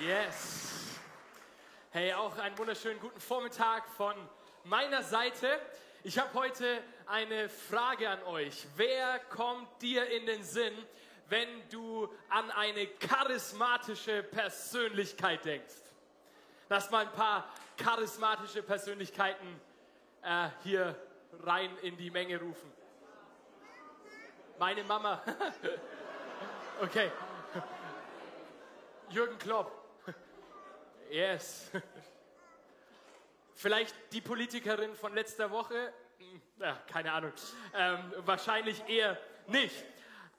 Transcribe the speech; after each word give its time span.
Yes. 0.00 0.96
Hey, 1.90 2.12
auch 2.12 2.38
einen 2.38 2.56
wunderschönen 2.56 3.00
guten 3.00 3.20
Vormittag 3.20 3.88
von 3.96 4.14
meiner 4.62 5.02
Seite. 5.02 5.58
Ich 6.04 6.20
habe 6.20 6.32
heute 6.34 6.80
eine 7.06 7.48
Frage 7.48 8.08
an 8.08 8.22
euch. 8.22 8.68
Wer 8.76 9.18
kommt 9.18 9.66
dir 9.82 10.08
in 10.08 10.26
den 10.26 10.44
Sinn, 10.44 10.72
wenn 11.28 11.48
du 11.70 12.08
an 12.28 12.48
eine 12.52 12.86
charismatische 12.86 14.22
Persönlichkeit 14.22 15.44
denkst? 15.44 15.74
Lass 16.68 16.92
mal 16.92 17.04
ein 17.06 17.12
paar 17.12 17.52
charismatische 17.76 18.62
Persönlichkeiten 18.62 19.60
äh, 20.22 20.50
hier 20.62 20.94
rein 21.42 21.76
in 21.82 21.96
die 21.96 22.12
Menge 22.12 22.38
rufen. 22.40 22.70
Meine 24.60 24.84
Mama. 24.84 25.20
okay. 26.82 27.10
Jürgen 29.10 29.38
Klopp. 29.38 29.77
Yes. 31.10 31.70
Vielleicht 33.54 33.94
die 34.12 34.20
Politikerin 34.20 34.94
von 34.94 35.14
letzter 35.14 35.50
Woche? 35.50 35.92
Hm, 36.18 36.42
ja, 36.60 36.78
keine 36.86 37.12
Ahnung. 37.12 37.32
Ähm, 37.74 38.12
wahrscheinlich 38.18 38.86
eher 38.88 39.18
nicht. 39.46 39.84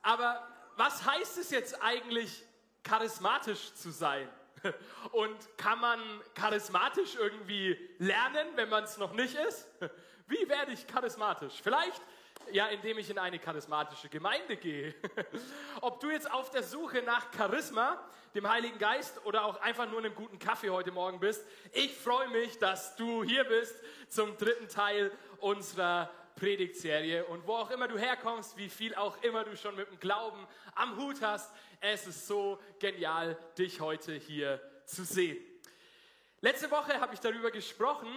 Aber 0.01 0.47
was 0.77 1.05
heißt 1.05 1.37
es 1.39 1.51
jetzt 1.51 1.81
eigentlich, 1.81 2.43
charismatisch 2.83 3.73
zu 3.73 3.91
sein? 3.91 4.29
Und 5.11 5.57
kann 5.57 5.79
man 5.79 5.99
charismatisch 6.33 7.15
irgendwie 7.15 7.77
lernen, 7.97 8.47
wenn 8.55 8.69
man 8.69 8.83
es 8.83 8.97
noch 8.97 9.13
nicht 9.13 9.35
ist? 9.35 9.67
Wie 10.27 10.47
werde 10.47 10.73
ich 10.73 10.85
charismatisch? 10.85 11.61
Vielleicht 11.61 12.01
ja, 12.51 12.67
indem 12.67 12.97
ich 12.97 13.09
in 13.09 13.17
eine 13.17 13.39
charismatische 13.39 14.09
Gemeinde 14.09 14.57
gehe. 14.57 14.95
Ob 15.81 15.99
du 15.99 16.09
jetzt 16.09 16.31
auf 16.31 16.49
der 16.49 16.63
Suche 16.63 17.01
nach 17.01 17.27
Charisma, 17.35 18.03
dem 18.35 18.47
Heiligen 18.49 18.77
Geist 18.77 19.25
oder 19.25 19.45
auch 19.45 19.59
einfach 19.61 19.89
nur 19.89 19.99
einem 19.99 20.13
guten 20.15 20.39
Kaffee 20.39 20.69
heute 20.69 20.91
Morgen 20.91 21.19
bist, 21.19 21.45
ich 21.73 21.95
freue 21.95 22.29
mich, 22.29 22.57
dass 22.59 22.95
du 22.95 23.23
hier 23.23 23.43
bist 23.43 23.75
zum 24.07 24.37
dritten 24.37 24.67
Teil 24.67 25.11
unserer 25.39 26.09
Predigtserie. 26.35 27.25
Und 27.25 27.45
wo 27.45 27.53
auch 27.53 27.71
immer 27.71 27.87
du 27.87 27.97
herkommst, 27.97 28.57
wie 28.57 28.69
viel 28.69 28.95
auch 28.95 29.21
immer 29.23 29.43
du 29.43 29.55
schon 29.57 29.75
mit 29.75 29.89
dem 29.89 29.99
Glauben 29.99 30.47
am 30.75 30.97
Hut 30.97 31.21
hast, 31.21 31.51
es 31.81 32.07
ist 32.07 32.27
so 32.27 32.59
genial, 32.79 33.37
dich 33.57 33.81
heute 33.81 34.13
hier 34.13 34.61
zu 34.85 35.03
sehen. 35.03 35.37
Letzte 36.41 36.71
Woche 36.71 36.99
habe 36.99 37.13
ich 37.13 37.19
darüber 37.19 37.51
gesprochen, 37.51 38.07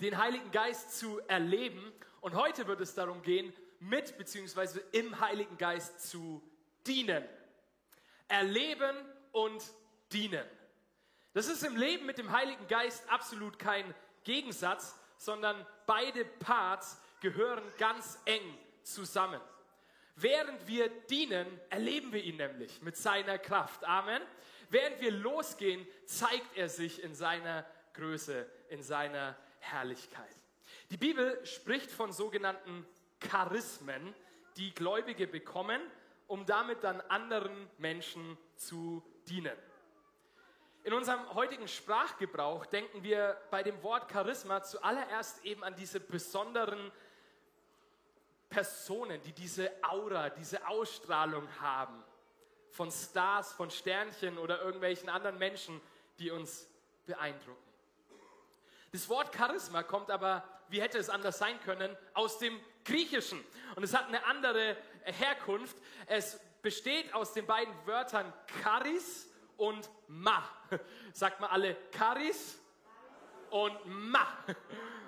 den 0.00 0.18
Heiligen 0.18 0.50
Geist 0.50 0.98
zu 0.98 1.20
erleben. 1.28 1.92
Und 2.26 2.34
heute 2.34 2.66
wird 2.66 2.80
es 2.80 2.92
darum 2.92 3.22
gehen, 3.22 3.52
mit 3.78 4.18
bzw. 4.18 4.80
im 4.90 5.20
Heiligen 5.20 5.56
Geist 5.58 6.10
zu 6.10 6.42
dienen. 6.84 7.24
Erleben 8.26 8.96
und 9.30 9.62
dienen. 10.10 10.44
Das 11.34 11.46
ist 11.46 11.62
im 11.62 11.76
Leben 11.76 12.04
mit 12.04 12.18
dem 12.18 12.32
Heiligen 12.32 12.66
Geist 12.66 13.08
absolut 13.08 13.60
kein 13.60 13.94
Gegensatz, 14.24 14.98
sondern 15.18 15.64
beide 15.86 16.24
Parts 16.24 17.00
gehören 17.20 17.62
ganz 17.78 18.18
eng 18.24 18.58
zusammen. 18.82 19.40
Während 20.16 20.66
wir 20.66 20.88
dienen, 20.88 21.46
erleben 21.70 22.10
wir 22.12 22.24
ihn 22.24 22.38
nämlich 22.38 22.82
mit 22.82 22.96
seiner 22.96 23.38
Kraft. 23.38 23.84
Amen. 23.84 24.22
Während 24.68 25.00
wir 25.00 25.12
losgehen, 25.12 25.86
zeigt 26.06 26.56
er 26.56 26.68
sich 26.68 27.04
in 27.04 27.14
seiner 27.14 27.64
Größe, 27.92 28.50
in 28.68 28.82
seiner 28.82 29.36
Herrlichkeit. 29.60 30.35
Die 30.90 30.96
Bibel 30.96 31.44
spricht 31.44 31.90
von 31.90 32.12
sogenannten 32.12 32.86
Charismen, 33.18 34.14
die 34.56 34.72
Gläubige 34.72 35.26
bekommen, 35.26 35.80
um 36.28 36.46
damit 36.46 36.84
dann 36.84 37.00
anderen 37.02 37.68
Menschen 37.78 38.38
zu 38.56 39.02
dienen. 39.28 39.56
In 40.84 40.92
unserem 40.92 41.34
heutigen 41.34 41.66
Sprachgebrauch 41.66 42.66
denken 42.66 43.02
wir 43.02 43.36
bei 43.50 43.64
dem 43.64 43.82
Wort 43.82 44.10
Charisma 44.12 44.62
zuallererst 44.62 45.44
eben 45.44 45.64
an 45.64 45.74
diese 45.74 45.98
besonderen 45.98 46.92
Personen, 48.48 49.20
die 49.22 49.32
diese 49.32 49.72
Aura, 49.82 50.30
diese 50.30 50.68
Ausstrahlung 50.68 51.48
haben. 51.60 52.04
Von 52.70 52.92
Stars, 52.92 53.52
von 53.54 53.70
Sternchen 53.70 54.38
oder 54.38 54.62
irgendwelchen 54.62 55.08
anderen 55.08 55.38
Menschen, 55.38 55.80
die 56.20 56.30
uns 56.30 56.68
beeindrucken. 57.04 57.66
Das 58.92 59.08
Wort 59.08 59.34
Charisma 59.34 59.82
kommt 59.82 60.10
aber, 60.10 60.44
wie 60.68 60.80
hätte 60.80 60.98
es 60.98 61.10
anders 61.10 61.38
sein 61.38 61.58
können, 61.60 61.96
aus 62.14 62.38
dem 62.38 62.58
Griechischen. 62.84 63.42
Und 63.74 63.82
es 63.82 63.94
hat 63.94 64.08
eine 64.08 64.24
andere 64.26 64.76
Herkunft. 65.04 65.76
Es 66.06 66.40
besteht 66.62 67.12
aus 67.14 67.32
den 67.32 67.46
beiden 67.46 67.74
Wörtern 67.86 68.32
Charis 68.62 69.28
und 69.56 69.88
Ma. 70.08 70.42
Sagt 71.12 71.40
mal 71.40 71.48
alle 71.48 71.76
Charis 71.96 72.58
und 73.50 73.78
Ma. 73.86 74.26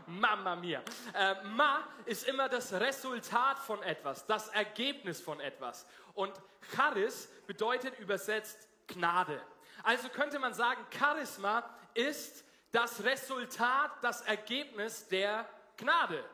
Mamma 0.06 0.56
mia. 0.56 0.82
Äh, 1.12 1.34
Ma 1.44 1.86
ist 2.06 2.26
immer 2.26 2.48
das 2.48 2.72
Resultat 2.72 3.58
von 3.58 3.82
etwas, 3.82 4.24
das 4.24 4.48
Ergebnis 4.48 5.20
von 5.20 5.38
etwas. 5.38 5.86
Und 6.14 6.32
Charis 6.74 7.28
bedeutet 7.46 7.98
übersetzt 7.98 8.68
Gnade. 8.86 9.40
Also 9.82 10.08
könnte 10.08 10.38
man 10.38 10.54
sagen, 10.54 10.84
Charisma 10.90 11.68
ist 11.92 12.44
das 12.70 13.02
Resultat, 13.02 13.90
das 14.02 14.22
Ergebnis 14.22 15.06
der 15.08 15.48
Gnade 15.76 16.24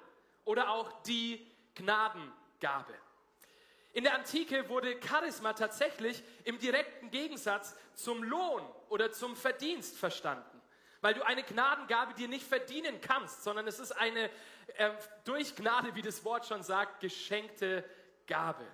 oder 0.44 0.70
auch 0.70 1.02
die 1.02 1.46
Gnadengabe. 1.74 2.94
In 3.92 4.02
der 4.02 4.14
Antike 4.14 4.68
wurde 4.68 4.98
Charisma 5.00 5.52
tatsächlich 5.52 6.22
im 6.42 6.58
direkten 6.58 7.10
Gegensatz 7.10 7.76
zum 7.94 8.24
Lohn 8.24 8.62
oder 8.88 9.12
zum 9.12 9.36
Verdienst 9.36 9.96
verstanden, 9.96 10.60
weil 11.00 11.14
du 11.14 11.24
eine 11.24 11.44
Gnadengabe 11.44 12.14
dir 12.14 12.26
nicht 12.26 12.46
verdienen 12.46 13.00
kannst, 13.00 13.44
sondern 13.44 13.68
es 13.68 13.78
ist 13.78 13.92
eine 13.92 14.30
äh, 14.76 14.90
durch 15.24 15.54
Gnade, 15.54 15.94
wie 15.94 16.02
das 16.02 16.24
Wort 16.24 16.46
schon 16.46 16.64
sagt, 16.64 17.00
geschenkte 17.00 17.84
Gabe. 18.26 18.66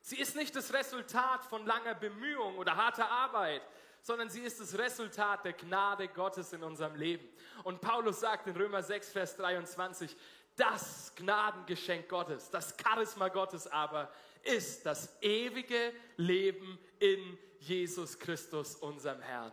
Sie 0.00 0.18
ist 0.18 0.36
nicht 0.36 0.56
das 0.56 0.72
Resultat 0.72 1.44
von 1.44 1.66
langer 1.66 1.94
Bemühung 1.94 2.56
oder 2.56 2.76
harter 2.76 3.10
Arbeit, 3.10 3.60
sondern 4.08 4.30
sie 4.30 4.40
ist 4.40 4.58
das 4.58 4.78
Resultat 4.78 5.44
der 5.44 5.52
Gnade 5.52 6.08
Gottes 6.08 6.54
in 6.54 6.62
unserem 6.62 6.94
Leben. 6.94 7.28
Und 7.62 7.82
Paulus 7.82 8.20
sagt 8.20 8.46
in 8.46 8.56
Römer 8.56 8.82
6, 8.82 9.10
Vers 9.10 9.36
23, 9.36 10.16
das 10.56 11.12
Gnadengeschenk 11.14 12.08
Gottes, 12.08 12.48
das 12.48 12.74
Charisma 12.82 13.28
Gottes 13.28 13.66
aber 13.66 14.10
ist 14.42 14.86
das 14.86 15.14
ewige 15.20 15.92
Leben 16.16 16.78
in 16.98 17.38
Jesus 17.58 18.18
Christus, 18.18 18.76
unserem 18.76 19.20
Herrn. 19.20 19.52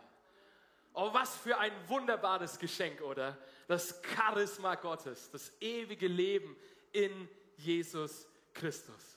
Oh, 0.94 1.12
was 1.12 1.36
für 1.36 1.58
ein 1.58 1.72
wunderbares 1.86 2.58
Geschenk, 2.58 3.02
oder? 3.02 3.36
Das 3.68 4.00
Charisma 4.14 4.76
Gottes, 4.76 5.30
das 5.30 5.52
ewige 5.60 6.08
Leben 6.08 6.56
in 6.92 7.28
Jesus 7.58 8.26
Christus. 8.54 9.15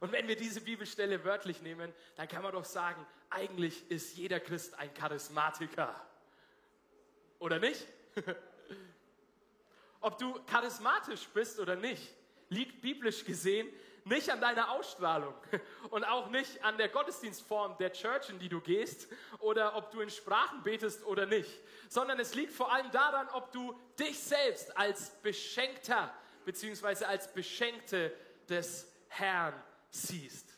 Und 0.00 0.12
wenn 0.12 0.28
wir 0.28 0.36
diese 0.36 0.60
Bibelstelle 0.60 1.24
wörtlich 1.24 1.62
nehmen, 1.62 1.92
dann 2.16 2.28
kann 2.28 2.42
man 2.42 2.52
doch 2.52 2.64
sagen, 2.64 3.04
eigentlich 3.30 3.90
ist 3.90 4.16
jeder 4.16 4.40
Christ 4.40 4.78
ein 4.78 4.92
Charismatiker. 4.94 5.94
Oder 7.38 7.58
nicht? 7.58 7.86
Ob 10.00 10.18
du 10.18 10.34
charismatisch 10.46 11.26
bist 11.28 11.58
oder 11.58 11.76
nicht, 11.76 12.12
liegt 12.50 12.82
biblisch 12.82 13.24
gesehen 13.24 13.68
nicht 14.04 14.30
an 14.30 14.40
deiner 14.40 14.70
Ausstrahlung 14.70 15.34
und 15.90 16.04
auch 16.04 16.28
nicht 16.28 16.62
an 16.62 16.76
der 16.76 16.88
Gottesdienstform 16.88 17.76
der 17.78 17.92
Church, 17.92 18.28
in 18.28 18.38
die 18.38 18.48
du 18.48 18.60
gehst 18.60 19.08
oder 19.38 19.76
ob 19.76 19.90
du 19.90 20.00
in 20.00 20.10
Sprachen 20.10 20.62
betest 20.62 21.04
oder 21.06 21.26
nicht, 21.26 21.50
sondern 21.88 22.20
es 22.20 22.34
liegt 22.34 22.52
vor 22.52 22.72
allem 22.72 22.90
daran, 22.90 23.28
ob 23.30 23.50
du 23.52 23.74
dich 23.98 24.18
selbst 24.18 24.76
als 24.76 25.10
Beschenkter 25.22 26.12
beziehungsweise 26.44 27.08
als 27.08 27.32
Beschenkte 27.32 28.12
des 28.48 28.92
Herrn 29.08 29.54
siehst. 29.94 30.52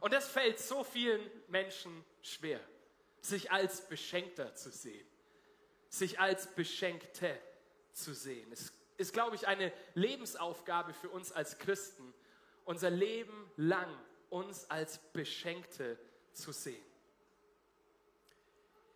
Und 0.00 0.12
das 0.12 0.28
fällt 0.28 0.58
so 0.60 0.84
vielen 0.84 1.20
Menschen 1.48 2.04
schwer, 2.22 2.60
sich 3.20 3.50
als 3.50 3.88
Beschenkter 3.88 4.54
zu 4.54 4.70
sehen, 4.70 5.06
sich 5.88 6.20
als 6.20 6.54
Beschenkte 6.54 7.38
zu 7.92 8.14
sehen. 8.14 8.50
Es 8.52 8.72
ist, 8.98 9.12
glaube 9.12 9.36
ich, 9.36 9.48
eine 9.48 9.72
Lebensaufgabe 9.94 10.92
für 10.94 11.10
uns 11.10 11.32
als 11.32 11.58
Christen, 11.58 12.14
unser 12.64 12.90
Leben 12.90 13.50
lang 13.56 13.88
uns 14.30 14.70
als 14.70 14.98
Beschenkte 15.12 15.98
zu 16.32 16.52
sehen. 16.52 16.84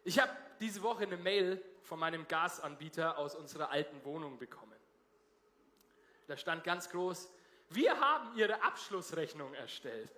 Ich 0.04 0.18
habe 0.18 0.34
diese 0.60 0.82
Woche 0.82 1.04
eine 1.04 1.16
Mail 1.16 1.62
von 1.82 1.98
meinem 1.98 2.26
Gasanbieter 2.28 3.18
aus 3.18 3.34
unserer 3.34 3.70
alten 3.70 4.04
Wohnung 4.04 4.38
bekommen. 4.38 4.78
Da 6.26 6.36
stand 6.36 6.62
ganz 6.62 6.88
groß, 6.90 7.30
wir 7.70 7.98
haben 7.98 8.36
Ihre 8.36 8.62
Abschlussrechnung 8.62 9.54
erstellt. 9.54 10.10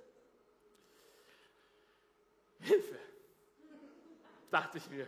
Hilfe, 2.61 2.99
dachte 4.51 4.79
ich 4.79 4.89
mir. 4.89 5.07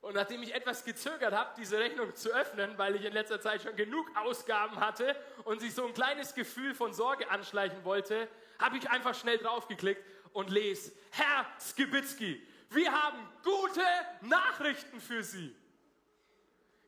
Und 0.00 0.14
nachdem 0.14 0.42
ich 0.42 0.54
etwas 0.54 0.84
gezögert 0.84 1.34
habe, 1.34 1.52
diese 1.56 1.78
Rechnung 1.78 2.14
zu 2.14 2.30
öffnen, 2.30 2.78
weil 2.78 2.94
ich 2.96 3.04
in 3.04 3.12
letzter 3.12 3.40
Zeit 3.40 3.62
schon 3.62 3.76
genug 3.76 4.06
Ausgaben 4.16 4.78
hatte 4.80 5.16
und 5.44 5.60
sich 5.60 5.74
so 5.74 5.86
ein 5.86 5.92
kleines 5.92 6.34
Gefühl 6.34 6.74
von 6.74 6.92
Sorge 6.92 7.28
anschleichen 7.30 7.84
wollte, 7.84 8.28
habe 8.58 8.78
ich 8.78 8.88
einfach 8.90 9.14
schnell 9.14 9.38
draufgeklickt 9.38 10.04
und 10.32 10.50
lese, 10.50 10.92
Herr 11.10 11.46
Skibitzky, 11.60 12.46
Wir 12.70 12.92
haben 12.92 13.18
gute 13.42 13.84
Nachrichten 14.20 15.00
für 15.00 15.22
Sie. 15.22 15.54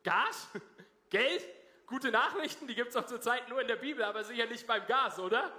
Gas? 0.02 0.48
Geld? 1.10 1.42
Gute 1.90 2.12
Nachrichten, 2.12 2.68
die 2.68 2.76
gibt 2.76 2.90
es 2.90 2.96
auch 2.96 3.06
zurzeit 3.06 3.48
nur 3.48 3.60
in 3.60 3.66
der 3.66 3.74
Bibel, 3.74 4.04
aber 4.04 4.22
sicher 4.22 4.46
nicht 4.46 4.64
beim 4.64 4.86
Gas, 4.86 5.18
oder? 5.18 5.50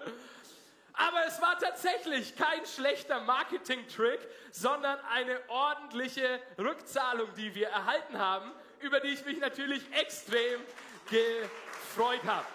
Aber 0.93 1.25
es 1.27 1.41
war 1.41 1.59
tatsächlich 1.59 2.37
kein 2.37 2.65
schlechter 2.65 3.19
Marketing-Trick, 3.19 4.19
sondern 4.49 4.97
eine 5.13 5.41
ordentliche 5.49 6.39
Rückzahlung, 6.57 7.27
die 7.35 7.53
wir 7.53 7.67
erhalten 7.67 8.17
haben, 8.17 8.49
über 8.79 9.01
die 9.01 9.09
ich 9.09 9.25
mich 9.25 9.39
natürlich 9.39 9.83
extrem 9.93 10.61
gefreut 11.09 12.23
habe. 12.25 12.45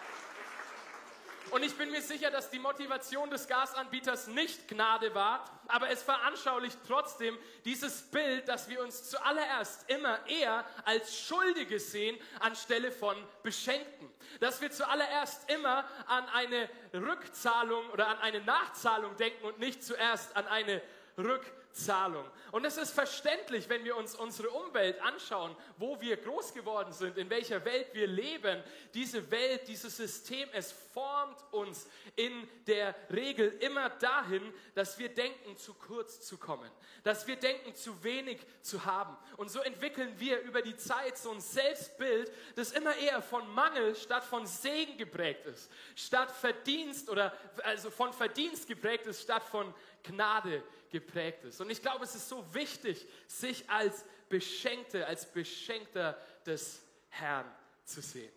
Und 1.50 1.62
ich 1.62 1.76
bin 1.76 1.90
mir 1.90 2.02
sicher, 2.02 2.30
dass 2.30 2.50
die 2.50 2.58
Motivation 2.58 3.30
des 3.30 3.46
Gasanbieters 3.46 4.26
nicht 4.26 4.66
Gnade 4.66 5.14
war, 5.14 5.44
aber 5.68 5.88
es 5.90 6.02
veranschaulicht 6.02 6.78
trotzdem 6.86 7.38
dieses 7.64 8.02
Bild, 8.02 8.48
dass 8.48 8.68
wir 8.68 8.82
uns 8.82 9.08
zuallererst 9.08 9.88
immer 9.88 10.26
eher 10.26 10.64
als 10.84 11.16
Schuldige 11.18 11.78
sehen 11.78 12.18
anstelle 12.40 12.90
von 12.90 13.16
Beschenkten. 13.42 14.10
Dass 14.40 14.60
wir 14.60 14.72
zuallererst 14.72 15.48
immer 15.50 15.84
an 16.06 16.28
eine 16.30 16.68
Rückzahlung 16.92 17.88
oder 17.90 18.08
an 18.08 18.18
eine 18.18 18.40
Nachzahlung 18.40 19.16
denken 19.16 19.44
und 19.44 19.58
nicht 19.60 19.84
zuerst 19.84 20.36
an 20.36 20.46
eine 20.48 20.82
Rückzahlung. 21.18 21.66
Zahlung. 21.76 22.24
Und 22.52 22.64
es 22.64 22.78
ist 22.78 22.92
verständlich, 22.92 23.68
wenn 23.68 23.84
wir 23.84 23.96
uns 23.96 24.14
unsere 24.14 24.48
Umwelt 24.50 25.00
anschauen, 25.02 25.54
wo 25.76 26.00
wir 26.00 26.16
groß 26.16 26.54
geworden 26.54 26.92
sind, 26.92 27.18
in 27.18 27.28
welcher 27.28 27.64
Welt 27.64 27.88
wir 27.92 28.06
leben. 28.06 28.62
Diese 28.94 29.30
Welt, 29.30 29.68
dieses 29.68 29.96
System, 29.96 30.48
es 30.52 30.72
formt 30.72 31.36
uns 31.52 31.86
in 32.14 32.48
der 32.66 32.94
Regel 33.12 33.48
immer 33.60 33.90
dahin, 33.90 34.54
dass 34.74 34.98
wir 34.98 35.10
denken, 35.10 35.56
zu 35.58 35.74
kurz 35.74 36.22
zu 36.22 36.38
kommen, 36.38 36.70
dass 37.04 37.26
wir 37.26 37.36
denken, 37.36 37.74
zu 37.74 38.02
wenig 38.02 38.40
zu 38.62 38.84
haben. 38.86 39.16
Und 39.36 39.50
so 39.50 39.60
entwickeln 39.60 40.14
wir 40.18 40.40
über 40.40 40.62
die 40.62 40.76
Zeit 40.76 41.18
so 41.18 41.30
ein 41.30 41.40
Selbstbild, 41.40 42.32
das 42.54 42.72
immer 42.72 42.96
eher 42.96 43.20
von 43.20 43.46
Mangel 43.54 43.94
statt 43.96 44.24
von 44.24 44.46
Segen 44.46 44.96
geprägt 44.96 45.44
ist, 45.46 45.70
statt 45.94 46.30
Verdienst 46.30 47.10
oder 47.10 47.36
also 47.64 47.90
von 47.90 48.14
Verdienst 48.14 48.66
geprägt 48.66 49.06
ist, 49.06 49.22
statt 49.22 49.42
von 49.42 49.74
Gnade 50.02 50.62
geprägt 50.90 51.44
ist. 51.44 51.60
Und 51.60 51.70
ich 51.70 51.82
glaube, 51.82 52.04
es 52.04 52.14
ist 52.14 52.28
so 52.28 52.44
wichtig, 52.54 53.06
sich 53.26 53.68
als 53.68 54.04
Beschenkte, 54.28 55.06
als 55.06 55.30
Beschenkter 55.30 56.18
des 56.44 56.82
Herrn 57.08 57.50
zu 57.84 58.00
sehen. 58.00 58.32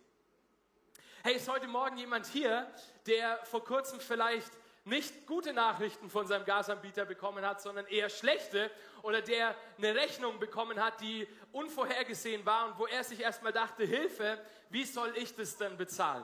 Hey, 1.23 1.35
ist 1.35 1.49
heute 1.49 1.67
Morgen 1.67 1.97
jemand 1.97 2.27
hier, 2.27 2.71
der 3.05 3.37
vor 3.45 3.63
kurzem 3.63 3.99
vielleicht 3.99 4.51
nicht 4.85 5.27
gute 5.27 5.53
Nachrichten 5.53 6.09
von 6.09 6.25
seinem 6.27 6.45
Gasanbieter 6.45 7.05
bekommen 7.05 7.45
hat, 7.45 7.61
sondern 7.61 7.85
eher 7.87 8.09
schlechte 8.09 8.71
oder 9.03 9.21
der 9.21 9.55
eine 9.77 9.95
Rechnung 9.95 10.39
bekommen 10.39 10.81
hat, 10.81 11.01
die 11.01 11.27
unvorhergesehen 11.51 12.45
war 12.45 12.67
und 12.67 12.79
wo 12.79 12.87
er 12.87 13.03
sich 13.03 13.19
erstmal 13.19 13.51
dachte, 13.51 13.83
Hilfe, 13.83 14.39
wie 14.69 14.85
soll 14.85 15.15
ich 15.17 15.35
das 15.35 15.57
denn 15.57 15.77
bezahlen? 15.77 16.23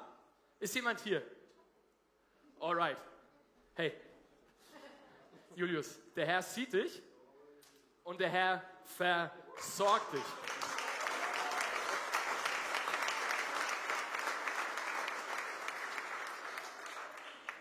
Ist 0.60 0.74
jemand 0.76 1.00
hier? 1.02 1.22
Alright. 2.60 2.98
Hey, 3.76 3.94
Julius, 5.56 6.00
der 6.16 6.26
Herr 6.26 6.42
sieht 6.42 6.74
dich 6.74 7.02
und 8.04 8.20
der 8.20 8.30
Herr 8.30 8.62
versorgt 8.84 10.14
dich. 10.14 10.55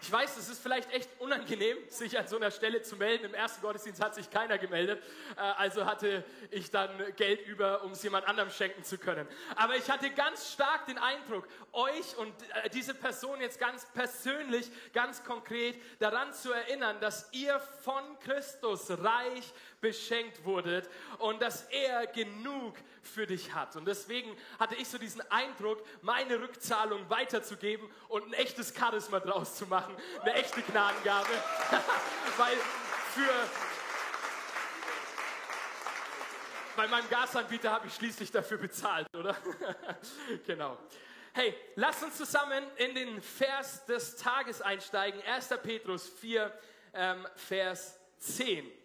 Ich 0.06 0.12
weiß, 0.12 0.36
es 0.36 0.50
ist 0.50 0.62
vielleicht 0.62 0.92
echt 0.92 1.08
unangenehm, 1.18 1.78
sich 1.88 2.18
an 2.18 2.28
so 2.28 2.36
einer 2.36 2.50
Stelle 2.50 2.82
zu 2.82 2.94
melden. 2.94 3.24
Im 3.24 3.32
ersten 3.32 3.62
Gottesdienst 3.62 4.04
hat 4.04 4.14
sich 4.14 4.28
keiner 4.28 4.58
gemeldet, 4.58 5.02
äh, 5.34 5.40
also 5.40 5.86
hatte 5.86 6.22
ich 6.50 6.70
dann 6.70 6.90
Geld 7.16 7.46
über, 7.46 7.82
um 7.84 7.92
es 7.92 8.02
jemand 8.02 8.28
anderem 8.28 8.50
schenken 8.50 8.84
zu 8.84 8.98
können. 8.98 9.26
Aber 9.56 9.76
ich 9.76 9.90
hatte 9.90 10.10
ganz 10.10 10.52
stark 10.52 10.84
den 10.84 10.98
Eindruck, 10.98 11.48
euch 11.72 12.18
und 12.18 12.34
äh, 12.52 12.68
diese 12.68 12.92
Person 12.92 13.40
jetzt 13.40 13.58
ganz 13.58 13.86
persönlich, 13.94 14.70
ganz 14.92 15.24
konkret 15.24 15.80
daran 16.00 16.34
zu 16.34 16.52
erinnern, 16.52 17.00
dass 17.00 17.32
ihr 17.32 17.58
von 17.58 18.02
Christus 18.18 18.90
reich 18.90 19.54
beschenkt 19.84 20.42
wurdet 20.46 20.88
und 21.18 21.42
dass 21.42 21.64
er 21.64 22.06
genug 22.06 22.74
für 23.02 23.26
dich 23.26 23.52
hat. 23.52 23.76
Und 23.76 23.84
deswegen 23.84 24.34
hatte 24.58 24.74
ich 24.76 24.88
so 24.88 24.96
diesen 24.96 25.20
Eindruck, 25.30 25.84
meine 26.00 26.40
Rückzahlung 26.40 27.10
weiterzugeben 27.10 27.86
und 28.08 28.26
ein 28.26 28.32
echtes 28.32 28.74
Charisma 28.74 29.20
draus 29.20 29.56
zu 29.56 29.66
machen, 29.66 29.94
eine 30.22 30.32
echte 30.32 30.62
Gnadengabe, 30.62 31.28
weil 32.38 32.56
für 33.12 33.30
bei 36.76 36.88
meinem 36.88 37.08
Gasanbieter 37.10 37.70
habe 37.70 37.86
ich 37.86 37.94
schließlich 37.94 38.32
dafür 38.32 38.56
bezahlt, 38.56 39.06
oder? 39.14 39.36
genau. 40.46 40.78
Hey, 41.34 41.54
lass 41.74 42.02
uns 42.02 42.16
zusammen 42.16 42.64
in 42.76 42.94
den 42.94 43.20
Vers 43.20 43.84
des 43.84 44.16
Tages 44.16 44.62
einsteigen. 44.62 45.20
1. 45.22 45.48
Petrus 45.62 46.08
4, 46.08 46.50
ähm, 46.94 47.28
Vers 47.36 48.00
10. 48.18 48.83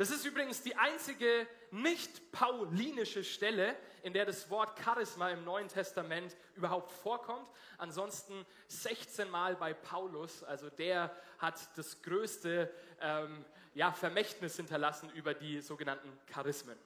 Das 0.00 0.08
ist 0.08 0.24
übrigens 0.24 0.62
die 0.62 0.74
einzige 0.76 1.46
nicht 1.72 2.32
paulinische 2.32 3.22
Stelle, 3.22 3.76
in 4.02 4.14
der 4.14 4.24
das 4.24 4.48
Wort 4.48 4.82
Charisma 4.82 5.28
im 5.28 5.44
Neuen 5.44 5.68
Testament 5.68 6.34
überhaupt 6.56 6.90
vorkommt. 6.90 7.46
Ansonsten 7.76 8.46
16 8.68 9.28
Mal 9.28 9.56
bei 9.56 9.74
Paulus, 9.74 10.42
also 10.42 10.70
der 10.70 11.14
hat 11.36 11.76
das 11.76 12.00
größte 12.00 12.72
ähm, 13.02 13.44
ja, 13.74 13.92
Vermächtnis 13.92 14.56
hinterlassen 14.56 15.10
über 15.10 15.34
die 15.34 15.60
sogenannten 15.60 16.10
Charismen. 16.32 16.78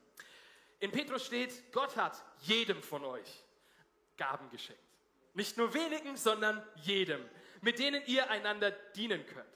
In 0.81 0.91
Petrus 0.91 1.25
steht, 1.25 1.71
Gott 1.71 1.97
hat 1.97 2.21
jedem 2.41 2.83
von 2.83 3.05
euch 3.05 3.45
Gaben 4.17 4.51
geschenkt. 4.51 4.83
Nicht 5.35 5.57
nur 5.57 5.73
wenigen, 5.73 6.17
sondern 6.17 6.67
jedem, 6.83 7.25
mit 7.61 7.79
denen 7.79 8.03
ihr 8.07 8.29
einander 8.29 8.73
dienen 8.73 9.25
könnt. 9.25 9.47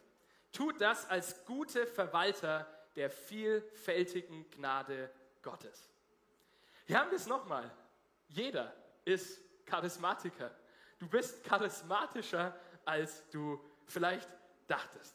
Tut 0.53 0.81
das 0.81 1.11
als 1.11 1.45
gute 1.45 1.89
Verwalter 1.89 2.73
der 2.97 3.11
vielfältigen 3.11 4.49
Gnade 4.51 5.11
Gottes. 5.43 5.91
Hier 6.87 6.99
haben 6.99 7.11
wir 7.11 7.17
es 7.17 7.27
nochmal. 7.27 7.71
Jeder 8.29 8.75
ist 9.05 9.41
Charismatiker. 9.67 10.51
Du 10.99 11.09
bist 11.09 11.45
charismatischer, 11.45 12.59
als 12.85 13.29
du 13.31 13.61
vielleicht 13.87 14.29
dachtest. 14.67 15.15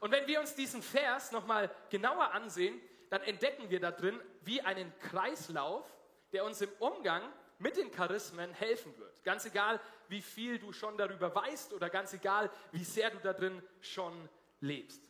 Und 0.00 0.10
wenn 0.10 0.26
wir 0.26 0.40
uns 0.40 0.54
diesen 0.54 0.82
Vers 0.82 1.32
nochmal 1.32 1.70
genauer 1.90 2.32
ansehen, 2.32 2.80
dann 3.10 3.22
entdecken 3.22 3.70
wir 3.70 3.80
da 3.80 3.90
drin 3.90 4.20
wie 4.42 4.60
einen 4.60 4.92
Kreislauf, 4.98 5.84
der 6.32 6.44
uns 6.44 6.60
im 6.60 6.70
Umgang 6.80 7.22
mit 7.58 7.76
den 7.76 7.90
Charismen 7.90 8.52
helfen 8.52 8.96
wird. 8.98 9.22
Ganz 9.24 9.46
egal, 9.46 9.80
wie 10.08 10.20
viel 10.20 10.58
du 10.58 10.72
schon 10.72 10.98
darüber 10.98 11.34
weißt 11.34 11.72
oder 11.72 11.88
ganz 11.88 12.12
egal, 12.12 12.50
wie 12.72 12.84
sehr 12.84 13.10
du 13.10 13.18
da 13.18 13.32
drin 13.32 13.62
schon 13.80 14.28
lebst. 14.60 15.02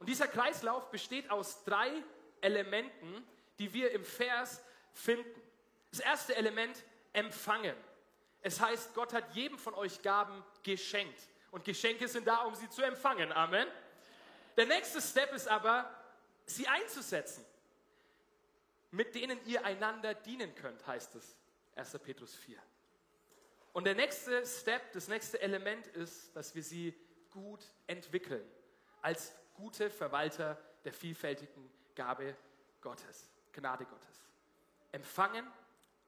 Und 0.00 0.08
dieser 0.08 0.26
Kreislauf 0.26 0.90
besteht 0.90 1.30
aus 1.30 1.62
drei 1.62 1.90
Elementen, 2.40 3.24
die 3.58 3.72
wir 3.72 3.92
im 3.92 4.04
Vers 4.04 4.60
finden. 4.92 5.40
Das 5.90 6.00
erste 6.00 6.34
Element, 6.34 6.82
empfangen. 7.12 7.76
Es 8.42 8.60
heißt, 8.60 8.94
Gott 8.94 9.12
hat 9.12 9.34
jedem 9.34 9.58
von 9.58 9.74
euch 9.74 10.02
Gaben 10.02 10.44
geschenkt. 10.62 11.20
Und 11.50 11.64
Geschenke 11.64 12.08
sind 12.08 12.26
da, 12.26 12.44
um 12.44 12.54
sie 12.54 12.68
zu 12.70 12.82
empfangen. 12.82 13.32
Amen. 13.32 13.68
Der 14.56 14.66
nächste 14.66 15.00
Step 15.00 15.32
ist 15.32 15.48
aber, 15.48 15.92
sie 16.46 16.66
einzusetzen, 16.66 17.44
mit 18.90 19.14
denen 19.14 19.38
ihr 19.46 19.64
einander 19.64 20.14
dienen 20.14 20.54
könnt, 20.54 20.86
heißt 20.86 21.14
es. 21.16 21.36
1. 21.76 21.98
Petrus 21.98 22.34
4. 22.34 22.58
Und 23.72 23.84
der 23.84 23.94
nächste 23.94 24.44
Step, 24.46 24.92
das 24.92 25.08
nächste 25.08 25.40
Element 25.40 25.86
ist, 25.88 26.34
dass 26.34 26.54
wir 26.54 26.62
sie 26.62 26.94
gut 27.30 27.64
entwickeln. 27.86 28.44
Als 29.02 29.32
gute 29.60 29.90
Verwalter 29.90 30.56
der 30.84 30.92
vielfältigen 30.92 31.70
Gabe 31.94 32.34
Gottes, 32.80 33.30
Gnade 33.52 33.84
Gottes. 33.84 34.32
Empfangen, 34.92 35.46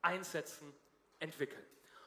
einsetzen, 0.00 0.72
entwickeln. 1.18 1.62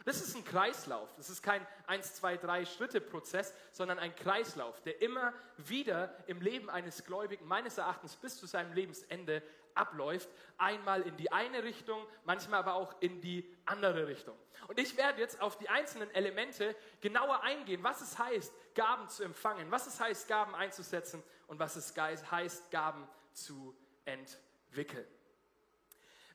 Das 0.05 0.21
ist 0.21 0.35
ein 0.35 0.45
Kreislauf. 0.45 1.13
Das 1.15 1.29
ist 1.29 1.41
kein 1.41 1.65
1, 1.87 2.15
2, 2.15 2.37
3 2.37 2.65
Schritte 2.65 3.01
Prozess, 3.01 3.53
sondern 3.71 3.97
ein 3.97 4.15
Kreislauf, 4.15 4.81
der 4.81 5.01
immer 5.01 5.33
wieder 5.57 6.15
im 6.27 6.41
Leben 6.41 6.69
eines 6.69 7.03
Gläubigen 7.05 7.47
meines 7.47 7.77
Erachtens 7.77 8.15
bis 8.15 8.37
zu 8.37 8.45
seinem 8.45 8.73
Lebensende 8.73 9.41
abläuft. 9.73 10.29
Einmal 10.57 11.01
in 11.01 11.17
die 11.17 11.31
eine 11.31 11.63
Richtung, 11.63 12.05
manchmal 12.23 12.59
aber 12.59 12.75
auch 12.75 13.01
in 13.01 13.19
die 13.21 13.51
andere 13.65 14.07
Richtung. 14.07 14.37
Und 14.67 14.79
ich 14.79 14.95
werde 14.95 15.21
jetzt 15.21 15.41
auf 15.41 15.57
die 15.57 15.69
einzelnen 15.69 16.09
Elemente 16.13 16.75
genauer 17.01 17.41
eingehen, 17.41 17.83
was 17.83 18.01
es 18.01 18.17
heißt, 18.17 18.53
Gaben 18.75 19.09
zu 19.09 19.23
empfangen, 19.23 19.69
was 19.71 19.87
es 19.87 19.99
heißt, 19.99 20.27
Gaben 20.27 20.55
einzusetzen 20.55 21.23
und 21.47 21.59
was 21.59 21.75
es 21.75 21.95
heißt, 21.95 22.71
Gaben 22.71 23.07
zu 23.33 23.75
entwickeln. 24.05 25.05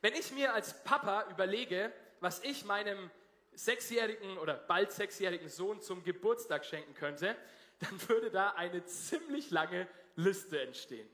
Wenn 0.01 0.13
ich 0.15 0.31
mir 0.31 0.53
als 0.53 0.83
Papa 0.83 1.27
überlege, 1.29 1.91
was 2.19 2.43
ich 2.43 2.65
meinem 2.65 3.11
sechsjährigen 3.53 4.37
oder 4.37 4.55
bald 4.55 4.91
sechsjährigen 4.91 5.49
Sohn 5.49 5.81
zum 5.81 6.03
Geburtstag 6.03 6.65
schenken 6.65 6.93
könnte, 6.93 7.35
dann 7.79 8.09
würde 8.09 8.31
da 8.31 8.51
eine 8.51 8.83
ziemlich 8.85 9.51
lange 9.51 9.87
Liste 10.15 10.61
entstehen. 10.61 11.07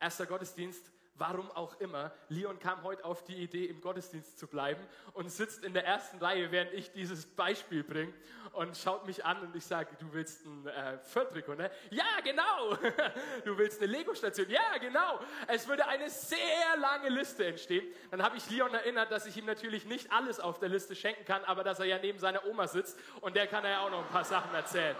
Erster 0.00 0.26
Gottesdienst 0.26 0.90
Warum 1.16 1.48
auch 1.52 1.78
immer, 1.78 2.12
Leon 2.28 2.58
kam 2.58 2.82
heute 2.82 3.04
auf 3.04 3.22
die 3.22 3.36
Idee, 3.36 3.66
im 3.66 3.80
Gottesdienst 3.80 4.36
zu 4.36 4.48
bleiben 4.48 4.84
und 5.12 5.30
sitzt 5.30 5.64
in 5.64 5.72
der 5.72 5.86
ersten 5.86 6.18
Reihe, 6.18 6.50
während 6.50 6.72
ich 6.72 6.90
dieses 6.90 7.24
Beispiel 7.24 7.84
bringe 7.84 8.12
und 8.52 8.76
schaut 8.76 9.06
mich 9.06 9.24
an 9.24 9.40
und 9.40 9.54
ich 9.54 9.64
sage, 9.64 9.90
du 10.00 10.12
willst 10.12 10.44
ein 10.44 10.66
äh, 10.66 10.98
Viertrikot, 10.98 11.54
ne? 11.54 11.70
Ja, 11.90 12.20
genau! 12.24 12.74
du 13.44 13.56
willst 13.56 13.80
eine 13.80 13.92
Lego-Station? 13.92 14.50
Ja, 14.50 14.76
genau! 14.80 15.20
Es 15.46 15.68
würde 15.68 15.86
eine 15.86 16.10
sehr 16.10 16.76
lange 16.78 17.10
Liste 17.10 17.46
entstehen. 17.46 17.86
Dann 18.10 18.20
habe 18.20 18.36
ich 18.36 18.50
Leon 18.50 18.74
erinnert, 18.74 19.12
dass 19.12 19.26
ich 19.26 19.36
ihm 19.36 19.46
natürlich 19.46 19.84
nicht 19.86 20.12
alles 20.12 20.40
auf 20.40 20.58
der 20.58 20.68
Liste 20.68 20.96
schenken 20.96 21.24
kann, 21.24 21.44
aber 21.44 21.62
dass 21.62 21.78
er 21.78 21.86
ja 21.86 21.98
neben 21.98 22.18
seiner 22.18 22.44
Oma 22.44 22.66
sitzt 22.66 22.98
und 23.20 23.36
der 23.36 23.46
kann 23.46 23.64
er 23.64 23.70
ja 23.70 23.80
auch 23.80 23.90
noch 23.90 24.04
ein 24.04 24.10
paar 24.10 24.24
Sachen 24.24 24.52
erzählen. 24.52 24.96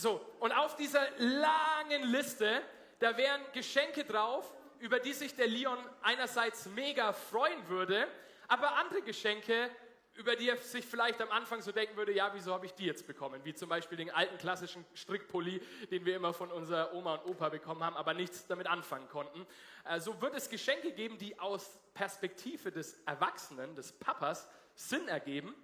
So, 0.00 0.18
und 0.38 0.50
auf 0.52 0.76
dieser 0.76 1.06
langen 1.18 2.04
Liste, 2.04 2.62
da 3.00 3.18
wären 3.18 3.42
Geschenke 3.52 4.02
drauf, 4.02 4.50
über 4.78 4.98
die 4.98 5.12
sich 5.12 5.36
der 5.36 5.46
Leon 5.46 5.76
einerseits 6.00 6.64
mega 6.70 7.12
freuen 7.12 7.68
würde, 7.68 8.08
aber 8.48 8.76
andere 8.76 9.02
Geschenke, 9.02 9.70
über 10.14 10.36
die 10.36 10.48
er 10.48 10.56
sich 10.56 10.86
vielleicht 10.86 11.20
am 11.20 11.30
Anfang 11.30 11.60
so 11.60 11.70
denken 11.70 11.98
würde, 11.98 12.12
ja, 12.12 12.30
wieso 12.32 12.54
habe 12.54 12.64
ich 12.64 12.72
die 12.72 12.86
jetzt 12.86 13.06
bekommen? 13.06 13.44
Wie 13.44 13.52
zum 13.52 13.68
Beispiel 13.68 13.98
den 13.98 14.10
alten 14.10 14.38
klassischen 14.38 14.86
Strickpulli, 14.94 15.60
den 15.90 16.06
wir 16.06 16.16
immer 16.16 16.32
von 16.32 16.50
unserer 16.50 16.94
Oma 16.94 17.16
und 17.16 17.32
Opa 17.32 17.50
bekommen 17.50 17.84
haben, 17.84 17.96
aber 17.96 18.14
nichts 18.14 18.46
damit 18.46 18.68
anfangen 18.68 19.06
konnten. 19.10 19.46
Äh, 19.84 20.00
so 20.00 20.18
wird 20.22 20.34
es 20.34 20.48
Geschenke 20.48 20.92
geben, 20.92 21.18
die 21.18 21.38
aus 21.38 21.78
Perspektive 21.92 22.72
des 22.72 22.94
Erwachsenen, 23.04 23.74
des 23.74 23.92
Papas, 23.92 24.48
Sinn 24.74 25.08
ergeben 25.08 25.54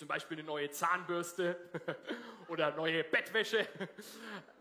zum 0.00 0.08
Beispiel 0.08 0.38
eine 0.38 0.46
neue 0.46 0.70
Zahnbürste 0.70 1.58
oder 2.48 2.70
neue 2.70 3.04
Bettwäsche, 3.04 3.68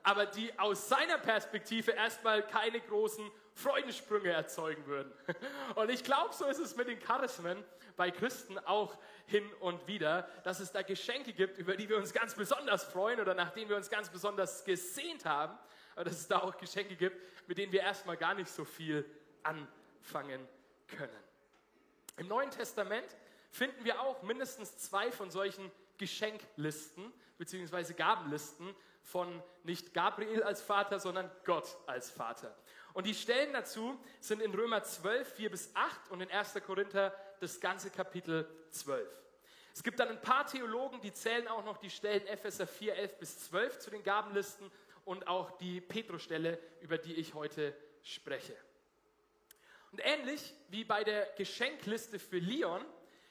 aber 0.04 0.26
die 0.26 0.52
aus 0.60 0.90
seiner 0.90 1.18
Perspektive 1.18 1.92
erstmal 1.92 2.46
keine 2.46 2.82
großen 2.82 3.24
Freudensprünge 3.54 4.32
erzeugen 4.32 4.86
würden. 4.86 5.14
Und 5.76 5.92
ich 5.92 6.04
glaube, 6.04 6.34
so 6.34 6.46
ist 6.46 6.60
es 6.60 6.76
mit 6.76 6.90
den 6.90 7.00
Charismen 7.00 7.64
bei 7.96 8.12
Christen 8.12 8.58
auch 8.60 8.98
hin 9.28 9.50
und 9.62 9.88
wieder, 9.88 10.28
dass 10.44 10.60
es 10.60 10.74
da 10.74 10.82
Geschenke 10.82 11.32
gibt, 11.32 11.58
über 11.58 11.78
die 11.78 11.88
wir 11.88 11.96
uns 11.96 12.12
ganz 12.12 12.36
besonders 12.36 12.84
freuen 12.84 13.22
oder 13.22 13.34
nach 13.34 13.52
denen 13.52 13.70
wir 13.70 13.78
uns 13.78 13.90
ganz 13.90 14.10
besonders 14.10 14.66
gesehnt 14.66 15.24
haben, 15.24 15.58
aber 15.96 16.04
dass 16.04 16.20
es 16.20 16.28
da 16.28 16.40
auch 16.40 16.58
Geschenke 16.58 16.98
gibt, 16.98 17.16
mit 17.48 17.58
denen 17.58 17.72
wir 17.72 17.80
erstmal 17.80 18.18
gar 18.18 18.34
nicht 18.34 18.50
so 18.50 18.66
viel 18.66 19.10
anfangen 19.44 20.46
können. 20.98 21.24
Im 22.18 22.28
Neuen 22.28 22.52
Testament 22.52 23.16
finden 23.50 23.84
wir 23.84 24.02
auch 24.02 24.22
mindestens 24.24 24.78
zwei 24.78 25.12
von 25.12 25.32
solchen 25.32 25.72
Geschenklisten 25.98 27.12
bzw. 27.38 27.94
Gabenlisten 27.94 28.76
von 29.04 29.42
nicht 29.64 29.94
Gabriel 29.94 30.44
als 30.44 30.62
Vater, 30.62 31.00
sondern 31.00 31.32
Gott 31.46 31.78
als 31.88 32.10
Vater. 32.12 32.56
Und 32.94 33.06
die 33.06 33.14
Stellen 33.14 33.54
dazu 33.54 34.00
sind 34.20 34.42
in 34.42 34.54
Römer 34.54 34.84
12, 34.84 35.34
4 35.36 35.52
bis 35.52 35.76
8 35.76 36.12
und 36.12 36.22
in 36.22 36.32
1. 36.32 36.56
Korinther 36.66 37.16
das 37.40 37.60
ganze 37.60 37.90
Kapitel 37.90 38.48
12. 38.72 39.08
Es 39.74 39.84
gibt 39.84 40.00
dann 40.00 40.10
ein 40.10 40.22
paar 40.22 40.46
Theologen, 40.46 41.00
die 41.02 41.14
zählen 41.14 41.48
auch 41.48 41.64
noch 41.64 41.78
die 41.78 41.90
Stellen 41.90 42.26
Epheser 42.28 42.68
4, 42.68 42.96
11 42.96 43.20
bis 43.20 43.40
12 43.50 43.80
zu 43.80 43.90
den 43.92 44.04
Gabenlisten 44.04 44.72
und 45.06 45.28
auch 45.28 45.58
die 45.58 45.80
Petrostelle, 45.80 46.60
über 46.82 46.98
die 46.98 47.14
ich 47.16 47.34
heute 47.34 47.76
spreche. 48.04 48.56
Und 49.92 50.02
ähnlich 50.04 50.54
wie 50.70 50.84
bei 50.84 51.04
der 51.04 51.26
Geschenkliste 51.38 52.20
für 52.20 52.40
Leon 52.40 52.86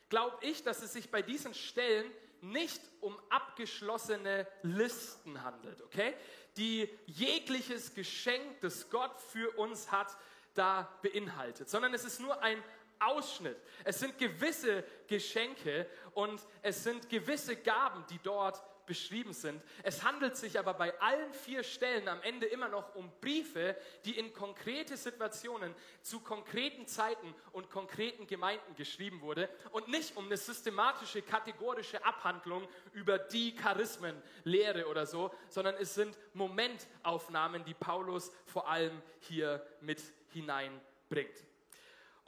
glaube 0.08 0.36
ich, 0.40 0.62
dass 0.62 0.82
es 0.82 0.92
sich 0.92 1.10
bei 1.10 1.22
diesen 1.22 1.54
Stellen 1.54 2.10
nicht 2.40 2.80
um 3.00 3.18
abgeschlossene 3.30 4.46
Listen 4.62 5.42
handelt, 5.42 5.82
okay? 5.82 6.14
Die 6.56 6.88
jegliches 7.06 7.94
Geschenk, 7.94 8.60
das 8.60 8.88
Gott 8.90 9.20
für 9.20 9.50
uns 9.58 9.90
hat, 9.90 10.16
da 10.54 10.88
beinhaltet, 11.02 11.68
sondern 11.68 11.94
es 11.94 12.04
ist 12.04 12.20
nur 12.20 12.40
ein 12.42 12.62
Ausschnitt. 12.98 13.56
Es 13.84 14.00
sind 14.00 14.18
gewisse 14.18 14.84
Geschenke 15.06 15.86
und 16.14 16.40
es 16.62 16.82
sind 16.82 17.08
gewisse 17.08 17.56
Gaben, 17.56 18.04
die 18.10 18.18
dort 18.18 18.60
beschrieben 18.88 19.32
sind. 19.32 19.62
Es 19.84 20.02
handelt 20.02 20.36
sich 20.36 20.58
aber 20.58 20.74
bei 20.74 20.98
allen 21.00 21.32
vier 21.32 21.62
Stellen 21.62 22.08
am 22.08 22.20
Ende 22.22 22.46
immer 22.46 22.68
noch 22.68 22.96
um 22.96 23.12
Briefe, 23.20 23.76
die 24.04 24.18
in 24.18 24.32
konkrete 24.32 24.96
Situationen 24.96 25.72
zu 26.02 26.18
konkreten 26.18 26.88
Zeiten 26.88 27.32
und 27.52 27.70
konkreten 27.70 28.26
Gemeinden 28.26 28.74
geschrieben 28.74 29.20
wurde 29.20 29.48
und 29.70 29.86
nicht 29.86 30.16
um 30.16 30.26
eine 30.26 30.36
systematische, 30.36 31.22
kategorische 31.22 32.04
Abhandlung 32.04 32.66
über 32.92 33.18
die 33.18 33.54
Charismenlehre 33.54 34.88
oder 34.88 35.06
so, 35.06 35.32
sondern 35.48 35.76
es 35.76 35.94
sind 35.94 36.18
Momentaufnahmen, 36.34 37.64
die 37.64 37.74
Paulus 37.74 38.32
vor 38.46 38.68
allem 38.68 39.00
hier 39.20 39.64
mit 39.80 40.02
hineinbringt. 40.32 41.47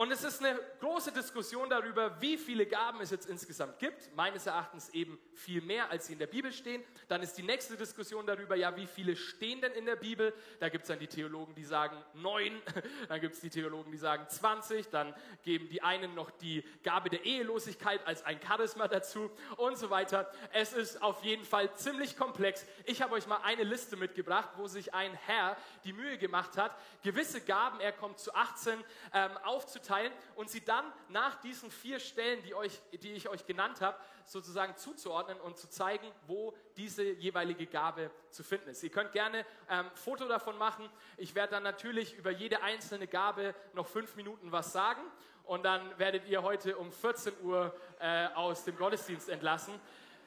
Und 0.01 0.11
es 0.13 0.25
ist 0.25 0.43
eine 0.43 0.59
große 0.81 1.13
Diskussion 1.13 1.69
darüber, 1.69 2.23
wie 2.23 2.39
viele 2.39 2.65
Gaben 2.65 3.03
es 3.03 3.11
jetzt 3.11 3.29
insgesamt 3.29 3.79
gibt. 3.79 4.17
Meines 4.17 4.47
Erachtens 4.47 4.89
eben 4.95 5.19
viel 5.35 5.61
mehr, 5.61 5.91
als 5.91 6.07
sie 6.07 6.15
in 6.15 6.19
der 6.19 6.27
Bibel 6.27 6.51
stehen. 6.55 6.83
Dann 7.09 7.23
ist 7.23 7.35
die 7.35 7.43
nächste 7.43 7.77
Diskussion 7.77 8.27
darüber, 8.27 8.57
ja, 8.57 8.75
wie 8.77 8.87
viele 8.87 9.15
stehen 9.15 9.61
denn 9.61 9.73
in 9.73 9.85
der 9.85 9.97
Bibel? 9.97 10.33
Da 10.59 10.71
gibt 10.71 10.85
es 10.85 10.89
dann 10.89 11.01
die 11.01 11.07
Theologen, 11.07 11.55
die 11.55 11.65
sagen 11.65 12.03
neun. 12.15 12.63
Dann 13.11 13.21
gibt 13.21 13.35
es 13.35 13.41
die 13.43 13.51
Theologen, 13.51 13.93
die 13.93 13.99
sagen 13.99 14.27
20. 14.27 14.89
Dann 14.89 15.15
geben 15.43 15.69
die 15.69 15.83
einen 15.83 16.15
noch 16.15 16.31
die 16.31 16.65
Gabe 16.83 17.11
der 17.11 17.27
Ehelosigkeit 17.27 18.07
als 18.07 18.25
ein 18.25 18.41
Charisma 18.41 18.89
dazu 18.89 19.31
und 19.59 19.77
so 19.77 19.91
weiter. 19.91 20.33
Es 20.55 20.73
ist 20.73 21.03
auf 21.03 21.23
jeden 21.25 21.45
Fall 21.45 21.75
ziemlich 21.75 22.17
komplex. 22.17 22.65
Ich 22.87 23.03
habe 23.03 23.17
euch 23.17 23.27
mal 23.27 23.43
eine 23.43 23.65
Liste 23.65 23.99
mitgebracht, 23.99 24.49
wo 24.57 24.67
sich 24.67 24.95
ein 24.95 25.13
Herr 25.27 25.59
die 25.85 25.93
Mühe 25.93 26.17
gemacht 26.17 26.57
hat, 26.57 26.75
gewisse 27.03 27.43
Gaben, 27.43 27.81
er 27.81 27.93
kommt 27.93 28.19
zu 28.19 28.35
18, 28.35 28.83
ähm, 29.13 29.37
aufzuteilen 29.45 29.90
aufteilen 29.91 30.13
und 30.37 30.51
sie 30.51 30.65
dann 30.65 30.85
nach 31.09 31.41
diesen 31.41 31.71
vier 31.71 31.99
Stellen, 31.99 32.43
die, 32.43 32.55
euch, 32.55 32.81
die 32.93 33.13
ich 33.13 33.29
euch 33.29 33.47
genannt 33.47 33.81
habe, 33.81 33.97
sozusagen 34.25 34.77
zuzuordnen 34.77 35.41
und 35.41 35.59
zu 35.59 35.69
zeigen, 35.69 36.07
wo 36.27 36.55
diese 36.77 37.03
jeweilige 37.03 37.67
Gabe 37.67 38.11
zu 38.31 38.43
finden 38.43 38.71
ist. 38.71 38.83
Ihr 38.83 38.91
könnt 38.91 39.13
gerne 39.13 39.45
ein 39.67 39.87
ähm, 39.87 39.91
Foto 39.95 40.27
davon 40.29 40.57
machen. 40.59 40.89
Ich 41.17 41.35
werde 41.35 41.53
dann 41.53 41.63
natürlich 41.63 42.17
über 42.17 42.31
jede 42.31 42.63
einzelne 42.63 43.07
Gabe 43.07 43.55
noch 43.75 43.87
fünf 43.87 44.15
Minuten 44.17 44.53
was 44.53 44.73
sagen 44.73 45.03
und 45.45 45.65
dann 45.65 45.99
werdet 45.99 46.27
ihr 46.27 46.43
heute 46.43 46.77
um 46.77 46.93
14 46.93 47.33
Uhr 47.43 47.75
äh, 47.99 48.29
aus 48.35 48.65
dem 48.65 48.77
Gottesdienst 48.77 49.29
entlassen. 49.29 49.75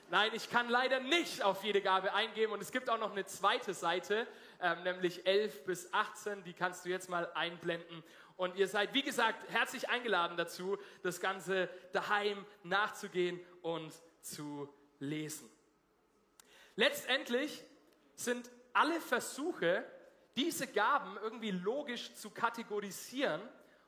Nein, 0.09 0.31
ich 0.35 0.51
kann 0.51 0.69
leider 0.69 0.99
nicht 0.99 1.41
auf 1.41 1.63
jede 1.63 1.81
Gabe 1.81 2.13
eingehen 2.13 2.51
und 2.51 2.61
es 2.61 2.71
gibt 2.71 2.89
auch 2.89 2.99
noch 2.99 3.13
eine 3.13 3.25
zweite 3.25 3.73
Seite, 3.73 4.27
ähm, 4.61 4.83
nämlich 4.83 5.25
11 5.25 5.65
bis 5.65 5.91
18, 5.91 6.43
die 6.43 6.53
kannst 6.53 6.85
du 6.85 6.89
jetzt 6.89 7.09
mal 7.09 7.31
einblenden 7.33 8.03
und 8.37 8.55
ihr 8.55 8.67
seid, 8.67 8.93
wie 8.93 9.03
gesagt, 9.03 9.49
herzlich 9.49 9.89
eingeladen 9.89 10.37
dazu, 10.37 10.77
das 11.01 11.19
Ganze 11.19 11.69
daheim 11.91 12.45
nachzugehen 12.63 13.39
und 13.61 13.93
zu 14.21 14.73
lesen. 14.99 15.49
Letztendlich 16.75 17.63
sind 18.15 18.49
alle 18.73 18.99
Versuche, 18.99 19.85
diese 20.35 20.67
Gaben 20.67 21.17
irgendwie 21.21 21.51
logisch 21.51 22.15
zu 22.15 22.31
kategorisieren 22.31 23.41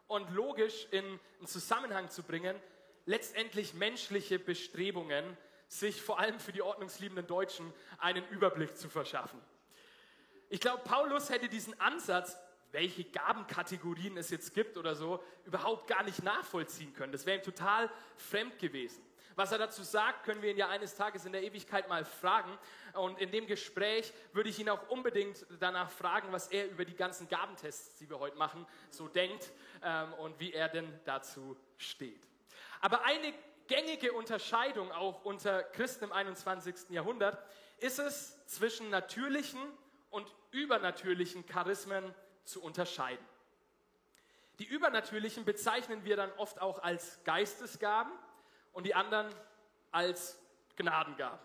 und 0.08 0.30
logisch 0.32 0.88
in 0.92 1.04
einen 1.40 1.48
Zusammenhang 1.48 2.10
zu 2.10 2.22
bringen, 2.22 2.56
letztendlich 3.06 3.74
menschliche 3.74 4.38
Bestrebungen, 4.38 5.38
sich 5.68 6.02
vor 6.02 6.20
allem 6.20 6.40
für 6.40 6.52
die 6.52 6.62
ordnungsliebenden 6.62 7.26
Deutschen 7.26 7.74
einen 7.98 8.28
Überblick 8.30 8.78
zu 8.78 8.88
verschaffen. 8.88 9.42
Ich 10.50 10.60
glaube, 10.60 10.84
Paulus 10.84 11.30
hätte 11.32 11.50
diesen 11.50 11.80
Ansatz 11.80 12.38
welche 12.76 13.06
Gabenkategorien 13.06 14.18
es 14.18 14.30
jetzt 14.30 14.54
gibt 14.54 14.76
oder 14.76 14.96
so, 14.96 15.24
überhaupt 15.46 15.88
gar 15.88 16.04
nicht 16.04 16.22
nachvollziehen 16.24 16.94
können. 16.94 17.14
Das 17.14 17.26
wäre 17.26 17.38
ihm 17.38 17.44
total 17.44 17.90
fremd 18.18 18.60
gewesen. 18.60 19.02
Was 19.38 19.54
er 19.54 19.58
dazu 19.58 19.82
sagt, 19.82 20.26
können 20.26 20.42
wir 20.42 20.52
ihn 20.52 20.58
ja 20.58 20.68
eines 20.68 20.94
Tages 20.96 21.26
in 21.26 21.32
der 21.32 21.44
Ewigkeit 21.44 21.88
mal 21.88 22.04
fragen. 22.04 22.58
Und 22.94 23.18
in 23.20 23.32
dem 23.32 23.48
Gespräch 23.48 24.14
würde 24.34 24.50
ich 24.50 24.60
ihn 24.60 24.70
auch 24.70 24.90
unbedingt 24.90 25.46
danach 25.60 25.90
fragen, 25.90 26.34
was 26.34 26.50
er 26.50 26.70
über 26.70 26.84
die 26.84 26.96
ganzen 26.96 27.30
Gabentests, 27.30 27.96
die 27.96 28.10
wir 28.10 28.20
heute 28.20 28.38
machen, 28.38 28.66
so 28.90 29.08
denkt 29.08 29.52
ähm, 29.82 30.14
und 30.16 30.38
wie 30.42 30.52
er 30.52 30.68
denn 30.68 31.00
dazu 31.06 31.58
steht. 31.78 32.28
Aber 32.82 33.06
eine 33.06 33.34
gängige 33.68 34.12
Unterscheidung 34.12 34.92
auch 34.92 35.24
unter 35.24 35.64
Christen 35.64 36.06
im 36.06 36.12
21. 36.12 36.90
Jahrhundert 36.90 37.42
ist 37.80 38.00
es 38.00 38.46
zwischen 38.48 38.90
natürlichen 38.90 39.62
und 40.10 40.34
übernatürlichen 40.52 41.46
Charismen 41.46 42.14
zu 42.46 42.62
unterscheiden. 42.62 43.26
Die 44.60 44.66
übernatürlichen 44.66 45.44
bezeichnen 45.44 46.06
wir 46.06 46.16
dann 46.16 46.32
oft 46.34 46.62
auch 46.62 46.80
als 46.80 47.20
Geistesgaben 47.26 48.14
und 48.72 48.86
die 48.86 48.96
anderen 48.96 49.28
als 49.92 50.40
Gnadengaben. 50.78 51.40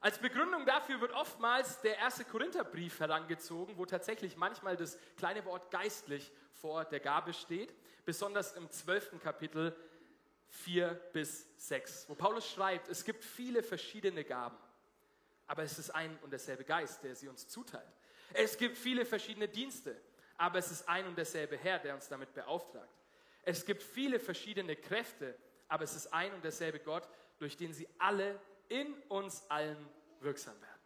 Als 0.00 0.18
Begründung 0.18 0.64
dafür 0.64 1.00
wird 1.00 1.12
oftmals 1.12 1.80
der 1.82 1.98
erste 1.98 2.24
Korintherbrief 2.24 3.00
herangezogen, 3.00 3.76
wo 3.76 3.84
tatsächlich 3.84 4.36
manchmal 4.36 4.76
das 4.76 4.98
kleine 5.16 5.44
Wort 5.44 5.70
geistlich 5.70 6.30
vor 6.60 6.84
der 6.84 7.00
Gabe 7.00 7.34
steht, 7.34 7.74
besonders 8.04 8.52
im 8.52 8.70
zwölften 8.70 9.20
Kapitel 9.20 9.76
4 10.48 10.88
bis 11.12 11.46
6, 11.56 12.08
wo 12.08 12.14
Paulus 12.14 12.48
schreibt, 12.50 12.88
es 12.88 13.04
gibt 13.04 13.24
viele 13.24 13.62
verschiedene 13.62 14.24
Gaben, 14.24 14.56
aber 15.46 15.64
es 15.64 15.78
ist 15.78 15.90
ein 15.90 16.18
und 16.22 16.30
derselbe 16.30 16.64
Geist, 16.64 17.04
der 17.04 17.14
sie 17.14 17.28
uns 17.28 17.46
zuteilt. 17.48 17.84
Es 18.32 18.56
gibt 18.56 18.78
viele 18.78 19.04
verschiedene 19.04 19.48
Dienste, 19.48 20.00
aber 20.40 20.58
es 20.58 20.70
ist 20.70 20.88
ein 20.88 21.06
und 21.06 21.18
derselbe 21.18 21.58
Herr, 21.58 21.78
der 21.78 21.94
uns 21.94 22.08
damit 22.08 22.32
beauftragt. 22.32 22.88
Es 23.42 23.66
gibt 23.66 23.82
viele 23.82 24.18
verschiedene 24.18 24.74
Kräfte, 24.74 25.36
aber 25.68 25.84
es 25.84 25.94
ist 25.94 26.14
ein 26.14 26.32
und 26.32 26.42
derselbe 26.42 26.80
Gott, 26.80 27.06
durch 27.38 27.58
den 27.58 27.74
sie 27.74 27.86
alle 27.98 28.40
in 28.70 28.94
uns 29.08 29.44
allen 29.50 29.86
wirksam 30.20 30.58
werden. 30.62 30.80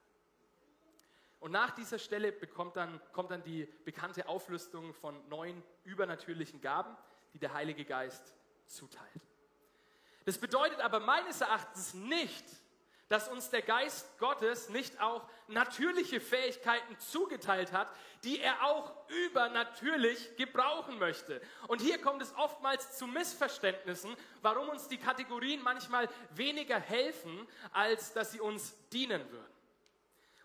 Und 1.38 1.52
nach 1.52 1.70
dieser 1.70 2.00
Stelle 2.00 2.32
bekommt 2.32 2.74
dann, 2.74 3.00
kommt 3.12 3.30
dann 3.30 3.44
die 3.44 3.66
bekannte 3.84 4.26
Auflistung 4.28 4.92
von 4.92 5.16
neun 5.28 5.62
übernatürlichen 5.84 6.60
Gaben, 6.60 6.96
die 7.32 7.38
der 7.38 7.54
Heilige 7.54 7.84
Geist 7.84 8.34
zuteilt. 8.66 9.28
Das 10.24 10.36
bedeutet 10.36 10.80
aber 10.80 10.98
meines 10.98 11.40
Erachtens 11.40 11.94
nicht, 11.94 12.44
dass 13.14 13.28
uns 13.28 13.48
der 13.48 13.62
Geist 13.62 14.18
Gottes 14.18 14.70
nicht 14.70 15.00
auch 15.00 15.22
natürliche 15.46 16.20
Fähigkeiten 16.20 16.98
zugeteilt 16.98 17.70
hat, 17.70 17.86
die 18.24 18.40
er 18.40 18.64
auch 18.64 18.90
übernatürlich 19.26 20.34
gebrauchen 20.36 20.98
möchte. 20.98 21.40
Und 21.68 21.80
hier 21.80 22.00
kommt 22.00 22.22
es 22.22 22.34
oftmals 22.36 22.98
zu 22.98 23.06
Missverständnissen, 23.06 24.16
warum 24.42 24.68
uns 24.68 24.88
die 24.88 24.96
Kategorien 24.96 25.62
manchmal 25.62 26.08
weniger 26.30 26.80
helfen, 26.80 27.46
als 27.70 28.12
dass 28.14 28.32
sie 28.32 28.40
uns 28.40 28.74
dienen 28.88 29.22
würden. 29.30 29.54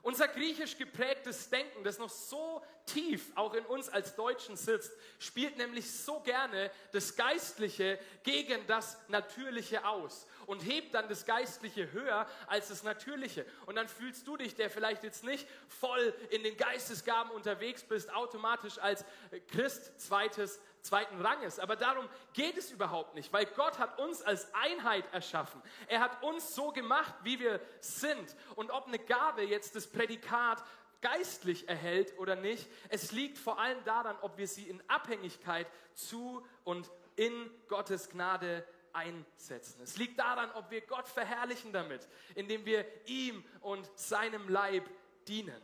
Unser 0.01 0.29
griechisch 0.29 0.77
geprägtes 0.77 1.49
Denken, 1.49 1.83
das 1.83 1.99
noch 1.99 2.09
so 2.09 2.63
tief 2.85 3.31
auch 3.35 3.53
in 3.53 3.65
uns 3.65 3.89
als 3.89 4.15
Deutschen 4.15 4.55
sitzt, 4.55 4.91
spielt 5.19 5.57
nämlich 5.57 5.91
so 5.91 6.21
gerne 6.21 6.71
das 6.91 7.15
Geistliche 7.15 7.99
gegen 8.23 8.65
das 8.67 8.97
Natürliche 9.09 9.85
aus 9.85 10.25
und 10.45 10.61
hebt 10.61 10.95
dann 10.95 11.09
das 11.09 11.25
Geistliche 11.25 11.91
höher 11.91 12.27
als 12.47 12.69
das 12.69 12.83
Natürliche. 12.83 13.45
Und 13.65 13.75
dann 13.75 13.87
fühlst 13.87 14.25
du 14.25 14.37
dich, 14.37 14.55
der 14.55 14.69
vielleicht 14.69 15.03
jetzt 15.03 15.23
nicht 15.23 15.47
voll 15.67 16.13
in 16.29 16.43
den 16.43 16.55
Geistesgaben 16.55 17.31
unterwegs 17.31 17.83
bist, 17.83 18.11
automatisch 18.13 18.79
als 18.79 19.03
Christ 19.49 19.99
zweites 19.99 20.59
zweiten 20.81 21.21
Ranges. 21.21 21.59
Aber 21.59 21.75
darum 21.75 22.07
geht 22.33 22.57
es 22.57 22.71
überhaupt 22.71 23.15
nicht, 23.15 23.31
weil 23.33 23.45
Gott 23.45 23.79
hat 23.79 23.99
uns 23.99 24.21
als 24.21 24.53
Einheit 24.53 25.05
erschaffen. 25.13 25.61
Er 25.87 25.99
hat 25.99 26.23
uns 26.23 26.55
so 26.55 26.71
gemacht, 26.71 27.13
wie 27.23 27.39
wir 27.39 27.59
sind. 27.79 28.35
Und 28.55 28.71
ob 28.71 28.87
eine 28.87 28.99
Gabe 28.99 29.43
jetzt 29.43 29.75
das 29.75 29.87
Prädikat 29.87 30.63
geistlich 31.01 31.69
erhält 31.69 32.17
oder 32.17 32.35
nicht, 32.35 32.67
es 32.89 33.11
liegt 33.11 33.37
vor 33.37 33.59
allem 33.59 33.83
daran, 33.85 34.17
ob 34.21 34.37
wir 34.37 34.47
sie 34.47 34.67
in 34.67 34.81
Abhängigkeit 34.89 35.67
zu 35.93 36.45
und 36.63 36.89
in 37.15 37.49
Gottes 37.67 38.09
Gnade 38.09 38.65
einsetzen. 38.93 39.81
Es 39.81 39.97
liegt 39.97 40.19
daran, 40.19 40.51
ob 40.51 40.71
wir 40.71 40.81
Gott 40.81 41.07
verherrlichen 41.07 41.71
damit, 41.71 42.07
indem 42.35 42.65
wir 42.65 42.85
ihm 43.05 43.43
und 43.61 43.89
seinem 43.97 44.49
Leib 44.49 44.89
dienen. 45.27 45.61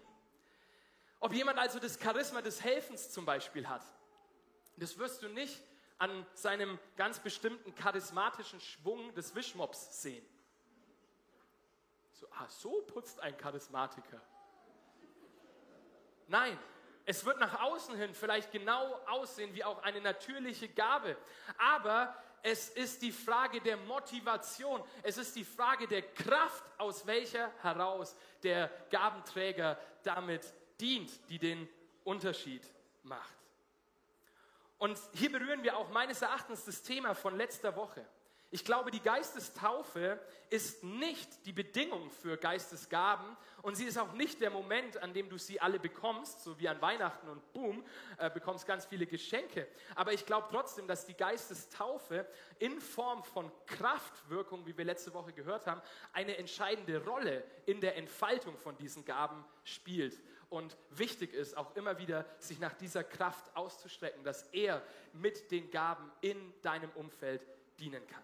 Ob 1.20 1.34
jemand 1.34 1.58
also 1.58 1.80
das 1.80 2.00
Charisma 2.02 2.42
des 2.42 2.64
Helfens 2.64 3.12
zum 3.12 3.26
Beispiel 3.26 3.68
hat, 3.68 3.82
das 4.78 4.98
wirst 4.98 5.22
du 5.24 5.30
nicht 5.30 5.62
an 5.98 6.26
seinem 6.34 6.78
ganz 6.98 7.20
bestimmten 7.20 7.74
charismatischen 7.76 8.60
Schwung 8.60 9.14
des 9.14 9.34
Wischmops 9.34 10.02
sehen. 10.02 10.26
So, 12.12 12.28
ah, 12.32 12.48
so 12.50 12.82
putzt 12.82 13.20
ein 13.20 13.38
Charismatiker. 13.38 14.22
Nein, 16.28 16.58
es 17.06 17.24
wird 17.24 17.40
nach 17.40 17.62
außen 17.62 17.96
hin 17.96 18.14
vielleicht 18.14 18.52
genau 18.52 19.00
aussehen 19.08 19.54
wie 19.54 19.64
auch 19.64 19.84
eine 19.84 20.02
natürliche 20.02 20.68
Gabe, 20.68 21.16
aber 21.58 22.16
es 22.42 22.70
ist 22.70 23.02
die 23.02 23.12
Frage 23.12 23.62
der 23.62 23.78
Motivation, 23.78 24.84
es 25.04 25.18
ist 25.18 25.36
die 25.36 25.44
Frage 25.44 25.88
der 25.88 26.02
Kraft, 26.02 26.64
aus 26.78 27.06
welcher 27.06 27.52
heraus 27.62 28.16
der 28.44 28.70
Gabenträger 28.90 29.80
damit 30.04 30.54
dient, 30.80 31.30
die 31.30 31.40
den 31.40 31.68
Unterschied 32.04 32.64
macht. 33.04 33.35
Und 34.78 35.00
hier 35.14 35.32
berühren 35.32 35.64
wir 35.64 35.78
auch 35.78 35.90
meines 35.92 36.22
Erachtens 36.22 36.66
das 36.66 36.84
Thema 36.84 37.16
von 37.16 37.36
letzter 37.38 37.76
Woche. 37.76 38.06
Ich 38.52 38.64
glaube, 38.64 38.92
die 38.92 39.02
Geistestaufe 39.02 40.20
ist 40.50 40.84
nicht 40.84 41.46
die 41.46 41.52
Bedingung 41.52 42.10
für 42.10 42.38
Geistesgaben 42.38 43.36
und 43.64 43.76
sie 43.76 43.86
ist 43.86 43.98
auch 43.98 44.14
nicht 44.14 44.40
der 44.40 44.52
Moment, 44.52 45.02
an 45.02 45.14
dem 45.14 45.30
du 45.30 45.38
sie 45.38 45.60
alle 45.60 45.80
bekommst, 45.80 46.44
so 46.44 46.58
wie 46.60 46.70
an 46.70 46.82
Weihnachten 46.82 47.28
und 47.28 47.52
boom, 47.52 47.84
äh, 48.18 48.30
bekommst 48.30 48.66
ganz 48.68 48.86
viele 48.86 49.08
Geschenke. 49.08 49.68
Aber 49.96 50.14
ich 50.14 50.26
glaube 50.26 50.48
trotzdem, 50.52 50.88
dass 50.88 51.06
die 51.06 51.16
Geistestaufe 51.16 52.26
in 52.60 52.80
Form 52.80 53.24
von 53.24 53.52
Kraftwirkung, 53.66 54.66
wie 54.66 54.78
wir 54.78 54.86
letzte 54.86 55.14
Woche 55.14 55.34
gehört 55.34 55.68
haben, 55.68 55.82
eine 56.14 56.38
entscheidende 56.38 57.04
Rolle 57.04 57.44
in 57.66 57.82
der 57.82 57.98
Entfaltung 57.98 58.58
von 58.58 58.78
diesen 58.78 59.04
Gaben 59.04 59.44
spielt 59.64 60.22
und 60.50 60.78
wichtig 60.90 61.34
ist, 61.34 61.58
auch 61.58 61.76
immer 61.76 61.98
wieder 61.98 62.26
sich 62.40 62.60
nach 62.60 62.74
dieser 62.74 63.04
Kraft 63.04 63.56
auszustrecken, 63.56 64.24
dass 64.24 64.44
er 64.54 64.82
mit 65.14 65.52
den 65.52 65.72
Gaben 65.72 66.12
in 66.22 66.54
deinem 66.62 66.90
Umfeld 66.92 67.46
dienen 67.80 68.06
kann. 68.08 68.24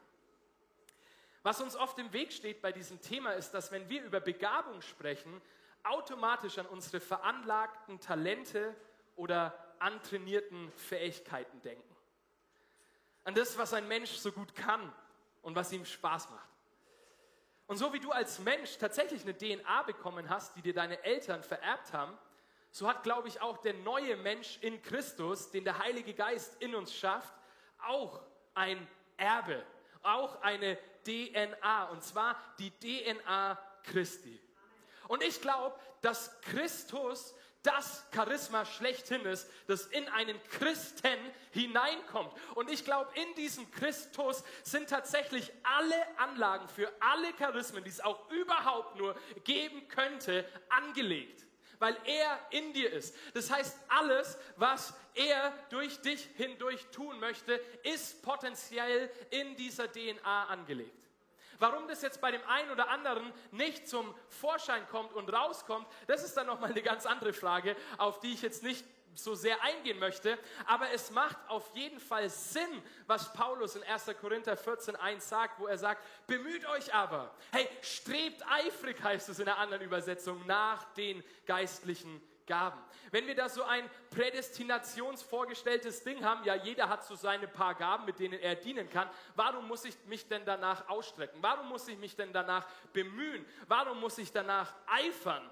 Was 1.44 1.60
uns 1.60 1.76
oft 1.76 1.98
im 1.98 2.14
Weg 2.14 2.32
steht 2.32 2.62
bei 2.62 2.72
diesem 2.72 3.02
Thema 3.02 3.32
ist, 3.32 3.52
dass 3.52 3.72
wenn 3.72 3.90
wir 3.90 4.04
über 4.04 4.20
Begabung 4.20 4.82
sprechen, 4.82 5.42
automatisch 5.84 6.58
an 6.60 6.68
unsere 6.68 7.00
veranlagten 7.00 8.00
Talente 8.00 8.76
oder 9.16 9.58
antrainierten 9.80 10.72
Fähigkeiten 10.72 11.60
denken. 11.62 11.96
An 13.24 13.34
das, 13.34 13.58
was 13.58 13.74
ein 13.74 13.88
Mensch 13.88 14.12
so 14.12 14.32
gut 14.32 14.56
kann 14.56 14.94
und 15.42 15.56
was 15.56 15.72
ihm 15.72 15.86
Spaß 15.86 16.30
macht. 16.30 16.51
Und 17.72 17.78
so 17.78 17.94
wie 17.94 18.02
du 18.02 18.12
als 18.12 18.40
Mensch 18.40 18.78
tatsächlich 18.80 19.22
eine 19.22 19.34
DNA 19.34 19.84
bekommen 19.84 20.28
hast, 20.28 20.58
die 20.58 20.62
dir 20.62 20.74
deine 20.74 21.02
Eltern 21.06 21.42
vererbt 21.42 21.94
haben, 21.94 22.18
so 22.70 22.86
hat, 22.86 23.02
glaube 23.02 23.30
ich, 23.30 23.40
auch 23.40 23.60
der 23.60 23.74
neue 23.76 24.18
Mensch 24.18 24.58
in 24.60 24.82
Christus, 24.82 25.52
den 25.52 25.64
der 25.64 25.80
Heilige 25.80 26.14
Geist 26.14 26.62
in 26.62 26.76
uns 26.76 26.94
schafft, 26.94 27.34
auch 27.88 28.20
ein 28.56 28.86
Erbe, 29.16 29.64
auch 30.04 30.42
eine 30.42 30.78
DNA, 31.06 31.86
und 31.92 32.04
zwar 32.04 32.36
die 32.60 32.72
DNA 32.72 33.58
Christi. 33.86 34.38
Und 35.08 35.24
ich 35.24 35.40
glaube, 35.40 35.80
dass 36.02 36.42
Christus 36.42 37.34
das 37.64 38.06
Charisma 38.14 38.66
schlechthin 38.66 39.22
ist, 39.26 39.48
das 39.68 39.86
in 39.88 40.08
einen 40.10 40.42
Christen 40.50 41.18
hineinkommt. 41.52 42.34
Und 42.56 42.70
ich 42.72 42.84
glaube, 42.86 43.12
in 43.20 43.36
diesem 43.36 43.70
Christus 43.72 44.44
sind 44.64 44.90
tatsächlich 44.90 45.52
alle 45.64 45.96
Anlagen 46.18 46.68
für 46.68 46.92
alle 47.00 47.34
Charismen, 47.34 47.84
die 47.84 47.90
es 47.90 48.02
auch 48.02 48.30
überhaupt 48.32 48.98
nur 48.98 49.16
geben 49.44 49.88
könnte, 49.88 50.46
angelegt. 50.70 51.46
Weil 51.78 51.98
er 52.06 52.40
in 52.52 52.74
dir 52.74 52.92
ist. 52.92 53.16
Das 53.34 53.50
heißt, 53.50 53.76
alles, 53.88 54.38
was 54.56 54.94
er 55.16 55.52
durch 55.70 56.00
dich 56.02 56.28
hindurch 56.36 56.86
tun 56.92 57.20
möchte, 57.20 57.54
ist 57.84 58.22
potenziell 58.22 59.10
in 59.32 59.56
dieser 59.56 59.92
DNA 59.92 60.46
angelegt. 60.46 61.11
Warum 61.62 61.88
das 61.88 62.02
jetzt 62.02 62.20
bei 62.20 62.32
dem 62.32 62.42
einen 62.48 62.72
oder 62.72 62.90
anderen 62.90 63.32
nicht 63.52 63.88
zum 63.88 64.16
Vorschein 64.30 64.82
kommt 64.90 65.14
und 65.14 65.32
rauskommt, 65.32 65.86
das 66.08 66.24
ist 66.24 66.36
dann 66.36 66.48
nochmal 66.48 66.72
eine 66.72 66.82
ganz 66.82 67.06
andere 67.06 67.34
Frage, 67.34 67.76
auf 68.00 68.20
die 68.20 68.34
ich 68.34 68.42
jetzt 68.42 68.64
nicht 68.64 68.84
so 69.14 69.36
sehr 69.36 69.62
eingehen 69.62 70.00
möchte, 70.00 70.40
aber 70.66 70.90
es 70.90 71.12
macht 71.12 71.38
auf 71.50 71.70
jeden 71.76 72.00
Fall 72.00 72.32
Sinn, 72.32 72.82
was 73.06 73.32
Paulus 73.34 73.76
in 73.76 73.84
1. 73.84 74.10
Korinther 74.20 74.58
14.1 74.58 75.20
sagt, 75.20 75.60
wo 75.60 75.68
er 75.68 75.78
sagt, 75.78 76.02
bemüht 76.26 76.66
euch 76.66 76.92
aber, 76.96 77.32
hey, 77.52 77.70
strebt 77.82 78.44
eifrig, 78.50 79.04
heißt 79.04 79.30
es 79.30 79.38
in 79.38 79.46
der 79.46 79.60
anderen 79.60 79.84
Übersetzung, 79.84 80.44
nach 80.48 80.92
den 80.94 81.24
geistlichen 81.46 82.24
Gaben. 82.52 82.82
Wenn 83.12 83.28
wir 83.28 83.36
da 83.36 83.48
so 83.48 83.64
ein 83.64 83.90
prädestinationsvorgestelltes 84.10 86.04
Ding 86.04 86.26
haben, 86.26 86.44
ja, 86.44 86.56
jeder 86.56 86.90
hat 86.90 87.06
so 87.06 87.16
seine 87.16 87.48
paar 87.48 87.76
Gaben, 87.76 88.04
mit 88.04 88.20
denen 88.20 88.38
er 88.42 88.56
dienen 88.56 88.90
kann, 88.90 89.10
warum 89.36 89.70
muss 89.70 89.86
ich 89.86 89.96
mich 90.08 90.28
denn 90.28 90.44
danach 90.44 90.90
ausstrecken? 90.90 91.42
Warum 91.42 91.70
muss 91.70 91.88
ich 91.88 91.98
mich 91.98 92.18
denn 92.18 92.34
danach 92.34 92.68
bemühen? 92.92 93.46
Warum 93.70 94.02
muss 94.02 94.18
ich 94.18 94.34
danach 94.34 94.74
eifern? 94.86 95.50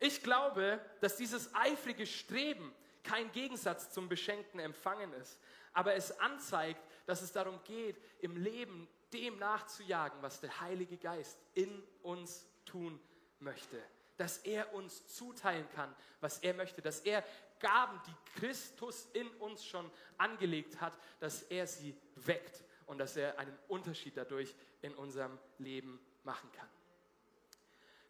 Ich 0.00 0.20
glaube, 0.20 0.80
dass 1.00 1.14
dieses 1.14 1.54
eifrige 1.54 2.04
Streben 2.04 2.74
kein 3.04 3.30
Gegensatz 3.30 3.92
zum 3.92 4.08
beschenkten 4.08 4.58
Empfangen 4.58 5.12
ist, 5.12 5.38
aber 5.74 5.94
es 5.94 6.18
anzeigt, 6.18 6.82
dass 7.06 7.22
es 7.22 7.30
darum 7.30 7.60
geht, 7.62 8.02
im 8.18 8.36
Leben 8.36 8.88
dem 9.12 9.38
nachzujagen, 9.38 10.20
was 10.22 10.40
der 10.40 10.60
Heilige 10.60 10.96
Geist 10.96 11.38
in 11.54 11.84
uns 12.02 12.48
tun 12.64 13.00
möchte 13.38 13.80
dass 14.22 14.38
er 14.38 14.72
uns 14.72 15.08
zuteilen 15.08 15.68
kann, 15.70 15.92
was 16.20 16.38
er 16.38 16.54
möchte, 16.54 16.80
dass 16.80 17.00
er 17.00 17.24
Gaben, 17.58 18.00
die 18.06 18.38
Christus 18.38 19.08
in 19.14 19.26
uns 19.38 19.64
schon 19.64 19.90
angelegt 20.16 20.80
hat, 20.80 20.96
dass 21.18 21.42
er 21.42 21.66
sie 21.66 21.96
weckt 22.14 22.62
und 22.86 22.98
dass 22.98 23.16
er 23.16 23.36
einen 23.40 23.58
Unterschied 23.66 24.16
dadurch 24.16 24.54
in 24.80 24.94
unserem 24.94 25.36
Leben 25.58 25.98
machen 26.22 26.48
kann. 26.52 26.68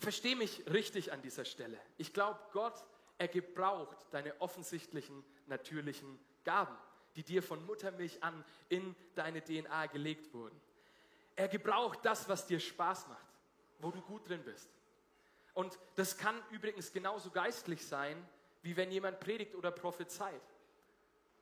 Verstehe 0.01 0.37
mich 0.37 0.67
richtig 0.71 1.13
an 1.13 1.23
dieser 1.23 1.47
Stelle. 1.47 1.81
Ich 1.97 2.13
glaube, 2.13 2.39
Gott, 2.53 2.85
er 3.17 3.29
gebraucht 3.29 3.97
deine 4.11 4.39
offensichtlichen, 4.39 5.25
natürlichen 5.47 6.19
Gaben, 6.45 6.77
die 7.17 7.23
dir 7.23 7.43
von 7.43 7.65
Muttermilch 7.65 8.23
an 8.23 8.45
in 8.69 8.95
deine 9.15 9.43
DNA 9.43 9.87
gelegt 9.87 10.35
wurden. 10.35 10.61
Er 11.37 11.49
gebraucht 11.49 12.01
das, 12.03 12.29
was 12.29 12.47
dir 12.47 12.61
Spaß 12.61 13.09
macht, 13.09 13.29
wo 13.79 13.91
du 13.91 14.03
gut 14.03 14.29
drin 14.29 14.45
bist. 14.45 14.69
Und 15.55 15.79
das 15.97 16.17
kann 16.17 16.35
übrigens 16.51 16.93
genauso 16.93 17.31
geistlich 17.31 17.87
sein, 17.87 18.27
wie 18.63 18.77
wenn 18.77 18.91
jemand 18.91 19.21
predigt 19.21 19.55
oder 19.55 19.71
prophezeit. 19.71 20.41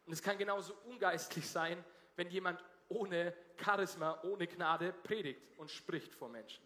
Und 0.06 0.12
es 0.12 0.22
kann 0.22 0.38
genauso 0.38 0.74
ungeistlich 0.86 1.48
sein, 1.48 1.84
wenn 2.16 2.28
jemand 2.30 2.62
ohne 2.88 3.34
Charisma, 3.62 4.20
ohne 4.24 4.46
Gnade 4.46 4.92
predigt 4.92 5.40
und 5.58 5.70
spricht 5.70 6.12
vor 6.14 6.28
Menschen. 6.28 6.62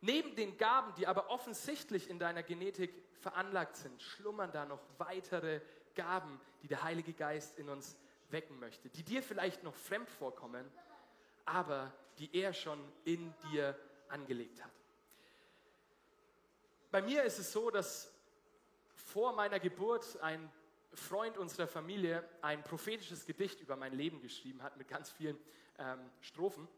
Neben 0.00 0.34
den 0.34 0.58
Gaben, 0.58 0.94
die 0.96 1.06
aber 1.06 1.30
offensichtlich 1.30 2.10
in 2.10 2.18
deiner 2.18 2.42
Genetik 2.42 2.92
veranlagt 3.20 3.76
sind, 3.76 4.02
schlummern 4.02 4.50
da 4.52 4.66
noch 4.66 4.80
weitere 4.98 5.60
Gaben, 5.94 6.40
die 6.62 6.68
der 6.68 6.82
Heilige 6.82 7.12
Geist 7.12 7.58
in 7.58 7.68
uns 7.68 7.96
wecken 8.28 8.58
möchte, 8.58 8.88
die 8.88 9.04
dir 9.04 9.22
vielleicht 9.22 9.62
noch 9.62 9.74
fremd 9.74 10.10
vorkommen, 10.10 10.68
aber 11.44 11.92
die 12.18 12.34
er 12.36 12.52
schon 12.52 12.80
in 13.04 13.32
dir 13.50 13.78
angelegt 14.08 14.62
hat. 14.62 14.81
Bei 16.92 17.00
mir 17.00 17.22
ist 17.22 17.38
es 17.38 17.50
so, 17.50 17.70
dass 17.70 18.12
vor 18.94 19.32
meiner 19.32 19.58
Geburt 19.58 20.20
ein 20.20 20.52
Freund 20.92 21.38
unserer 21.38 21.66
Familie 21.66 22.22
ein 22.42 22.62
prophetisches 22.62 23.24
Gedicht 23.24 23.62
über 23.62 23.76
mein 23.76 23.94
Leben 23.94 24.20
geschrieben 24.20 24.62
hat 24.62 24.76
mit 24.76 24.88
ganz 24.88 25.10
vielen 25.10 25.38
ähm, 25.78 25.98
Strophen. 26.20 26.68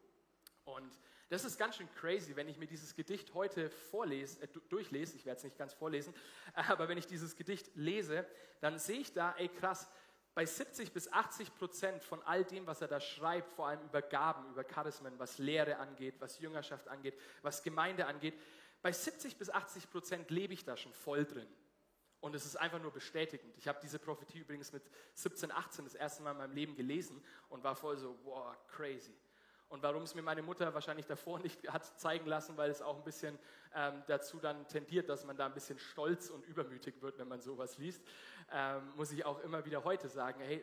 Und 0.66 0.96
das 1.30 1.44
ist 1.44 1.58
ganz 1.58 1.78
schön 1.78 1.88
crazy, 1.96 2.36
wenn 2.36 2.46
ich 2.46 2.58
mir 2.58 2.68
dieses 2.68 2.94
Gedicht 2.94 3.34
heute 3.34 3.70
vorlese, 3.70 4.40
äh, 4.40 4.48
durchlese, 4.68 5.16
ich 5.16 5.26
werde 5.26 5.38
es 5.38 5.42
nicht 5.42 5.58
ganz 5.58 5.72
vorlesen, 5.72 6.14
aber 6.54 6.88
wenn 6.88 6.96
ich 6.96 7.08
dieses 7.08 7.34
Gedicht 7.34 7.72
lese, 7.74 8.24
dann 8.60 8.78
sehe 8.78 9.00
ich 9.00 9.12
da, 9.12 9.34
ey 9.36 9.48
krass, 9.48 9.90
bei 10.34 10.46
70 10.46 10.92
bis 10.92 11.12
80 11.12 11.56
Prozent 11.56 12.04
von 12.04 12.22
all 12.22 12.44
dem, 12.44 12.68
was 12.68 12.80
er 12.80 12.88
da 12.88 13.00
schreibt, 13.00 13.50
vor 13.52 13.66
allem 13.66 13.82
über 13.82 14.00
Gaben, 14.00 14.48
über 14.50 14.62
Charismen, 14.62 15.18
was 15.18 15.38
Lehre 15.38 15.78
angeht, 15.78 16.14
was 16.20 16.38
Jüngerschaft 16.38 16.86
angeht, 16.86 17.18
was 17.42 17.64
Gemeinde 17.64 18.06
angeht, 18.06 18.34
bei 18.84 18.92
70 18.92 19.38
bis 19.38 19.48
80 19.48 19.90
Prozent 19.90 20.30
lebe 20.30 20.52
ich 20.52 20.62
da 20.62 20.76
schon 20.76 20.92
voll 20.92 21.24
drin. 21.24 21.48
Und 22.20 22.34
es 22.34 22.44
ist 22.44 22.56
einfach 22.56 22.82
nur 22.82 22.92
bestätigend. 22.92 23.56
Ich 23.56 23.66
habe 23.66 23.78
diese 23.82 23.98
Prophetie 23.98 24.40
übrigens 24.40 24.74
mit 24.74 24.82
17, 25.14 25.50
18 25.50 25.86
das 25.86 25.94
erste 25.94 26.22
Mal 26.22 26.32
in 26.32 26.36
meinem 26.36 26.52
Leben 26.52 26.76
gelesen 26.76 27.24
und 27.48 27.64
war 27.64 27.76
voll 27.76 27.96
so, 27.96 28.14
wow, 28.24 28.54
crazy. 28.68 29.16
Und 29.70 29.82
warum 29.82 30.02
es 30.02 30.14
mir 30.14 30.20
meine 30.20 30.42
Mutter 30.42 30.74
wahrscheinlich 30.74 31.06
davor 31.06 31.38
nicht 31.42 31.66
hat 31.66 31.98
zeigen 31.98 32.26
lassen, 32.26 32.58
weil 32.58 32.70
es 32.70 32.82
auch 32.82 32.98
ein 32.98 33.04
bisschen 33.04 33.38
ähm, 33.74 34.02
dazu 34.06 34.38
dann 34.38 34.68
tendiert, 34.68 35.08
dass 35.08 35.24
man 35.24 35.34
da 35.34 35.46
ein 35.46 35.54
bisschen 35.54 35.78
stolz 35.78 36.28
und 36.28 36.44
übermütig 36.44 37.00
wird, 37.00 37.16
wenn 37.16 37.28
man 37.28 37.40
sowas 37.40 37.78
liest, 37.78 38.02
ähm, 38.52 38.92
muss 38.96 39.12
ich 39.12 39.24
auch 39.24 39.40
immer 39.40 39.64
wieder 39.64 39.82
heute 39.84 40.10
sagen, 40.10 40.40
hey, 40.42 40.62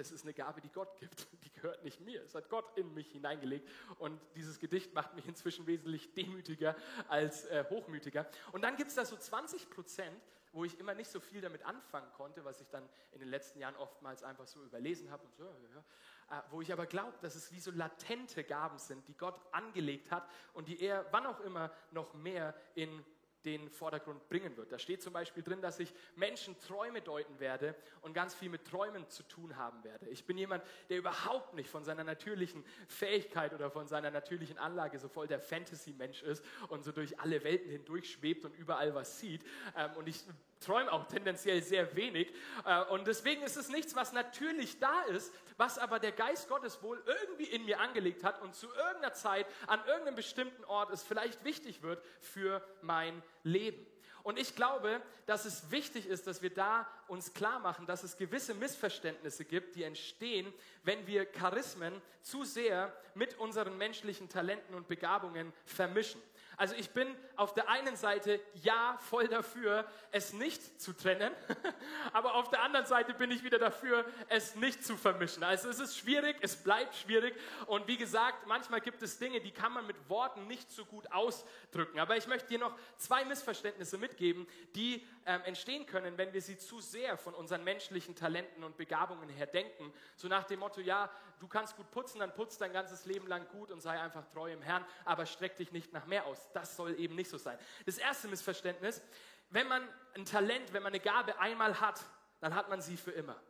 das 0.00 0.10
ist 0.10 0.22
eine 0.22 0.32
Gabe, 0.32 0.62
die 0.62 0.70
Gott 0.70 0.96
gibt. 0.98 1.28
Die 1.44 1.52
gehört 1.52 1.84
nicht 1.84 2.00
mir. 2.00 2.22
Es 2.22 2.34
hat 2.34 2.48
Gott 2.48 2.76
in 2.76 2.94
mich 2.94 3.12
hineingelegt. 3.12 3.68
Und 3.98 4.18
dieses 4.34 4.58
Gedicht 4.58 4.94
macht 4.94 5.14
mich 5.14 5.28
inzwischen 5.28 5.66
wesentlich 5.66 6.14
demütiger 6.14 6.74
als 7.08 7.44
äh, 7.46 7.64
hochmütiger. 7.68 8.26
Und 8.52 8.62
dann 8.62 8.76
gibt 8.76 8.88
es 8.88 8.94
da 8.94 9.04
so 9.04 9.16
20 9.16 9.68
Prozent, 9.68 10.18
wo 10.52 10.64
ich 10.64 10.78
immer 10.80 10.94
nicht 10.94 11.10
so 11.10 11.20
viel 11.20 11.42
damit 11.42 11.64
anfangen 11.64 12.10
konnte, 12.14 12.44
was 12.44 12.60
ich 12.62 12.68
dann 12.70 12.88
in 13.12 13.20
den 13.20 13.28
letzten 13.28 13.60
Jahren 13.60 13.76
oftmals 13.76 14.22
einfach 14.22 14.46
so 14.46 14.62
überlesen 14.64 15.10
habe 15.10 15.22
und 15.24 15.36
so, 15.36 15.44
äh, 15.44 16.40
wo 16.50 16.62
ich 16.62 16.72
aber 16.72 16.86
glaube, 16.86 17.18
dass 17.20 17.34
es 17.34 17.52
wie 17.52 17.60
so 17.60 17.70
latente 17.70 18.42
Gaben 18.42 18.78
sind, 18.78 19.06
die 19.06 19.16
Gott 19.16 19.38
angelegt 19.52 20.10
hat 20.10 20.26
und 20.54 20.66
die 20.68 20.80
er 20.80 21.04
wann 21.12 21.26
auch 21.26 21.40
immer 21.40 21.70
noch 21.90 22.14
mehr 22.14 22.54
in 22.74 23.04
den 23.44 23.70
Vordergrund 23.70 24.28
bringen 24.28 24.56
wird. 24.56 24.72
Da 24.72 24.78
steht 24.78 25.02
zum 25.02 25.12
Beispiel 25.12 25.42
drin, 25.42 25.60
dass 25.60 25.80
ich 25.80 25.92
Menschen 26.16 26.58
Träume 26.60 27.00
deuten 27.00 27.40
werde 27.40 27.74
und 28.02 28.12
ganz 28.12 28.34
viel 28.34 28.48
mit 28.48 28.64
Träumen 28.66 29.08
zu 29.08 29.22
tun 29.22 29.56
haben 29.56 29.82
werde. 29.84 30.08
Ich 30.08 30.24
bin 30.26 30.36
jemand, 30.38 30.64
der 30.88 30.98
überhaupt 30.98 31.54
nicht 31.54 31.70
von 31.70 31.84
seiner 31.84 32.04
natürlichen 32.04 32.64
Fähigkeit 32.86 33.54
oder 33.54 33.70
von 33.70 33.86
seiner 33.86 34.10
natürlichen 34.10 34.58
Anlage 34.58 34.98
so 34.98 35.08
voll 35.08 35.26
der 35.26 35.40
Fantasy-Mensch 35.40 36.22
ist 36.22 36.44
und 36.68 36.84
so 36.84 36.92
durch 36.92 37.18
alle 37.20 37.42
Welten 37.44 37.70
hindurch 37.70 38.10
schwebt 38.10 38.44
und 38.44 38.54
überall 38.54 38.94
was 38.94 39.18
sieht. 39.18 39.44
Ähm, 39.76 39.90
und 39.96 40.08
ich 40.08 40.24
träume 40.60 40.92
auch 40.92 41.06
tendenziell 41.06 41.62
sehr 41.62 41.94
wenig. 41.96 42.32
Äh, 42.64 42.82
und 42.84 43.06
deswegen 43.06 43.42
ist 43.42 43.56
es 43.56 43.68
nichts, 43.68 43.96
was 43.96 44.12
natürlich 44.12 44.78
da 44.78 45.02
ist, 45.02 45.32
was 45.56 45.78
aber 45.78 45.98
der 45.98 46.12
Geist 46.12 46.48
Gottes 46.48 46.82
wohl 46.82 47.02
irgendwie 47.06 47.44
in 47.44 47.64
mir 47.64 47.80
angelegt 47.80 48.24
hat 48.24 48.40
und 48.42 48.54
zu 48.54 48.68
irgendeiner 48.68 49.14
Zeit 49.14 49.46
an 49.66 49.80
irgendeinem 49.86 50.16
bestimmten 50.16 50.64
Ort 50.64 50.90
es 50.90 51.02
vielleicht 51.02 51.44
wichtig 51.44 51.82
wird 51.82 52.02
für 52.20 52.62
mein 52.82 53.22
Leben. 53.42 53.86
Und 54.22 54.38
ich 54.38 54.54
glaube, 54.54 55.00
dass 55.26 55.44
es 55.44 55.70
wichtig 55.70 56.06
ist, 56.06 56.26
dass 56.26 56.42
wir 56.42 56.52
da 56.52 56.86
uns 57.08 57.32
klar 57.32 57.58
machen, 57.58 57.86
dass 57.86 58.02
es 58.02 58.18
gewisse 58.18 58.54
Missverständnisse 58.54 59.44
gibt, 59.44 59.76
die 59.76 59.82
entstehen, 59.82 60.52
wenn 60.82 61.06
wir 61.06 61.24
Charismen 61.24 62.00
zu 62.20 62.44
sehr 62.44 62.92
mit 63.14 63.38
unseren 63.38 63.78
menschlichen 63.78 64.28
Talenten 64.28 64.74
und 64.74 64.88
Begabungen 64.88 65.52
vermischen. 65.64 66.20
Also 66.60 66.74
ich 66.74 66.90
bin 66.90 67.16
auf 67.36 67.54
der 67.54 67.70
einen 67.70 67.96
Seite 67.96 68.38
ja 68.62 68.98
voll 69.08 69.28
dafür, 69.28 69.86
es 70.12 70.34
nicht 70.34 70.78
zu 70.78 70.92
trennen, 70.92 71.32
aber 72.12 72.34
auf 72.34 72.50
der 72.50 72.60
anderen 72.60 72.84
Seite 72.84 73.14
bin 73.14 73.30
ich 73.30 73.42
wieder 73.42 73.58
dafür, 73.58 74.04
es 74.28 74.56
nicht 74.56 74.84
zu 74.84 74.98
vermischen. 74.98 75.42
Also 75.42 75.70
es 75.70 75.80
ist 75.80 75.96
schwierig, 75.96 76.36
es 76.42 76.56
bleibt 76.56 76.94
schwierig 76.94 77.34
und 77.64 77.88
wie 77.88 77.96
gesagt, 77.96 78.46
manchmal 78.46 78.82
gibt 78.82 79.02
es 79.02 79.18
Dinge, 79.18 79.40
die 79.40 79.52
kann 79.52 79.72
man 79.72 79.86
mit 79.86 80.10
Worten 80.10 80.48
nicht 80.48 80.70
so 80.70 80.84
gut 80.84 81.10
ausdrücken. 81.10 81.98
Aber 81.98 82.18
ich 82.18 82.26
möchte 82.26 82.48
dir 82.48 82.58
noch 82.58 82.76
zwei 82.98 83.24
Missverständnisse 83.24 83.96
mitgeben, 83.96 84.46
die 84.74 85.06
ähm, 85.24 85.40
entstehen 85.44 85.86
können, 85.86 86.18
wenn 86.18 86.34
wir 86.34 86.42
sie 86.42 86.58
zu 86.58 86.80
sehr 86.80 87.16
von 87.16 87.32
unseren 87.32 87.64
menschlichen 87.64 88.14
Talenten 88.14 88.64
und 88.64 88.76
Begabungen 88.76 89.30
her 89.30 89.46
denken. 89.46 89.94
So 90.14 90.28
nach 90.28 90.44
dem 90.44 90.60
Motto, 90.60 90.82
ja, 90.82 91.10
du 91.40 91.48
kannst 91.48 91.76
gut 91.76 91.90
putzen, 91.90 92.18
dann 92.18 92.34
putzt 92.34 92.60
dein 92.60 92.74
ganzes 92.74 93.06
Leben 93.06 93.26
lang 93.26 93.48
gut 93.48 93.70
und 93.70 93.80
sei 93.80 93.98
einfach 93.98 94.26
treu 94.26 94.52
im 94.52 94.60
Herrn, 94.60 94.84
aber 95.06 95.24
streck 95.24 95.56
dich 95.56 95.72
nicht 95.72 95.94
nach 95.94 96.04
mehr 96.04 96.26
aus. 96.26 96.49
Das 96.54 96.76
soll 96.76 96.98
eben 96.98 97.14
nicht 97.14 97.30
so 97.30 97.38
sein. 97.38 97.58
Das 97.86 97.98
erste 97.98 98.28
Missverständnis, 98.28 99.02
wenn 99.50 99.68
man 99.68 99.86
ein 100.14 100.24
Talent, 100.24 100.72
wenn 100.72 100.82
man 100.82 100.92
eine 100.92 101.00
Gabe 101.00 101.38
einmal 101.38 101.80
hat, 101.80 102.00
dann 102.40 102.54
hat 102.54 102.68
man 102.68 102.80
sie 102.80 102.96
für 102.96 103.12
immer. 103.12 103.40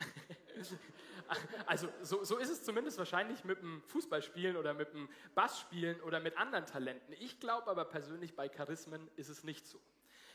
Also 1.64 1.88
so, 2.02 2.24
so, 2.24 2.36
ist 2.36 2.50
es 2.50 2.62
zumindest 2.62 2.98
wahrscheinlich 2.98 3.42
mit 3.44 3.62
dem 3.62 3.82
Fußballspielen 3.86 4.54
oder 4.54 4.74
mit 4.74 4.92
dem 4.92 5.08
Bassspielen 5.34 5.98
oder 6.02 6.20
mit 6.20 6.36
anderen 6.36 6.66
Talenten. 6.66 7.14
Ich 7.20 7.40
glaube 7.40 7.70
aber 7.70 7.86
persönlich, 7.86 8.36
bei 8.36 8.50
Charismen 8.50 9.08
ist 9.16 9.30
es 9.30 9.42
nicht 9.42 9.66
so. 9.66 9.80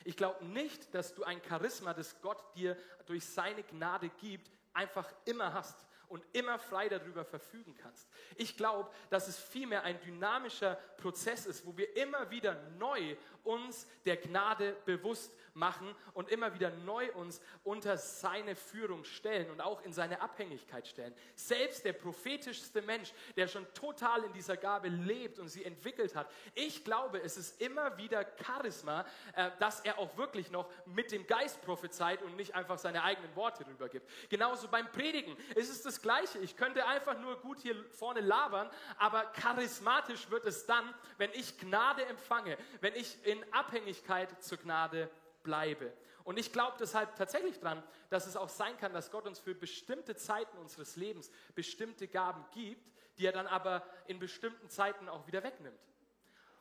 Ich 0.05 0.17
glaube 0.17 0.43
nicht, 0.45 0.95
dass 0.95 1.13
du 1.13 1.23
ein 1.23 1.39
Charisma, 1.47 1.93
das 1.93 2.19
Gott 2.21 2.41
dir 2.55 2.75
durch 3.05 3.25
seine 3.25 3.61
Gnade 3.61 4.09
gibt, 4.09 4.49
einfach 4.73 5.13
immer 5.25 5.53
hast 5.53 5.85
und 6.09 6.23
immer 6.33 6.59
frei 6.59 6.89
darüber 6.89 7.25
verfügen 7.25 7.75
kannst. 7.75 8.09
Ich 8.35 8.57
glaube, 8.57 8.89
dass 9.09 9.27
es 9.27 9.37
vielmehr 9.37 9.83
ein 9.83 9.99
dynamischer 10.01 10.75
Prozess 10.97 11.45
ist, 11.45 11.65
wo 11.65 11.75
wir 11.77 11.95
immer 11.97 12.29
wieder 12.29 12.55
neu 12.77 13.15
uns 13.47 13.87
der 14.05 14.17
Gnade 14.17 14.75
bewusst 14.85 15.31
machen 15.57 15.93
und 16.13 16.29
immer 16.29 16.53
wieder 16.53 16.69
neu 16.69 17.11
uns 17.13 17.41
unter 17.63 17.97
seine 17.97 18.55
Führung 18.55 19.03
stellen 19.03 19.49
und 19.49 19.59
auch 19.59 19.83
in 19.83 19.91
seine 19.91 20.21
Abhängigkeit 20.21 20.87
stellen. 20.87 21.13
Selbst 21.35 21.83
der 21.83 21.93
prophetischste 21.93 22.81
Mensch, 22.81 23.11
der 23.35 23.47
schon 23.47 23.65
total 23.73 24.23
in 24.23 24.33
dieser 24.33 24.55
Gabe 24.55 24.87
lebt 24.87 25.39
und 25.39 25.49
sie 25.49 25.65
entwickelt 25.65 26.15
hat, 26.15 26.31
ich 26.53 26.83
glaube, 26.85 27.21
es 27.21 27.37
ist 27.37 27.59
immer 27.59 27.97
wieder 27.97 28.25
Charisma, 28.45 29.05
äh, 29.33 29.49
dass 29.59 29.81
er 29.81 29.97
auch 29.97 30.15
wirklich 30.15 30.51
noch 30.51 30.69
mit 30.85 31.11
dem 31.11 31.25
Geist 31.25 31.61
prophezeit 31.63 32.21
und 32.21 32.35
nicht 32.35 32.55
einfach 32.55 32.77
seine 32.77 33.03
eigenen 33.03 33.35
Worte 33.35 33.65
rübergibt. 33.65 34.07
Genauso 34.29 34.67
beim 34.67 34.91
Predigen 34.91 35.35
ist 35.55 35.69
es 35.69 35.81
das 35.81 36.01
Gleiche. 36.01 36.37
Ich 36.39 36.55
könnte 36.55 36.85
einfach 36.85 37.19
nur 37.19 37.39
gut 37.41 37.59
hier 37.59 37.75
vorne 37.91 38.21
labern, 38.21 38.69
aber 38.97 39.23
charismatisch 39.33 40.29
wird 40.29 40.45
es 40.45 40.65
dann, 40.65 40.93
wenn 41.17 41.31
ich 41.33 41.57
Gnade 41.57 42.05
empfange, 42.05 42.57
wenn 42.81 42.93
ich 42.93 43.17
in 43.25 43.36
Abhängigkeit 43.51 44.43
zur 44.43 44.57
Gnade 44.57 45.09
bleibe. 45.43 45.93
Und 46.23 46.37
ich 46.37 46.51
glaube 46.51 46.75
deshalb 46.79 47.15
tatsächlich 47.15 47.59
dran, 47.59 47.81
dass 48.09 48.27
es 48.27 48.35
auch 48.35 48.49
sein 48.49 48.77
kann, 48.77 48.93
dass 48.93 49.11
Gott 49.11 49.25
uns 49.25 49.39
für 49.39 49.55
bestimmte 49.55 50.15
Zeiten 50.15 50.57
unseres 50.57 50.97
Lebens 50.97 51.31
bestimmte 51.55 52.07
Gaben 52.07 52.45
gibt, 52.51 52.91
die 53.17 53.25
er 53.25 53.31
dann 53.31 53.47
aber 53.47 53.85
in 54.07 54.19
bestimmten 54.19 54.69
Zeiten 54.69 55.07
auch 55.07 55.25
wieder 55.27 55.43
wegnimmt. 55.43 55.79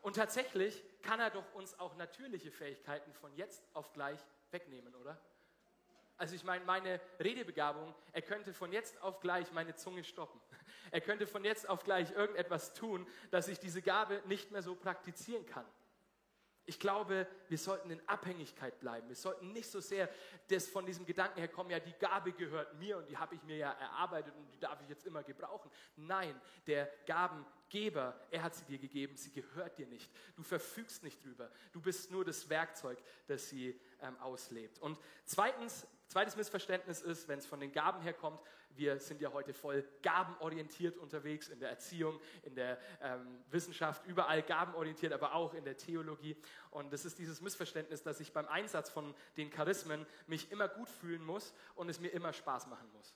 Und 0.02 0.14
tatsächlich 0.14 0.84
kann 1.02 1.18
er 1.18 1.30
doch 1.30 1.52
uns 1.54 1.78
auch 1.80 1.96
natürliche 1.96 2.52
Fähigkeiten 2.52 3.12
von 3.12 3.34
jetzt 3.34 3.64
auf 3.74 3.92
gleich 3.92 4.20
wegnehmen, 4.52 4.94
oder? 4.94 5.20
Also 6.16 6.34
ich 6.34 6.44
meine, 6.44 6.64
meine 6.64 7.00
Redebegabung, 7.18 7.94
er 8.12 8.22
könnte 8.22 8.54
von 8.54 8.72
jetzt 8.72 9.02
auf 9.02 9.20
gleich 9.20 9.52
meine 9.52 9.74
Zunge 9.74 10.04
stoppen. 10.04 10.40
Er 10.90 11.00
könnte 11.00 11.26
von 11.26 11.44
jetzt 11.44 11.68
auf 11.68 11.82
gleich 11.82 12.12
irgendetwas 12.12 12.72
tun, 12.72 13.06
dass 13.30 13.48
ich 13.48 13.58
diese 13.58 13.82
Gabe 13.82 14.22
nicht 14.26 14.52
mehr 14.52 14.62
so 14.62 14.76
praktizieren 14.76 15.44
kann. 15.44 15.66
Ich 16.66 16.78
glaube, 16.78 17.26
wir 17.48 17.58
sollten 17.58 17.90
in 17.90 18.00
Abhängigkeit 18.08 18.78
bleiben. 18.80 19.08
Wir 19.08 19.16
sollten 19.16 19.52
nicht 19.52 19.70
so 19.70 19.80
sehr 19.80 20.08
das 20.48 20.68
von 20.68 20.84
diesem 20.84 21.06
Gedanken 21.06 21.38
her 21.38 21.48
kommen, 21.48 21.70
ja, 21.70 21.78
die 21.78 21.92
Gabe 21.92 22.32
gehört 22.32 22.74
mir 22.78 22.98
und 22.98 23.08
die 23.08 23.16
habe 23.16 23.36
ich 23.36 23.42
mir 23.44 23.56
ja 23.56 23.72
erarbeitet 23.72 24.34
und 24.36 24.52
die 24.52 24.58
darf 24.58 24.80
ich 24.82 24.88
jetzt 24.88 25.06
immer 25.06 25.22
gebrauchen. 25.22 25.70
Nein, 25.96 26.40
der 26.66 26.90
Gabengeber 27.06 27.56
Geber, 27.68 28.18
er 28.30 28.42
hat 28.42 28.54
sie 28.54 28.64
dir 28.64 28.78
gegeben, 28.78 29.16
sie 29.16 29.32
gehört 29.32 29.76
dir 29.78 29.86
nicht. 29.86 30.10
Du 30.36 30.42
verfügst 30.42 31.02
nicht 31.02 31.24
drüber. 31.24 31.50
Du 31.72 31.80
bist 31.80 32.10
nur 32.10 32.24
das 32.24 32.48
Werkzeug, 32.48 32.98
das 33.26 33.48
sie 33.48 33.78
ähm, 34.00 34.16
auslebt. 34.20 34.78
Und 34.78 34.98
zweitens, 35.24 35.86
zweites 36.08 36.36
Missverständnis 36.36 37.02
ist, 37.02 37.28
wenn 37.28 37.38
es 37.38 37.46
von 37.46 37.60
den 37.60 37.72
Gaben 37.72 38.00
herkommt, 38.00 38.40
wir 38.76 38.98
sind 39.00 39.20
ja 39.20 39.32
heute 39.32 39.52
voll 39.52 39.86
gabenorientiert 40.02 40.98
unterwegs, 40.98 41.48
in 41.48 41.58
der 41.58 41.70
Erziehung, 41.70 42.20
in 42.42 42.54
der 42.54 42.78
ähm, 43.00 43.42
Wissenschaft, 43.50 44.06
überall 44.06 44.42
gabenorientiert, 44.42 45.12
aber 45.12 45.34
auch 45.34 45.54
in 45.54 45.64
der 45.64 45.76
Theologie. 45.76 46.36
Und 46.70 46.92
das 46.92 47.04
ist 47.04 47.18
dieses 47.18 47.40
Missverständnis, 47.40 48.02
dass 48.02 48.20
ich 48.20 48.32
beim 48.32 48.46
Einsatz 48.48 48.90
von 48.90 49.14
den 49.36 49.50
Charismen 49.50 50.06
mich 50.26 50.52
immer 50.52 50.68
gut 50.68 50.88
fühlen 50.88 51.24
muss 51.24 51.54
und 51.74 51.88
es 51.88 52.00
mir 52.00 52.08
immer 52.08 52.32
Spaß 52.32 52.66
machen 52.66 52.90
muss. 52.92 53.14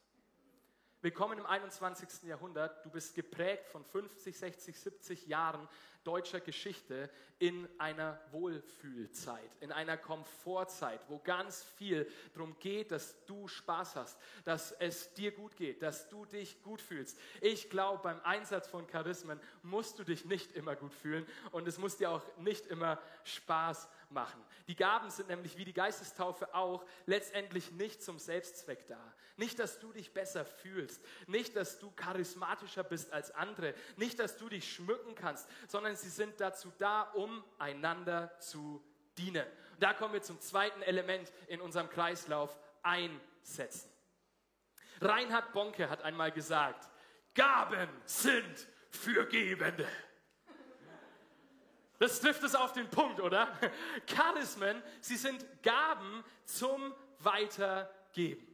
Willkommen 1.02 1.38
im 1.38 1.46
21. 1.46 2.24
Jahrhundert. 2.24 2.84
Du 2.84 2.90
bist 2.90 3.14
geprägt 3.14 3.68
von 3.68 3.82
50, 3.82 4.36
60, 4.36 4.78
70 4.78 5.26
Jahren 5.28 5.66
deutscher 6.04 6.40
Geschichte 6.40 7.08
in 7.38 7.66
einer 7.78 8.20
Wohlfühlzeit, 8.32 9.50
in 9.60 9.72
einer 9.72 9.96
Komfortzeit, 9.96 11.00
wo 11.08 11.18
ganz 11.18 11.62
viel 11.62 12.06
darum 12.34 12.54
geht, 12.58 12.90
dass 12.90 13.24
du 13.24 13.48
Spaß 13.48 13.96
hast, 13.96 14.20
dass 14.44 14.72
es 14.72 15.14
dir 15.14 15.32
gut 15.32 15.56
geht, 15.56 15.80
dass 15.80 16.10
du 16.10 16.26
dich 16.26 16.62
gut 16.62 16.82
fühlst. 16.82 17.18
Ich 17.40 17.70
glaube, 17.70 18.02
beim 18.02 18.20
Einsatz 18.20 18.68
von 18.68 18.86
Charismen 18.86 19.40
musst 19.62 19.98
du 19.98 20.04
dich 20.04 20.26
nicht 20.26 20.52
immer 20.52 20.76
gut 20.76 20.92
fühlen 20.92 21.26
und 21.50 21.66
es 21.66 21.78
muss 21.78 21.96
dir 21.96 22.10
auch 22.10 22.22
nicht 22.36 22.66
immer 22.66 23.00
Spaß 23.24 23.84
machen. 23.84 23.99
Die 24.66 24.76
Gaben 24.76 25.10
sind 25.10 25.28
nämlich 25.28 25.56
wie 25.56 25.64
die 25.64 25.72
Geistestaufe 25.72 26.54
auch 26.54 26.84
letztendlich 27.06 27.72
nicht 27.72 28.02
zum 28.02 28.18
Selbstzweck 28.18 28.86
da. 28.86 29.00
Nicht, 29.36 29.58
dass 29.58 29.78
du 29.78 29.92
dich 29.92 30.12
besser 30.12 30.44
fühlst, 30.44 31.02
nicht, 31.26 31.56
dass 31.56 31.78
du 31.78 31.90
charismatischer 31.92 32.84
bist 32.84 33.12
als 33.12 33.30
andere, 33.30 33.74
nicht, 33.96 34.18
dass 34.18 34.36
du 34.36 34.48
dich 34.48 34.72
schmücken 34.72 35.14
kannst, 35.14 35.48
sondern 35.68 35.96
sie 35.96 36.10
sind 36.10 36.40
dazu 36.40 36.72
da, 36.78 37.02
um 37.02 37.44
einander 37.58 38.36
zu 38.38 38.84
dienen. 39.16 39.46
Und 39.72 39.82
da 39.82 39.94
kommen 39.94 40.12
wir 40.12 40.22
zum 40.22 40.40
zweiten 40.40 40.82
Element 40.82 41.32
in 41.48 41.60
unserem 41.60 41.88
Kreislauf, 41.88 42.58
einsetzen. 42.82 43.90
Reinhard 45.00 45.52
Bonke 45.52 45.88
hat 45.88 46.02
einmal 46.02 46.32
gesagt, 46.32 46.88
Gaben 47.34 47.88
sind 48.04 48.68
für 48.90 49.26
Gebende. 49.26 49.86
Das 52.00 52.18
trifft 52.18 52.42
es 52.44 52.54
auf 52.54 52.72
den 52.72 52.88
Punkt, 52.88 53.20
oder? 53.20 53.52
Charismen, 54.06 54.82
sie 55.02 55.16
sind 55.16 55.44
Gaben 55.62 56.24
zum 56.46 56.94
Weitergeben. 57.18 58.46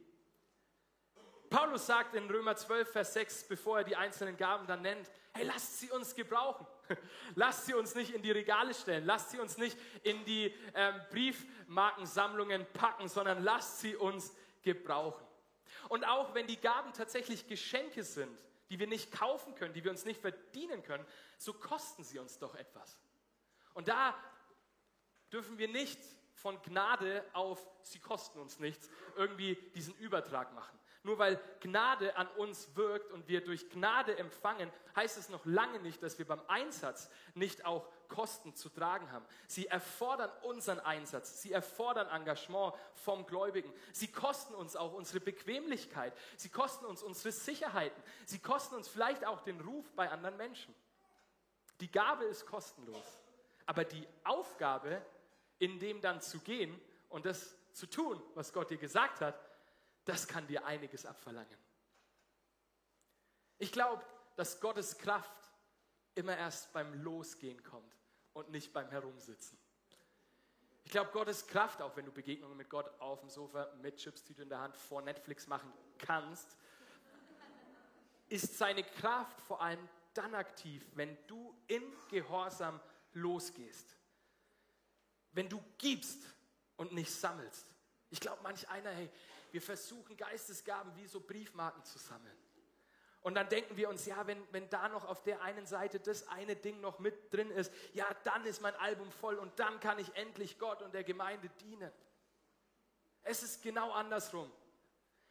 Paulus 1.49 1.85
sagt 1.85 2.13
in 2.13 2.29
Römer 2.29 2.57
12, 2.57 2.91
Vers 2.91 3.13
6, 3.13 3.45
bevor 3.45 3.77
er 3.77 3.83
die 3.85 3.95
einzelnen 3.95 4.35
Gaben 4.35 4.67
dann 4.67 4.81
nennt, 4.81 5.09
hey, 5.33 5.45
lasst 5.45 5.79
sie 5.79 5.89
uns 5.89 6.13
gebrauchen. 6.13 6.67
Lasst 7.35 7.65
sie 7.65 7.73
uns 7.73 7.95
nicht 7.95 8.13
in 8.13 8.21
die 8.21 8.31
Regale 8.31 8.73
stellen, 8.73 9.05
lasst 9.05 9.31
sie 9.31 9.39
uns 9.39 9.57
nicht 9.57 9.77
in 10.03 10.23
die 10.23 10.53
ähm, 10.73 10.95
Briefmarkensammlungen 11.11 12.65
packen, 12.71 13.09
sondern 13.09 13.43
lasst 13.43 13.81
sie 13.81 13.93
uns 13.95 14.33
gebrauchen. 14.61 15.25
Und 15.89 16.05
auch 16.05 16.33
wenn 16.33 16.47
die 16.47 16.59
Gaben 16.59 16.93
tatsächlich 16.93 17.45
Geschenke 17.47 18.03
sind, 18.03 18.39
die 18.69 18.79
wir 18.79 18.87
nicht 18.87 19.11
kaufen 19.11 19.53
können, 19.55 19.73
die 19.73 19.83
wir 19.83 19.91
uns 19.91 20.05
nicht 20.05 20.21
verdienen 20.21 20.81
können, 20.81 21.05
so 21.37 21.53
kosten 21.53 22.05
sie 22.05 22.19
uns 22.19 22.39
doch 22.39 22.55
etwas. 22.55 22.97
Und 23.77 23.87
da 23.89 24.15
dürfen 25.31 25.59
wir 25.59 25.67
nicht 25.67 25.99
von 26.33 26.59
Gnade 26.63 27.23
auf, 27.33 27.63
sie 27.83 27.99
kosten 27.99 28.39
uns 28.39 28.57
nichts, 28.57 28.89
irgendwie 29.15 29.53
diesen 29.75 29.93
Übertrag 29.97 30.51
machen. 30.55 30.79
Nur 31.03 31.19
weil 31.19 31.39
Gnade 31.59 32.17
an 32.17 32.27
uns 32.37 32.75
wirkt 32.75 33.11
und 33.11 33.27
wir 33.27 33.43
durch 33.43 33.69
Gnade 33.69 34.17
empfangen, 34.17 34.71
heißt 34.95 35.19
es 35.19 35.29
noch 35.29 35.45
lange 35.45 35.79
nicht, 35.79 36.01
dass 36.01 36.17
wir 36.17 36.25
beim 36.25 36.41
Einsatz 36.47 37.07
nicht 37.35 37.65
auch 37.65 37.87
Kosten 38.07 38.55
zu 38.55 38.69
tragen 38.69 39.11
haben. 39.11 39.25
Sie 39.45 39.67
erfordern 39.67 40.31
unseren 40.41 40.79
Einsatz, 40.79 41.43
sie 41.43 41.51
erfordern 41.51 42.07
Engagement 42.07 42.73
vom 42.95 43.27
Gläubigen. 43.27 43.71
Sie 43.93 44.11
kosten 44.11 44.55
uns 44.55 44.75
auch 44.75 44.93
unsere 44.93 45.19
Bequemlichkeit, 45.19 46.17
sie 46.35 46.49
kosten 46.49 46.85
uns 46.85 47.03
unsere 47.03 47.31
Sicherheiten, 47.31 48.01
sie 48.25 48.39
kosten 48.39 48.73
uns 48.73 48.87
vielleicht 48.87 49.23
auch 49.23 49.41
den 49.41 49.61
Ruf 49.61 49.85
bei 49.95 50.09
anderen 50.09 50.35
Menschen. 50.37 50.73
Die 51.79 51.91
Gabe 51.91 52.25
ist 52.25 52.47
kostenlos. 52.47 53.19
Aber 53.67 53.83
die 53.83 54.07
Aufgabe, 54.23 55.05
in 55.59 55.77
dem 55.77 56.01
dann 56.01 56.21
zu 56.21 56.39
gehen 56.39 56.79
und 57.09 57.25
das 57.25 57.55
zu 57.73 57.85
tun, 57.85 58.21
was 58.33 58.51
Gott 58.51 58.71
dir 58.71 58.77
gesagt 58.77 59.21
hat, 59.21 59.39
das 60.05 60.27
kann 60.27 60.47
dir 60.47 60.65
einiges 60.65 61.05
abverlangen. 61.05 61.57
Ich 63.59 63.71
glaube, 63.71 64.03
dass 64.35 64.59
Gottes 64.59 64.97
Kraft 64.97 65.51
immer 66.15 66.35
erst 66.35 66.73
beim 66.73 66.93
Losgehen 67.03 67.61
kommt 67.63 67.95
und 68.33 68.49
nicht 68.49 68.73
beim 68.73 68.89
Herumsitzen. 68.89 69.57
Ich 70.85 70.91
glaube, 70.91 71.11
Gottes 71.11 71.45
Kraft, 71.45 71.81
auch 71.81 71.95
wenn 71.97 72.05
du 72.05 72.11
Begegnungen 72.11 72.55
mit 72.55 72.69
Gott 72.69 72.89
auf 73.01 73.19
dem 73.19 73.29
Sofa 73.29 73.67
mit 73.81 73.97
Chipstüte 73.97 74.43
in 74.43 74.49
der 74.49 74.59
Hand 74.59 74.77
vor 74.77 75.01
Netflix 75.01 75.45
machen 75.47 75.71
kannst, 75.97 76.55
ist 78.29 78.57
seine 78.57 78.83
Kraft 78.83 79.41
vor 79.41 79.61
allem 79.61 79.89
dann 80.13 80.33
aktiv, 80.33 80.89
wenn 80.95 81.17
du 81.27 81.53
in 81.67 81.83
Gehorsam 82.09 82.79
losgehst. 83.13 83.95
Wenn 85.31 85.49
du 85.49 85.63
gibst 85.77 86.21
und 86.77 86.93
nicht 86.93 87.11
sammelst. 87.11 87.65
Ich 88.09 88.19
glaube, 88.19 88.41
manch 88.43 88.67
einer, 88.69 88.89
hey, 88.91 89.09
wir 89.51 89.61
versuchen 89.61 90.15
Geistesgaben 90.15 90.95
wie 90.95 91.07
so 91.07 91.19
Briefmarken 91.19 91.83
zu 91.83 91.97
sammeln. 91.97 92.37
Und 93.21 93.35
dann 93.35 93.49
denken 93.49 93.75
wir 93.75 93.89
uns, 93.89 94.05
ja, 94.05 94.25
wenn, 94.25 94.41
wenn 94.53 94.69
da 94.69 94.87
noch 94.87 95.03
auf 95.05 95.23
der 95.23 95.41
einen 95.41 95.65
Seite 95.65 95.99
das 95.99 96.27
eine 96.29 96.55
Ding 96.55 96.79
noch 96.79 96.99
mit 96.99 97.33
drin 97.33 97.51
ist, 97.51 97.73
ja, 97.93 98.05
dann 98.23 98.45
ist 98.45 98.61
mein 98.61 98.75
Album 98.75 99.11
voll 99.11 99.35
und 99.35 99.59
dann 99.59 99.79
kann 99.79 99.99
ich 99.99 100.15
endlich 100.15 100.57
Gott 100.59 100.81
und 100.81 100.93
der 100.93 101.03
Gemeinde 101.03 101.49
dienen. 101.61 101.91
Es 103.23 103.43
ist 103.43 103.61
genau 103.61 103.91
andersrum. 103.91 104.49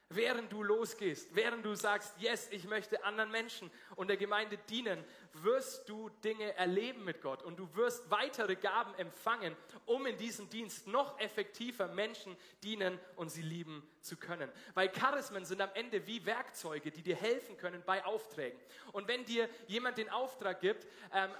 Während 0.08 0.52
du 0.52 0.62
losgehst, 0.62 1.34
während 1.34 1.64
du 1.64 1.74
sagst, 1.74 2.14
yes, 2.20 2.46
ich 2.52 2.64
möchte 2.64 3.02
anderen 3.02 3.32
Menschen 3.32 3.72
und 3.96 4.06
der 4.06 4.16
Gemeinde 4.16 4.56
dienen, 4.70 5.04
wirst 5.32 5.88
du 5.88 6.08
Dinge 6.22 6.54
erleben 6.54 7.04
mit 7.04 7.20
Gott 7.20 7.42
und 7.42 7.58
du 7.58 7.68
wirst 7.74 8.08
weitere 8.08 8.54
Gaben 8.54 8.94
empfangen, 8.94 9.56
um 9.84 10.06
in 10.06 10.16
diesem 10.16 10.48
Dienst 10.48 10.86
noch 10.86 11.18
effektiver 11.18 11.88
Menschen 11.88 12.36
dienen 12.62 13.00
und 13.16 13.30
sie 13.30 13.42
lieben 13.42 13.82
zu 14.00 14.16
können. 14.16 14.48
Weil 14.74 14.90
Charismen 14.90 15.44
sind 15.44 15.60
am 15.60 15.70
Ende 15.74 16.06
wie 16.06 16.24
Werkzeuge, 16.24 16.92
die 16.92 17.02
dir 17.02 17.16
helfen 17.16 17.56
können 17.56 17.82
bei 17.84 18.04
Aufträgen. 18.04 18.58
Und 18.92 19.08
wenn 19.08 19.24
dir 19.24 19.48
jemand 19.66 19.98
den 19.98 20.08
Auftrag 20.08 20.60
gibt, 20.60 20.86
ähm, 21.12 21.30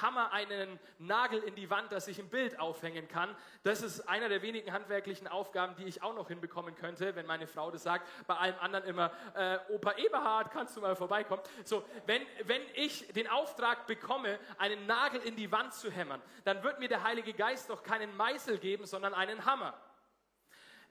hammer 0.00 0.32
einen 0.32 0.78
Nagel 0.98 1.42
in 1.42 1.56
die 1.56 1.68
Wand, 1.70 1.90
dass 1.90 2.06
ich 2.06 2.20
ein 2.20 2.28
Bild 2.28 2.60
aufhängen 2.60 3.08
kann, 3.08 3.34
das 3.64 3.82
ist 3.82 4.08
einer 4.08 4.28
der 4.28 4.42
wenigen 4.42 4.72
handwerklichen 4.72 5.26
Aufgaben, 5.26 5.74
die 5.74 5.84
ich 5.84 6.02
auch 6.02 6.14
noch 6.14 6.28
hinbekommen 6.28 6.76
könnte, 6.76 7.16
wenn 7.16 7.26
meine 7.26 7.48
Frau 7.48 7.72
das 7.72 7.82
sagt 7.82 8.11
bei 8.26 8.34
allem 8.36 8.56
anderen 8.60 8.84
immer, 8.86 9.10
äh, 9.34 9.58
Opa 9.70 9.92
Eberhard, 9.92 10.50
kannst 10.50 10.76
du 10.76 10.80
mal 10.80 10.96
vorbeikommen? 10.96 11.42
So, 11.64 11.84
wenn, 12.06 12.22
wenn 12.44 12.62
ich 12.74 13.08
den 13.12 13.28
Auftrag 13.28 13.86
bekomme, 13.86 14.38
einen 14.58 14.86
Nagel 14.86 15.20
in 15.22 15.36
die 15.36 15.50
Wand 15.50 15.74
zu 15.74 15.90
hämmern, 15.90 16.22
dann 16.44 16.62
wird 16.62 16.78
mir 16.78 16.88
der 16.88 17.02
Heilige 17.02 17.32
Geist 17.32 17.70
doch 17.70 17.82
keinen 17.82 18.16
Meißel 18.16 18.58
geben, 18.58 18.86
sondern 18.86 19.14
einen 19.14 19.44
Hammer. 19.44 19.74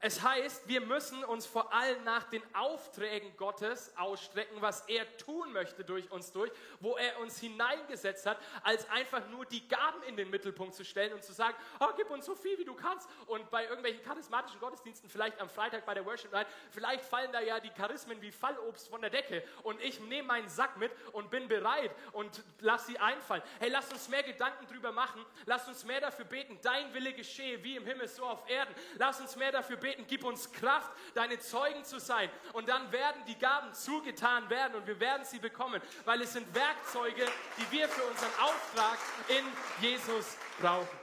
Es 0.04 0.24
heißt, 0.24 0.68
wir 0.68 0.82
müssen 0.82 1.24
uns 1.24 1.46
vor 1.46 1.72
allem 1.72 2.04
nach 2.04 2.24
den 2.24 2.42
Aufträgen 2.56 3.38
Gottes 3.38 3.94
ausstrecken, 3.98 4.60
was 4.60 4.82
er 4.88 5.06
tun 5.18 5.54
möchte 5.54 5.84
durch 5.84 6.12
uns 6.12 6.32
durch, 6.32 6.52
wo 6.80 6.98
er 6.98 7.20
uns 7.20 7.40
hineingesetzt 7.40 8.26
hat, 8.26 8.40
als 8.64 8.90
einfach 8.90 9.28
nur 9.30 9.46
die 9.46 9.68
Gaben 9.68 10.02
in 10.08 10.18
den 10.18 10.32
Mittelpunkt 10.32 10.74
zu 10.74 10.84
stellen 10.84 11.14
und 11.14 11.24
zu 11.24 11.34
sagen, 11.34 11.56
oh, 11.80 11.90
gib 11.96 12.10
uns 12.10 12.26
so 12.26 12.34
viel, 12.34 12.58
wie 12.58 12.66
du 12.66 12.74
kannst. 12.74 13.08
Und 13.28 13.52
bei 13.52 13.66
irgendwelchen 13.66 14.04
charismatischen 14.04 14.60
Gottesdiensten, 14.60 15.08
vielleicht 15.08 15.40
am 15.40 15.50
Freitag 15.50 15.86
bei 15.86 15.94
der 15.94 16.04
Worship 16.04 16.32
Night, 16.32 16.48
vielleicht 16.72 17.06
fallen 17.06 17.32
da 17.32 17.40
ja 17.40 17.60
die 17.60 17.70
Charismen 17.70 18.20
wie 18.24 18.32
Fallobst 18.32 18.90
von 18.90 19.02
der 19.02 19.12
Decke 19.12 19.44
und 19.62 19.80
ich 19.82 20.00
nehme 20.00 20.30
meinen 20.30 20.50
Sack 20.50 20.78
mit 20.78 20.92
und 21.12 21.30
bin 21.30 21.48
bereit 21.48 21.92
und 22.14 22.44
lass 22.60 22.88
sie 22.88 22.98
einfallen. 22.98 23.44
Hey, 23.60 23.70
lass 23.70 23.92
uns 23.92 24.10
mehr 24.10 24.24
Gedanken 24.24 24.66
drüber 24.66 24.92
machen. 24.92 25.24
Lass 25.46 25.68
uns 25.68 25.86
mehr 25.86 26.02
dafür 26.02 26.26
beten, 26.26 26.58
dein 26.64 26.92
Wille 26.96 27.14
geschehe, 27.14 27.64
wie 27.64 27.76
im 27.76 27.86
Himmel, 27.86 28.08
so 28.08 28.26
auf 28.26 28.50
Erden. 28.50 28.74
Lass 28.98 29.22
uns 29.22 29.36
mehr 29.36 29.52
dafür 29.52 29.78
beten, 29.78 29.91
beten, 29.92 30.06
gib 30.08 30.24
uns 30.24 30.52
Kraft, 30.52 30.92
deine 31.14 31.40
Zeugen 31.40 31.84
zu 31.84 32.00
sein. 32.00 32.30
Und 32.54 32.70
dann 32.70 32.92
werden 32.92 33.22
die 33.28 33.38
Gaben 33.38 33.74
zugetan 33.74 34.50
werden 34.50 34.76
und 34.76 34.88
wir 34.88 35.00
werden 35.00 35.26
sie 35.26 35.40
bekommen, 35.40 35.82
weil 36.06 36.22
es 36.22 36.34
sind 36.34 36.54
Werkzeuge, 36.54 37.26
die 37.58 37.72
wir 37.72 37.88
für 37.88 38.04
unseren 38.04 38.32
Auftrag 38.40 38.98
in 39.28 39.46
Jesus 39.82 40.38
brauchen. 40.60 41.00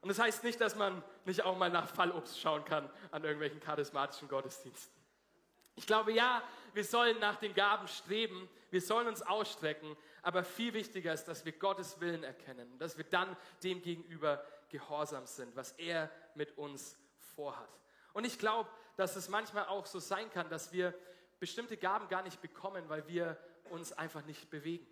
Und 0.00 0.08
das 0.08 0.18
heißt 0.18 0.44
nicht, 0.44 0.60
dass 0.60 0.76
man 0.76 1.02
nicht 1.24 1.42
auch 1.42 1.56
mal 1.56 1.70
nach 1.70 1.88
Fallobst 1.88 2.40
schauen 2.40 2.64
kann 2.64 2.88
an 3.10 3.24
irgendwelchen 3.24 3.60
charismatischen 3.60 4.28
Gottesdiensten. 4.28 4.94
Ich 5.74 5.86
glaube, 5.86 6.12
ja, 6.12 6.42
wir 6.74 6.84
sollen 6.84 7.18
nach 7.18 7.36
den 7.36 7.54
Gaben 7.54 7.88
streben, 7.88 8.48
wir 8.70 8.80
sollen 8.80 9.08
uns 9.08 9.22
ausstrecken, 9.22 9.96
aber 10.22 10.42
viel 10.42 10.72
wichtiger 10.74 11.12
ist, 11.12 11.24
dass 11.24 11.44
wir 11.44 11.52
Gottes 11.52 12.00
Willen 12.00 12.24
erkennen 12.24 12.78
dass 12.78 12.96
wir 12.96 13.04
dann 13.04 13.36
dem 13.62 13.82
gegenüber 13.82 14.44
gehorsam 14.68 15.26
sind, 15.26 15.54
was 15.56 15.72
er 15.72 16.10
mit 16.34 16.56
uns 16.58 16.98
vorhat. 17.34 17.68
Und 18.12 18.24
ich 18.24 18.38
glaube, 18.38 18.70
dass 18.96 19.16
es 19.16 19.28
manchmal 19.28 19.66
auch 19.66 19.86
so 19.86 19.98
sein 19.98 20.30
kann, 20.30 20.48
dass 20.48 20.72
wir 20.72 20.94
bestimmte 21.38 21.76
Gaben 21.76 22.08
gar 22.08 22.22
nicht 22.22 22.40
bekommen, 22.40 22.88
weil 22.88 23.06
wir 23.08 23.36
uns 23.70 23.92
einfach 23.92 24.24
nicht 24.24 24.48
bewegen, 24.50 24.86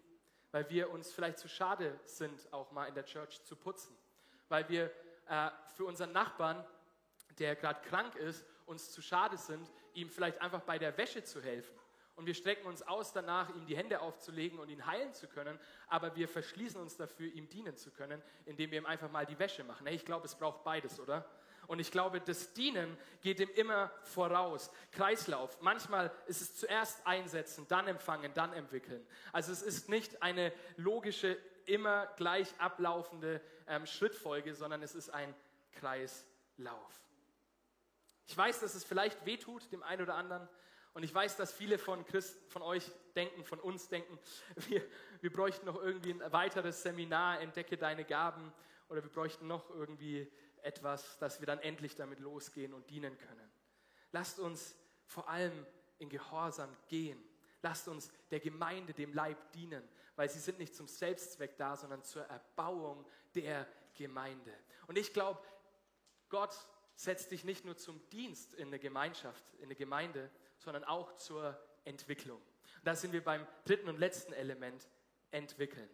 weil 0.53 0.69
wir 0.69 0.91
uns 0.91 1.13
vielleicht 1.13 1.39
zu 1.39 1.49
schade 1.49 1.99
sind, 2.05 2.53
auch 2.53 2.71
mal 2.73 2.87
in 2.87 2.95
der 2.95 3.05
Church 3.05 3.43
zu 3.45 3.57
putzen, 3.57 3.97
weil 4.49 4.69
wir 4.69 4.91
äh, 5.29 5.51
für 5.75 5.85
unseren 5.87 6.13
Nachbarn, 6.13 6.65
der 7.39 7.57
gerade 7.57 7.81
krank 7.89 8.15
ist, 8.17 8.45
uns 8.67 8.93
zu 8.93 9.03
schade 9.03 9.37
sind, 9.37 9.71
ihm 9.95 10.11
vielleicht 10.11 10.41
einfach 10.41 10.61
bei 10.61 10.79
der 10.79 10.97
Wäsche 10.97 11.25
zu 11.25 11.43
helfen. 11.43 11.75
Und 12.16 12.27
wir 12.27 12.35
strecken 12.35 12.66
uns 12.66 12.83
aus 12.83 13.12
danach, 13.12 13.48
ihm 13.57 13.66
die 13.66 13.77
Hände 13.77 14.00
aufzulegen 14.00 14.59
und 14.59 14.68
ihn 14.68 14.87
heilen 14.87 15.12
zu 15.14 15.27
können, 15.27 15.59
aber 15.88 16.14
wir 16.14 16.29
verschließen 16.29 16.81
uns 16.81 16.96
dafür, 16.96 17.33
ihm 17.33 17.48
dienen 17.48 17.77
zu 17.77 17.90
können, 17.90 18.22
indem 18.46 18.70
wir 18.70 18.79
ihm 18.79 18.87
einfach 18.87 19.11
mal 19.11 19.27
die 19.27 19.38
Wäsche 19.38 19.64
machen. 19.64 19.87
Ich 19.88 20.05
glaube, 20.05 20.27
es 20.27 20.35
braucht 20.37 20.62
beides, 20.62 21.00
oder? 21.00 21.29
Und 21.66 21.79
ich 21.79 21.90
glaube, 21.90 22.20
das 22.20 22.53
Dienen 22.53 22.96
geht 23.22 23.40
ihm 23.40 23.48
immer 23.55 23.90
voraus. 24.03 24.70
Kreislauf. 24.92 25.61
Manchmal 25.61 26.12
ist 26.27 26.42
es 26.42 26.57
zuerst 26.57 27.07
einsetzen, 27.07 27.66
dann 27.68 27.88
empfangen, 27.88 28.33
dann 28.35 28.53
entwickeln. 28.53 29.05
Also 29.33 29.53
es 29.53 29.62
ist 29.62 29.88
nicht 29.88 30.22
eine 30.22 30.53
logische, 30.77 31.38
immer 31.66 32.07
gleich 32.16 32.48
ablaufende 32.59 33.40
ähm, 33.66 33.87
Schrittfolge, 33.87 34.55
sondern 34.55 34.83
es 34.83 34.94
ist 34.94 35.09
ein 35.11 35.35
Kreislauf. 35.72 37.00
Ich 38.27 38.37
weiß, 38.37 38.61
dass 38.61 38.74
es 38.74 38.85
vielleicht 38.85 39.24
wehtut 39.27 39.70
dem 39.72 39.83
einen 39.83 40.03
oder 40.03 40.14
anderen. 40.14 40.48
Und 40.95 41.03
ich 41.03 41.13
weiß, 41.13 41.37
dass 41.37 41.53
viele 41.53 41.77
von, 41.77 42.05
Christ, 42.07 42.39
von 42.49 42.63
euch 42.63 42.91
denken, 43.17 43.45
von 43.45 43.61
uns 43.61 43.89
denken, 43.89 44.19
wir, 44.69 44.83
wir 45.21 45.33
bräuchten 45.33 45.67
noch 45.67 45.83
irgendwie 45.83 46.13
ein 46.13 46.33
weiteres 46.33 46.83
Seminar, 46.83 47.41
entdecke 47.41 47.77
deine 47.77 48.05
Gaben. 48.05 48.53
Oder 48.89 49.03
wir 49.03 49.11
bräuchten 49.11 49.47
noch 49.47 49.71
irgendwie 49.71 50.31
etwas, 50.63 51.19
dass 51.19 51.41
wir 51.41 51.47
dann 51.47 51.59
endlich 51.59 51.97
damit 51.97 52.21
losgehen 52.21 52.73
und 52.73 52.89
dienen 52.91 53.19
können. 53.19 53.51
Lasst 54.13 54.39
uns 54.39 54.77
vor 55.07 55.29
allem 55.29 55.67
in 55.99 56.09
Gehorsam 56.09 56.75
gehen. 56.89 57.23
Lasst 57.63 57.89
uns 57.89 58.13
der 58.31 58.41
Gemeinde, 58.41 58.93
dem 58.93 59.13
Leib 59.13 59.53
dienen, 59.53 59.83
weil 60.17 60.29
sie 60.29 60.39
sind 60.39 60.59
nicht 60.59 60.75
zum 60.75 60.87
Selbstzweck 60.87 61.57
da, 61.57 61.77
sondern 61.77 62.03
zur 62.03 62.23
Erbauung 62.25 63.05
der 63.35 63.67
Gemeinde. 63.95 64.55
Und 64.87 64.99
ich 64.99 65.13
glaube, 65.13 65.41
Gott 66.29 66.55
setzt 66.95 67.31
dich 67.31 67.45
nicht 67.45 67.65
nur 67.65 67.77
zum 67.77 68.01
Dienst 68.11 68.55
in 68.55 68.71
der 68.71 68.79
Gemeinschaft, 68.79 69.45
in 69.55 69.69
der 69.69 69.77
Gemeinde, 69.77 70.31
sondern 70.64 70.85
auch 70.85 71.14
zur 71.16 71.57
Entwicklung. 71.85 72.38
Und 72.38 72.87
da 72.87 72.94
sind 72.94 73.12
wir 73.12 73.22
beim 73.22 73.46
dritten 73.64 73.88
und 73.88 73.98
letzten 73.98 74.33
Element, 74.33 74.88
entwickeln. 75.31 75.88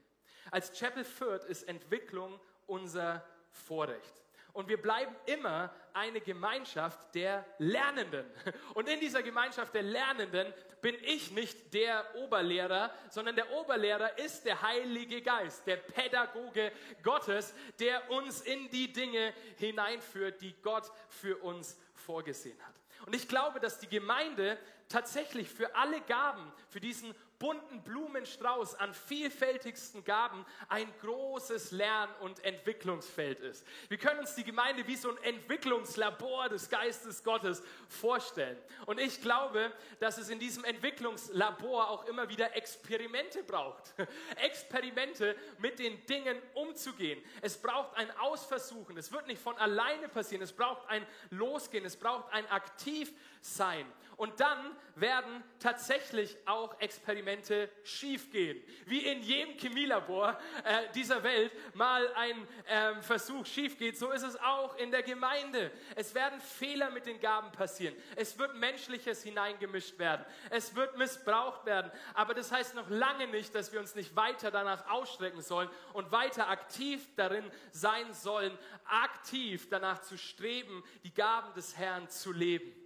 Als 0.51 0.79
Chapel 0.79 1.05
Fürth 1.05 1.45
ist 1.45 1.65
Entwicklung 1.69 2.39
unser 2.67 3.25
Vorrecht. 3.51 4.23
Und 4.53 4.69
wir 4.69 4.83
bleiben 4.83 5.15
immer 5.27 5.73
eine 5.93 6.21
Gemeinschaft 6.21 7.15
der 7.15 7.47
Lernenden. 7.59 8.27
Und 8.75 8.89
in 8.89 8.99
dieser 8.99 9.23
Gemeinschaft 9.23 9.75
der 9.75 9.83
Lernenden 9.83 10.53
bin 10.81 10.97
ich 11.03 11.31
nicht 11.31 11.73
der 11.73 12.05
Oberlehrer, 12.17 12.93
sondern 13.11 13.37
der 13.37 13.51
Oberlehrer 13.53 14.19
ist 14.19 14.45
der 14.45 14.61
Heilige 14.61 15.23
Geist, 15.23 15.67
der 15.67 15.77
Pädagoge 15.77 16.73
Gottes, 17.03 17.55
der 17.79 18.11
uns 18.11 18.41
in 18.41 18.69
die 18.71 18.93
Dinge 18.93 19.33
hineinführt, 19.57 20.41
die 20.41 20.55
Gott 20.63 20.91
für 21.09 21.37
uns 21.39 21.79
vorgesehen 21.95 22.59
hat. 22.67 22.75
Und 23.07 23.15
ich 23.15 23.29
glaube, 23.29 23.61
dass 23.61 23.79
die 23.79 23.89
Gemeinde 23.89 24.59
tatsächlich 24.89 25.49
für 25.49 25.75
alle 25.75 26.01
Gaben, 26.03 26.53
für 26.69 26.81
diesen 26.81 27.15
bunten 27.41 27.83
Blumenstrauß 27.83 28.77
an 28.77 28.93
vielfältigsten 28.95 30.05
Gaben 30.05 30.45
ein 30.69 30.87
großes 31.01 31.73
Lern- 31.73 32.15
und 32.21 32.45
Entwicklungsfeld 32.45 33.41
ist. 33.41 33.67
Wir 33.89 33.97
können 33.97 34.21
uns 34.21 34.35
die 34.35 34.45
Gemeinde 34.45 34.87
wie 34.87 34.95
so 34.95 35.11
ein 35.11 35.17
Entwicklungslabor 35.25 36.51
des 36.51 36.69
Geistes 36.69 37.25
Gottes 37.25 37.63
vorstellen. 37.89 38.59
Und 38.85 39.01
ich 39.01 39.21
glaube, 39.23 39.73
dass 40.01 40.19
es 40.19 40.29
in 40.29 40.39
diesem 40.39 40.65
Entwicklungslabor 40.65 41.89
auch 41.89 42.05
immer 42.07 42.29
wieder 42.29 42.55
Experimente 42.55 43.43
braucht. 43.43 43.95
Experimente 44.37 45.35
mit 45.59 45.79
den 45.79 46.05
Dingen 46.07 46.37
umzugehen. 46.53 47.23
Es 47.41 47.57
braucht 47.57 47.97
ein 47.97 48.11
Ausversuchen. 48.19 48.99
Es 48.99 49.11
wird 49.13 49.27
nicht 49.27 49.41
von 49.41 49.57
alleine 49.57 50.11
passieren. 50.11 50.43
Es 50.43 50.53
braucht 50.53 50.87
ein 50.91 51.07
Losgehen. 51.31 51.87
Es 51.87 51.97
braucht 51.97 52.31
ein 52.35 52.47
Aktivsein. 52.49 53.87
Und 54.21 54.39
dann 54.39 54.77
werden 54.97 55.43
tatsächlich 55.61 56.37
auch 56.45 56.79
Experimente 56.79 57.71
schiefgehen. 57.85 58.63
Wie 58.85 58.99
in 58.99 59.23
jedem 59.23 59.57
Chemielabor 59.57 60.39
äh, 60.63 60.93
dieser 60.95 61.23
Welt 61.23 61.51
mal 61.75 62.07
ein 62.13 62.47
ähm, 62.69 63.01
Versuch 63.01 63.47
schief 63.47 63.79
geht, 63.79 63.99
so 63.99 64.11
ist 64.11 64.23
es 64.23 64.37
auch 64.37 64.77
in 64.77 64.91
der 64.91 65.03
Gemeinde. 65.03 65.73
Es 65.97 66.15
werden 66.15 66.39
Fehler 66.39 66.91
mit 66.91 67.07
den 67.07 67.19
Gaben 67.19 67.51
passieren. 67.53 67.97
Es 68.15 68.39
wird 68.39 68.55
Menschliches 68.57 69.23
hineingemischt 69.23 69.99
werden. 69.99 70.27
Es 70.51 70.75
wird 70.75 70.99
missbraucht 70.99 71.65
werden. 71.65 71.91
Aber 72.13 72.35
das 72.35 72.53
heißt 72.53 72.75
noch 72.75 72.91
lange 72.91 73.27
nicht, 73.27 73.55
dass 73.55 73.73
wir 73.73 73.81
uns 73.81 73.95
nicht 73.95 74.15
weiter 74.17 74.51
danach 74.51 74.87
ausstrecken 74.91 75.41
sollen 75.41 75.71
und 75.95 76.13
weiter 76.13 76.51
aktiv 76.51 77.09
darin 77.17 77.51
sein 77.73 78.13
sollen, 78.13 78.53
aktiv 78.85 79.71
danach 79.71 80.03
zu 80.03 80.19
streben, 80.19 80.85
die 81.05 81.15
Gaben 81.15 81.55
des 81.55 81.79
Herrn 81.79 82.07
zu 82.11 82.33
leben. 82.33 82.80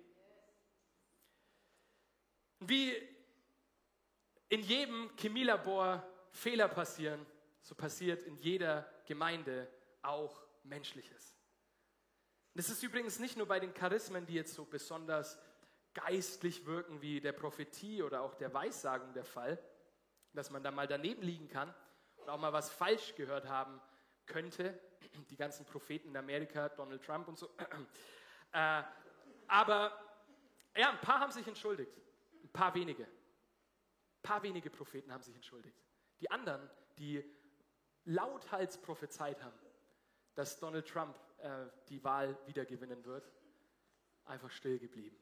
Wie 2.60 2.94
in 4.48 4.62
jedem 4.62 5.10
Chemielabor 5.16 6.02
Fehler 6.30 6.68
passieren, 6.68 7.24
so 7.62 7.74
passiert 7.74 8.22
in 8.22 8.36
jeder 8.36 8.88
Gemeinde 9.06 9.68
auch 10.02 10.42
Menschliches. 10.64 11.34
Das 12.54 12.68
ist 12.68 12.82
übrigens 12.82 13.18
nicht 13.18 13.36
nur 13.36 13.46
bei 13.46 13.58
den 13.58 13.74
Charismen, 13.74 14.26
die 14.26 14.34
jetzt 14.34 14.54
so 14.54 14.64
besonders 14.64 15.38
geistlich 15.92 16.66
wirken, 16.66 17.00
wie 17.02 17.20
der 17.20 17.32
Prophetie 17.32 18.02
oder 18.02 18.22
auch 18.22 18.34
der 18.34 18.52
Weissagung 18.52 19.12
der 19.12 19.24
Fall, 19.24 19.58
dass 20.32 20.50
man 20.50 20.62
da 20.62 20.70
mal 20.70 20.86
daneben 20.86 21.22
liegen 21.22 21.48
kann 21.48 21.72
und 22.16 22.28
auch 22.28 22.38
mal 22.38 22.52
was 22.52 22.70
falsch 22.70 23.14
gehört 23.16 23.48
haben 23.48 23.80
könnte. 24.26 24.78
Die 25.30 25.36
ganzen 25.36 25.64
Propheten 25.66 26.10
in 26.10 26.16
Amerika, 26.16 26.68
Donald 26.68 27.04
Trump 27.04 27.28
und 27.28 27.38
so. 27.38 27.50
Äh, 28.56 28.84
aber 29.48 29.90
ja, 30.76 30.90
ein 30.90 31.00
paar 31.00 31.18
haben 31.18 31.32
sich 31.32 31.44
entschuldigt 31.48 32.03
paar 32.54 32.74
wenige. 32.74 33.02
Ein 33.04 34.22
paar 34.22 34.42
wenige 34.42 34.70
Propheten 34.70 35.12
haben 35.12 35.22
sich 35.22 35.34
entschuldigt. 35.34 35.76
Die 36.20 36.30
anderen, 36.30 36.70
die 36.96 37.22
lauthals 38.06 38.78
prophezeit 38.78 39.42
haben, 39.42 39.58
dass 40.34 40.58
Donald 40.58 40.88
Trump 40.88 41.14
äh, 41.38 41.66
die 41.90 42.02
Wahl 42.02 42.38
wieder 42.46 42.64
gewinnen 42.64 43.04
wird, 43.04 43.30
einfach 44.24 44.50
still 44.50 44.78
geblieben. 44.78 45.16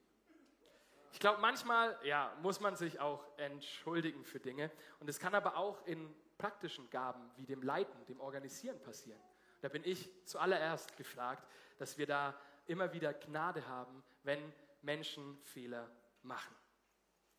Ich 1.12 1.20
glaube, 1.20 1.40
manchmal 1.40 1.98
ja, 2.04 2.34
muss 2.40 2.60
man 2.60 2.76
sich 2.76 3.00
auch 3.00 3.24
entschuldigen 3.36 4.24
für 4.24 4.40
Dinge. 4.40 4.70
Und 5.00 5.08
es 5.08 5.18
kann 5.18 5.34
aber 5.34 5.56
auch 5.56 5.84
in 5.86 6.14
praktischen 6.38 6.88
Gaben 6.90 7.30
wie 7.36 7.44
dem 7.44 7.62
Leiten, 7.62 8.04
dem 8.06 8.20
Organisieren 8.20 8.80
passieren. 8.82 9.20
Da 9.60 9.68
bin 9.68 9.82
ich 9.84 10.10
zuallererst 10.24 10.96
gefragt, 10.96 11.46
dass 11.78 11.98
wir 11.98 12.06
da 12.06 12.34
immer 12.66 12.92
wieder 12.92 13.12
Gnade 13.12 13.66
haben, 13.66 14.02
wenn 14.22 14.52
Menschen 14.80 15.38
Fehler 15.42 15.90
machen. 16.22 16.54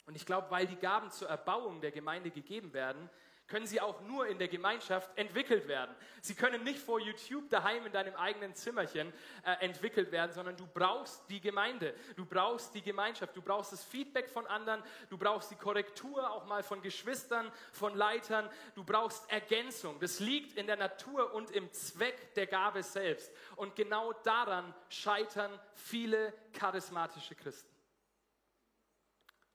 Und 0.06 0.16
ich 0.16 0.26
glaube, 0.26 0.52
weil 0.52 0.68
die 0.68 0.76
Gaben 0.76 1.12
zur 1.12 1.30
Erbauung 1.30 1.82
der 1.82 1.92
Gemeinde 1.92 2.30
gegeben 2.30 2.74
werden, 2.74 3.10
können 3.48 3.68
sie 3.68 3.82
auch 3.82 4.02
nur 4.02 4.28
in 4.28 4.38
der 4.40 4.48
Gemeinschaft 4.48 5.10
entwickelt 5.18 5.68
werden. 5.68 5.94
Sie 6.22 6.34
können 6.34 6.64
nicht 6.64 6.80
vor 6.80 7.00
YouTube 7.00 7.50
daheim 7.50 7.86
in 7.86 7.92
deinem 7.92 8.16
eigenen 8.16 8.56
Zimmerchen 8.56 9.12
äh, 9.46 9.64
entwickelt 9.64 10.12
werden, 10.12 10.32
sondern 10.32 10.56
du 10.56 10.66
brauchst 10.66 11.30
die 11.30 11.42
Gemeinde, 11.42 11.94
du 12.16 12.26
brauchst 12.26 12.74
die 12.74 12.82
Gemeinschaft, 12.82 13.36
du 13.36 13.42
brauchst 13.42 13.74
das 13.74 13.84
Feedback 13.84 14.30
von 14.30 14.48
anderen, 14.48 14.82
du 15.10 15.18
brauchst 15.18 15.52
die 15.52 15.56
Korrektur 15.56 16.32
auch 16.32 16.46
mal 16.46 16.64
von 16.64 16.82
Geschwistern, 16.82 17.52
von 17.74 17.96
Leitern, 17.96 18.50
du 18.76 18.84
brauchst 18.84 19.30
Ergänzung. 19.30 20.00
Das 20.00 20.20
liegt 20.20 20.58
in 20.58 20.66
der 20.66 20.78
Natur 20.78 21.34
und 21.34 21.52
im 21.52 21.72
Zweck 21.74 22.34
der 22.36 22.48
Gabe 22.48 22.82
selbst. 22.82 23.32
Und 23.56 23.76
genau 23.76 24.14
daran 24.24 24.74
scheitern 24.90 25.60
viele 25.76 26.34
charismatische 26.54 27.36
Christen 27.36 27.73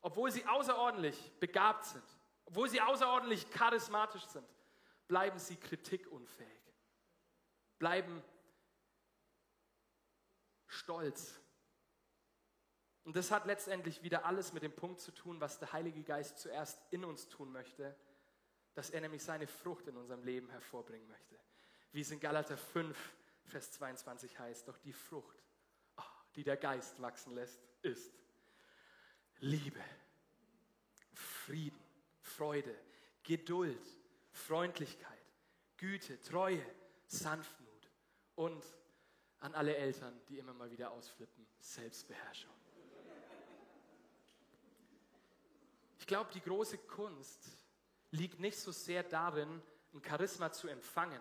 obwohl 0.09 0.31
sie 0.33 0.47
außerordentlich 0.47 1.33
begabt 1.39 1.85
sind, 1.85 2.03
obwohl 2.47 2.67
sie 2.71 2.81
außerordentlich 2.81 3.51
charismatisch 3.51 4.25
sind, 4.25 4.49
bleiben 5.07 5.39
sie 5.39 5.57
kritikunfähig, 5.57 6.73
bleiben 7.79 8.25
stolz. 10.67 11.39
Und 13.05 13.17
das 13.17 13.31
hat 13.31 13.45
letztendlich 13.45 14.03
wieder 14.03 14.25
alles 14.25 14.55
mit 14.55 14.63
dem 14.63 14.73
Punkt 14.73 15.03
zu 15.03 15.13
tun, 15.13 15.43
was 15.43 15.59
der 15.59 15.75
Heilige 15.75 16.03
Geist 16.03 16.39
zuerst 16.39 16.81
in 16.91 17.05
uns 17.05 17.29
tun 17.29 17.53
möchte, 17.53 17.95
dass 18.73 18.89
er 18.89 19.03
nämlich 19.03 19.23
seine 19.23 19.47
Frucht 19.47 19.89
in 19.89 19.97
unserem 19.99 20.25
Leben 20.25 20.49
hervorbringen 20.49 21.07
möchte. 21.07 21.39
Wie 21.93 22.01
es 22.01 22.11
in 22.11 22.21
Galater 22.21 22.57
5, 22.57 22.97
Vers 23.45 23.73
22 23.73 24.39
heißt, 24.39 24.69
doch 24.69 24.79
die 24.79 24.95
Frucht, 24.95 25.37
oh, 25.99 26.03
die 26.35 26.45
der 26.45 26.57
Geist 26.57 27.03
wachsen 27.03 27.35
lässt, 27.35 27.61
ist 27.83 28.19
Liebe, 29.41 29.83
Frieden, 31.13 31.79
Freude, 32.21 32.75
Geduld, 33.23 33.87
Freundlichkeit, 34.33 35.19
Güte, 35.77 36.21
Treue, 36.21 36.65
Sanftmut 37.07 37.91
und 38.35 38.65
an 39.41 39.55
alle 39.55 39.77
Eltern, 39.77 40.21
die 40.29 40.39
immer 40.39 40.53
mal 40.53 40.71
wieder 40.71 40.91
ausflippen, 40.91 41.47
Selbstbeherrschung. 41.61 42.51
Ich 45.99 46.07
glaube, 46.07 46.31
die 46.33 46.41
große 46.41 46.79
Kunst 46.79 47.49
liegt 48.11 48.41
nicht 48.41 48.59
so 48.59 48.73
sehr 48.73 49.03
darin, 49.03 49.63
ein 49.93 50.03
Charisma 50.03 50.51
zu 50.51 50.69
empfangen 50.69 51.21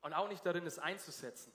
und 0.00 0.14
auch 0.14 0.28
nicht 0.28 0.44
darin, 0.44 0.66
es 0.66 0.78
einzusetzen. 0.78 1.52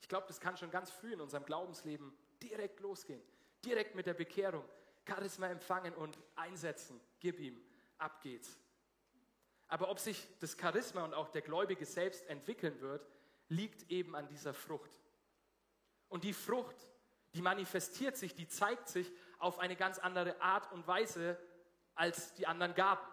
Ich 0.00 0.08
glaube, 0.08 0.26
das 0.26 0.40
kann 0.40 0.56
schon 0.56 0.70
ganz 0.70 0.90
früh 0.90 1.12
in 1.12 1.20
unserem 1.20 1.44
Glaubensleben 1.44 2.12
direkt 2.42 2.80
losgehen. 2.80 3.22
Direkt 3.64 3.94
mit 3.94 4.06
der 4.06 4.14
Bekehrung. 4.14 4.64
Charisma 5.06 5.48
empfangen 5.48 5.94
und 5.94 6.18
einsetzen. 6.36 7.00
Gib 7.20 7.38
ihm. 7.38 7.60
Ab 7.98 8.22
geht's. 8.22 8.58
Aber 9.68 9.90
ob 9.90 9.98
sich 9.98 10.26
das 10.40 10.56
Charisma 10.60 11.04
und 11.04 11.14
auch 11.14 11.28
der 11.28 11.42
Gläubige 11.42 11.86
selbst 11.86 12.26
entwickeln 12.28 12.80
wird, 12.80 13.06
liegt 13.48 13.90
eben 13.90 14.14
an 14.14 14.28
dieser 14.28 14.54
Frucht. 14.54 14.90
Und 16.08 16.24
die 16.24 16.32
Frucht, 16.32 16.76
die 17.34 17.42
manifestiert 17.42 18.16
sich, 18.16 18.34
die 18.34 18.46
zeigt 18.46 18.88
sich 18.88 19.10
auf 19.38 19.58
eine 19.58 19.76
ganz 19.76 19.98
andere 19.98 20.40
Art 20.40 20.70
und 20.72 20.86
Weise 20.86 21.38
als 21.94 22.34
die 22.34 22.46
anderen 22.46 22.74
Gaben. 22.74 23.04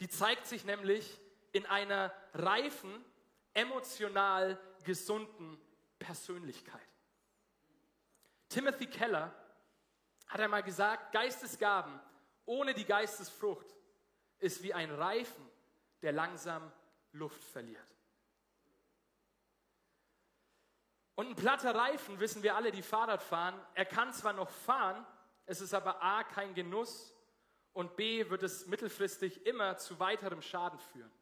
Die 0.00 0.08
zeigt 0.08 0.46
sich 0.46 0.64
nämlich 0.64 1.20
in 1.52 1.66
einer 1.66 2.12
reifen, 2.32 3.04
emotional 3.54 4.58
gesunden 4.84 5.60
Persönlichkeit. 5.98 6.80
Timothy 8.52 8.86
Keller 8.86 9.32
hat 10.28 10.40
einmal 10.40 10.62
gesagt, 10.62 11.12
Geistesgaben 11.12 11.98
ohne 12.44 12.74
die 12.74 12.84
Geistesfrucht 12.84 13.66
ist 14.40 14.62
wie 14.62 14.74
ein 14.74 14.90
Reifen, 14.90 15.48
der 16.02 16.12
langsam 16.12 16.70
Luft 17.12 17.42
verliert. 17.44 17.86
Und 21.14 21.28
ein 21.28 21.36
platter 21.36 21.74
Reifen, 21.74 22.20
wissen 22.20 22.42
wir 22.42 22.56
alle, 22.56 22.72
die 22.72 22.82
Fahrrad 22.82 23.22
fahren, 23.22 23.58
er 23.74 23.84
kann 23.86 24.12
zwar 24.12 24.32
noch 24.32 24.50
fahren, 24.50 25.06
es 25.46 25.60
ist 25.60 25.72
aber 25.72 26.02
A 26.02 26.24
kein 26.24 26.54
Genuss 26.54 27.14
und 27.72 27.96
B 27.96 28.28
wird 28.28 28.42
es 28.42 28.66
mittelfristig 28.66 29.46
immer 29.46 29.76
zu 29.78 29.98
weiterem 29.98 30.42
Schaden 30.42 30.78
führen. 30.78 31.12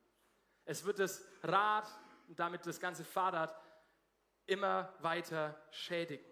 Es 0.64 0.85
wird 0.85 0.99
das 0.99 1.24
Rad 1.43 1.87
und 2.28 2.39
damit 2.39 2.66
das 2.66 2.81
ganze 2.81 3.05
Fahrrad 3.05 3.55
immer 4.47 4.93
weiter 5.01 5.61
schädigen. 5.70 6.30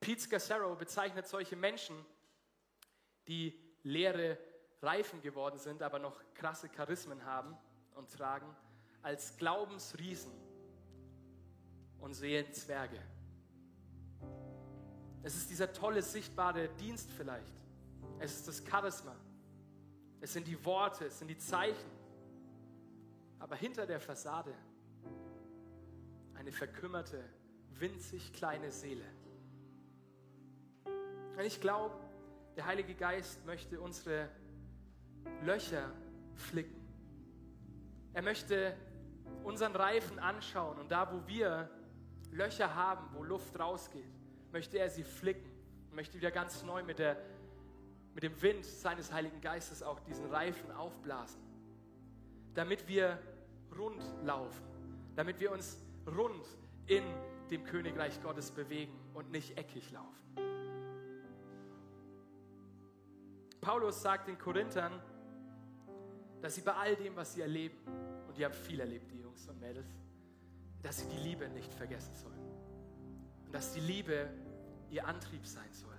Pete 0.00 0.22
Scassaro 0.22 0.74
bezeichnet 0.74 1.28
solche 1.28 1.56
Menschen, 1.56 1.94
die 3.28 3.58
leere 3.82 4.38
Reifen 4.82 5.20
geworden 5.20 5.58
sind, 5.58 5.82
aber 5.82 5.98
noch 5.98 6.18
krasse 6.34 6.68
Charismen 6.70 7.24
haben 7.24 7.56
und 7.94 8.10
tragen, 8.10 8.56
als 9.02 9.36
Glaubensriesen 9.36 10.32
und 12.00 12.14
Seelenzwerge. 12.14 13.00
Es 15.22 15.36
ist 15.36 15.50
dieser 15.50 15.70
tolle, 15.72 16.02
sichtbare 16.02 16.70
Dienst 16.76 17.10
vielleicht. 17.12 17.52
Es 18.18 18.36
ist 18.36 18.48
das 18.48 18.64
Charisma. 18.66 19.14
Es 20.22 20.32
sind 20.32 20.46
die 20.46 20.64
Worte, 20.64 21.06
es 21.06 21.18
sind 21.18 21.28
die 21.28 21.38
Zeichen. 21.38 21.90
Aber 23.38 23.56
hinter 23.56 23.86
der 23.86 24.00
Fassade 24.00 24.54
eine 26.34 26.52
verkümmerte, 26.52 27.22
winzig 27.78 28.32
kleine 28.32 28.70
Seele. 28.70 29.04
Und 31.40 31.46
ich 31.46 31.58
glaube, 31.58 31.94
der 32.54 32.66
Heilige 32.66 32.94
Geist 32.94 33.46
möchte 33.46 33.80
unsere 33.80 34.28
Löcher 35.42 35.90
flicken. 36.34 36.78
Er 38.12 38.20
möchte 38.20 38.76
unseren 39.42 39.74
Reifen 39.74 40.18
anschauen 40.18 40.78
und 40.78 40.90
da, 40.90 41.10
wo 41.10 41.26
wir 41.26 41.70
Löcher 42.30 42.74
haben, 42.74 43.06
wo 43.14 43.24
Luft 43.24 43.58
rausgeht, 43.58 44.04
möchte 44.52 44.76
er 44.76 44.90
sie 44.90 45.02
flicken 45.02 45.50
und 45.88 45.96
möchte 45.96 46.18
wieder 46.18 46.30
ganz 46.30 46.62
neu 46.62 46.82
mit, 46.82 46.98
der, 46.98 47.16
mit 48.12 48.22
dem 48.22 48.42
Wind 48.42 48.66
seines 48.66 49.10
Heiligen 49.10 49.40
Geistes 49.40 49.82
auch 49.82 50.00
diesen 50.00 50.26
Reifen 50.26 50.70
aufblasen, 50.72 51.40
damit 52.52 52.86
wir 52.86 53.18
rund 53.78 54.04
laufen, 54.24 54.66
damit 55.16 55.40
wir 55.40 55.52
uns 55.52 55.78
rund 56.06 56.44
in 56.86 57.04
dem 57.50 57.64
Königreich 57.64 58.22
Gottes 58.22 58.50
bewegen 58.50 58.92
und 59.14 59.30
nicht 59.30 59.56
eckig 59.56 59.90
laufen. 59.90 60.49
Paulus 63.60 64.00
sagt 64.00 64.28
den 64.28 64.38
Korinthern, 64.38 64.92
dass 66.40 66.54
sie 66.54 66.62
bei 66.62 66.72
all 66.72 66.96
dem, 66.96 67.14
was 67.16 67.34
sie 67.34 67.42
erleben, 67.42 67.76
und 68.26 68.36
die 68.38 68.44
haben 68.44 68.54
viel 68.54 68.80
erlebt, 68.80 69.10
die 69.10 69.20
Jungs 69.20 69.46
und 69.48 69.60
Mädels, 69.60 69.88
dass 70.82 70.98
sie 70.98 71.06
die 71.08 71.18
Liebe 71.18 71.48
nicht 71.50 71.72
vergessen 71.74 72.14
sollen. 72.14 72.40
Und 73.44 73.54
dass 73.54 73.72
die 73.72 73.80
Liebe 73.80 74.30
ihr 74.90 75.06
Antrieb 75.06 75.46
sein 75.46 75.72
soll. 75.72 75.90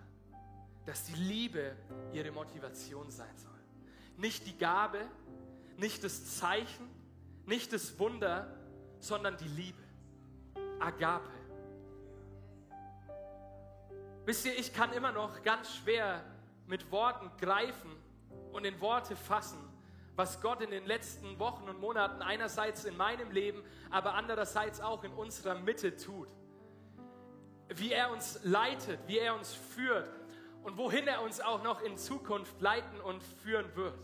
Dass 0.85 1.03
die 1.03 1.15
Liebe 1.15 1.75
ihre 2.13 2.31
Motivation 2.31 3.11
sein 3.11 3.37
soll. 3.37 3.51
Nicht 4.17 4.47
die 4.47 4.57
Gabe, 4.57 4.99
nicht 5.77 6.03
das 6.03 6.37
Zeichen, 6.37 6.89
nicht 7.45 7.73
das 7.73 7.99
Wunder, 7.99 8.57
sondern 8.99 9.37
die 9.37 9.47
Liebe. 9.47 9.81
Agape. 10.79 11.29
Wisst 14.25 14.45
ihr, 14.45 14.57
ich 14.57 14.73
kann 14.73 14.93
immer 14.93 15.11
noch 15.11 15.43
ganz 15.43 15.75
schwer 15.75 16.23
mit 16.67 16.91
Worten 16.91 17.31
greifen 17.39 17.91
und 18.51 18.65
in 18.65 18.79
Worte 18.81 19.15
fassen, 19.15 19.59
was 20.15 20.41
Gott 20.41 20.61
in 20.61 20.71
den 20.71 20.85
letzten 20.85 21.39
Wochen 21.39 21.67
und 21.69 21.79
Monaten 21.79 22.21
einerseits 22.21 22.85
in 22.85 22.97
meinem 22.97 23.31
Leben, 23.31 23.63
aber 23.89 24.13
andererseits 24.13 24.81
auch 24.81 25.03
in 25.03 25.13
unserer 25.13 25.55
Mitte 25.55 25.95
tut. 25.95 26.29
Wie 27.69 27.91
er 27.91 28.11
uns 28.11 28.39
leitet, 28.43 28.99
wie 29.07 29.19
er 29.19 29.35
uns 29.35 29.53
führt 29.53 30.09
und 30.63 30.77
wohin 30.77 31.07
er 31.07 31.21
uns 31.21 31.39
auch 31.39 31.63
noch 31.63 31.81
in 31.81 31.97
Zukunft 31.97 32.59
leiten 32.61 32.99
und 33.01 33.23
führen 33.23 33.75
wird. 33.75 33.97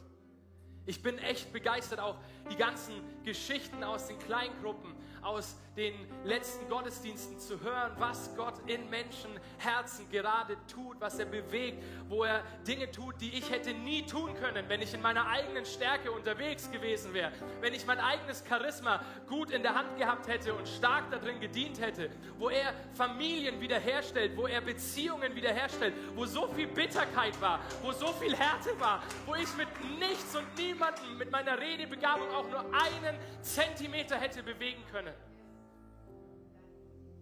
Ich 0.85 1.03
bin 1.03 1.17
echt 1.19 1.51
begeistert, 1.51 1.99
auch 1.99 2.15
die 2.49 2.55
ganzen 2.55 2.93
Geschichten 3.23 3.83
aus 3.83 4.07
den 4.07 4.17
Kleingruppen, 4.19 4.95
aus 5.27 5.57
den 5.75 5.93
letzten 6.23 6.67
Gottesdiensten 6.69 7.37
zu 7.37 7.61
hören, 7.61 7.91
was 7.99 8.35
Gott 8.35 8.55
in 8.65 8.89
Menschenherzen 8.89 10.09
gerade 10.09 10.57
tut, 10.73 10.99
was 10.99 11.19
er 11.19 11.25
bewegt, 11.25 11.83
wo 12.09 12.23
er 12.23 12.41
Dinge 12.65 12.89
tut, 12.89 13.21
die 13.21 13.37
ich 13.37 13.51
hätte 13.51 13.73
nie 13.73 14.03
tun 14.03 14.33
können, 14.35 14.67
wenn 14.69 14.81
ich 14.81 14.93
in 14.93 15.01
meiner 15.01 15.27
eigenen 15.27 15.65
Stärke 15.65 16.11
unterwegs 16.11 16.71
gewesen 16.71 17.13
wäre, 17.13 17.31
wenn 17.61 17.75
ich 17.75 17.85
mein 17.85 17.99
eigenes 17.99 18.43
Charisma 18.47 19.01
gut 19.27 19.51
in 19.51 19.61
der 19.61 19.75
Hand 19.75 19.97
gehabt 19.97 20.27
hätte 20.27 20.55
und 20.55 20.67
stark 20.67 21.11
darin 21.11 21.39
gedient 21.39 21.79
hätte, 21.79 22.09
wo 22.39 22.49
er 22.49 22.73
Familien 22.93 23.61
wiederherstellt, 23.61 24.35
wo 24.35 24.47
er 24.47 24.61
Beziehungen 24.61 25.35
wiederherstellt, 25.35 25.93
wo 26.15 26.25
so 26.25 26.47
viel 26.47 26.67
Bitterkeit 26.67 27.39
war, 27.39 27.59
wo 27.83 27.91
so 27.91 28.07
viel 28.13 28.35
Härte 28.35 28.79
war, 28.79 29.03
wo 29.27 29.35
ich 29.35 29.55
mit 29.57 29.67
nichts 29.99 30.35
und 30.35 30.57
niemandem 30.57 31.17
mit 31.19 31.29
meiner 31.29 31.59
Redebegabung 31.59 32.29
auch 32.31 32.49
nur 32.49 32.61
einen 32.73 33.15
Zentimeter 33.41 34.15
hätte 34.15 34.41
bewegen 34.41 34.83
können. 34.91 35.13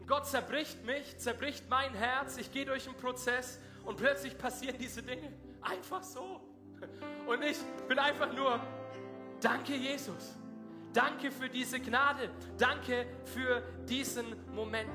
Gott 0.07 0.27
zerbricht 0.27 0.85
mich, 0.85 1.17
zerbricht 1.17 1.69
mein 1.69 1.93
Herz, 1.93 2.37
ich 2.37 2.51
gehe 2.51 2.65
durch 2.65 2.87
einen 2.87 2.97
Prozess 2.97 3.59
und 3.85 3.97
plötzlich 3.97 4.37
passieren 4.37 4.77
diese 4.77 5.01
Dinge 5.01 5.33
einfach 5.61 6.03
so. 6.03 6.41
Und 7.25 7.43
ich 7.43 7.57
bin 7.87 7.97
einfach 7.97 8.31
nur, 8.33 8.59
danke 9.41 9.75
Jesus, 9.75 10.35
danke 10.93 11.31
für 11.31 11.49
diese 11.49 11.79
Gnade, 11.79 12.29
danke 12.57 13.07
für 13.25 13.61
diesen 13.87 14.53
Moment. 14.53 14.93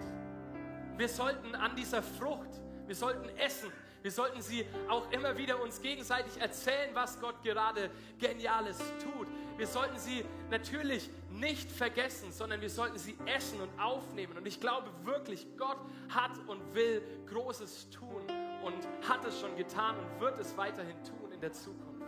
Wir 0.96 1.08
sollten 1.08 1.54
an 1.54 1.74
dieser 1.74 2.02
Frucht, 2.02 2.50
wir 2.86 2.94
sollten 2.94 3.28
essen, 3.38 3.72
wir 4.02 4.10
sollten 4.10 4.40
sie 4.40 4.64
auch 4.88 5.10
immer 5.10 5.36
wieder 5.36 5.60
uns 5.60 5.80
gegenseitig 5.82 6.40
erzählen, 6.40 6.90
was 6.94 7.20
Gott 7.20 7.42
gerade 7.42 7.90
Geniales 8.18 8.78
tut. 9.02 9.28
Wir 9.60 9.66
sollten 9.66 9.98
sie 9.98 10.24
natürlich 10.48 11.10
nicht 11.28 11.70
vergessen, 11.70 12.32
sondern 12.32 12.62
wir 12.62 12.70
sollten 12.70 12.96
sie 12.96 13.14
essen 13.26 13.60
und 13.60 13.68
aufnehmen. 13.78 14.38
Und 14.38 14.46
ich 14.46 14.58
glaube 14.58 14.88
wirklich, 15.04 15.46
Gott 15.58 15.76
hat 16.08 16.30
und 16.46 16.74
will 16.74 17.02
Großes 17.26 17.90
tun 17.90 18.22
und 18.64 18.88
hat 19.06 19.22
es 19.26 19.38
schon 19.38 19.54
getan 19.56 19.96
und 19.98 20.18
wird 20.18 20.38
es 20.38 20.56
weiterhin 20.56 20.96
tun 21.04 21.30
in 21.32 21.42
der 21.42 21.52
Zukunft. 21.52 22.00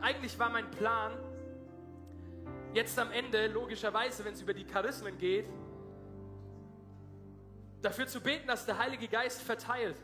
Eigentlich 0.00 0.36
war 0.36 0.50
mein 0.50 0.68
Plan, 0.72 1.12
jetzt 2.72 2.98
am 2.98 3.12
Ende, 3.12 3.46
logischerweise, 3.46 4.24
wenn 4.24 4.34
es 4.34 4.42
über 4.42 4.52
die 4.52 4.64
Charismen 4.64 5.16
geht, 5.16 5.46
dafür 7.82 8.08
zu 8.08 8.20
beten, 8.20 8.48
dass 8.48 8.66
der 8.66 8.78
Heilige 8.78 9.06
Geist 9.06 9.42
verteilt. 9.42 10.02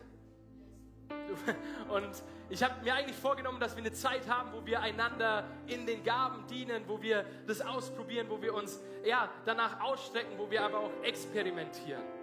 Und 1.88 2.10
ich 2.48 2.62
habe 2.62 2.82
mir 2.82 2.94
eigentlich 2.94 3.16
vorgenommen, 3.16 3.60
dass 3.60 3.76
wir 3.76 3.82
eine 3.82 3.92
Zeit 3.92 4.28
haben, 4.28 4.52
wo 4.52 4.64
wir 4.66 4.80
einander 4.80 5.44
in 5.66 5.86
den 5.86 6.02
Gaben 6.02 6.46
dienen, 6.48 6.82
wo 6.86 7.00
wir 7.00 7.24
das 7.46 7.60
ausprobieren, 7.60 8.26
wo 8.28 8.40
wir 8.42 8.54
uns 8.54 8.80
ja, 9.04 9.28
danach 9.44 9.80
ausstrecken, 9.80 10.32
wo 10.36 10.50
wir 10.50 10.62
aber 10.62 10.78
auch 10.80 10.92
experimentieren. 11.02 12.19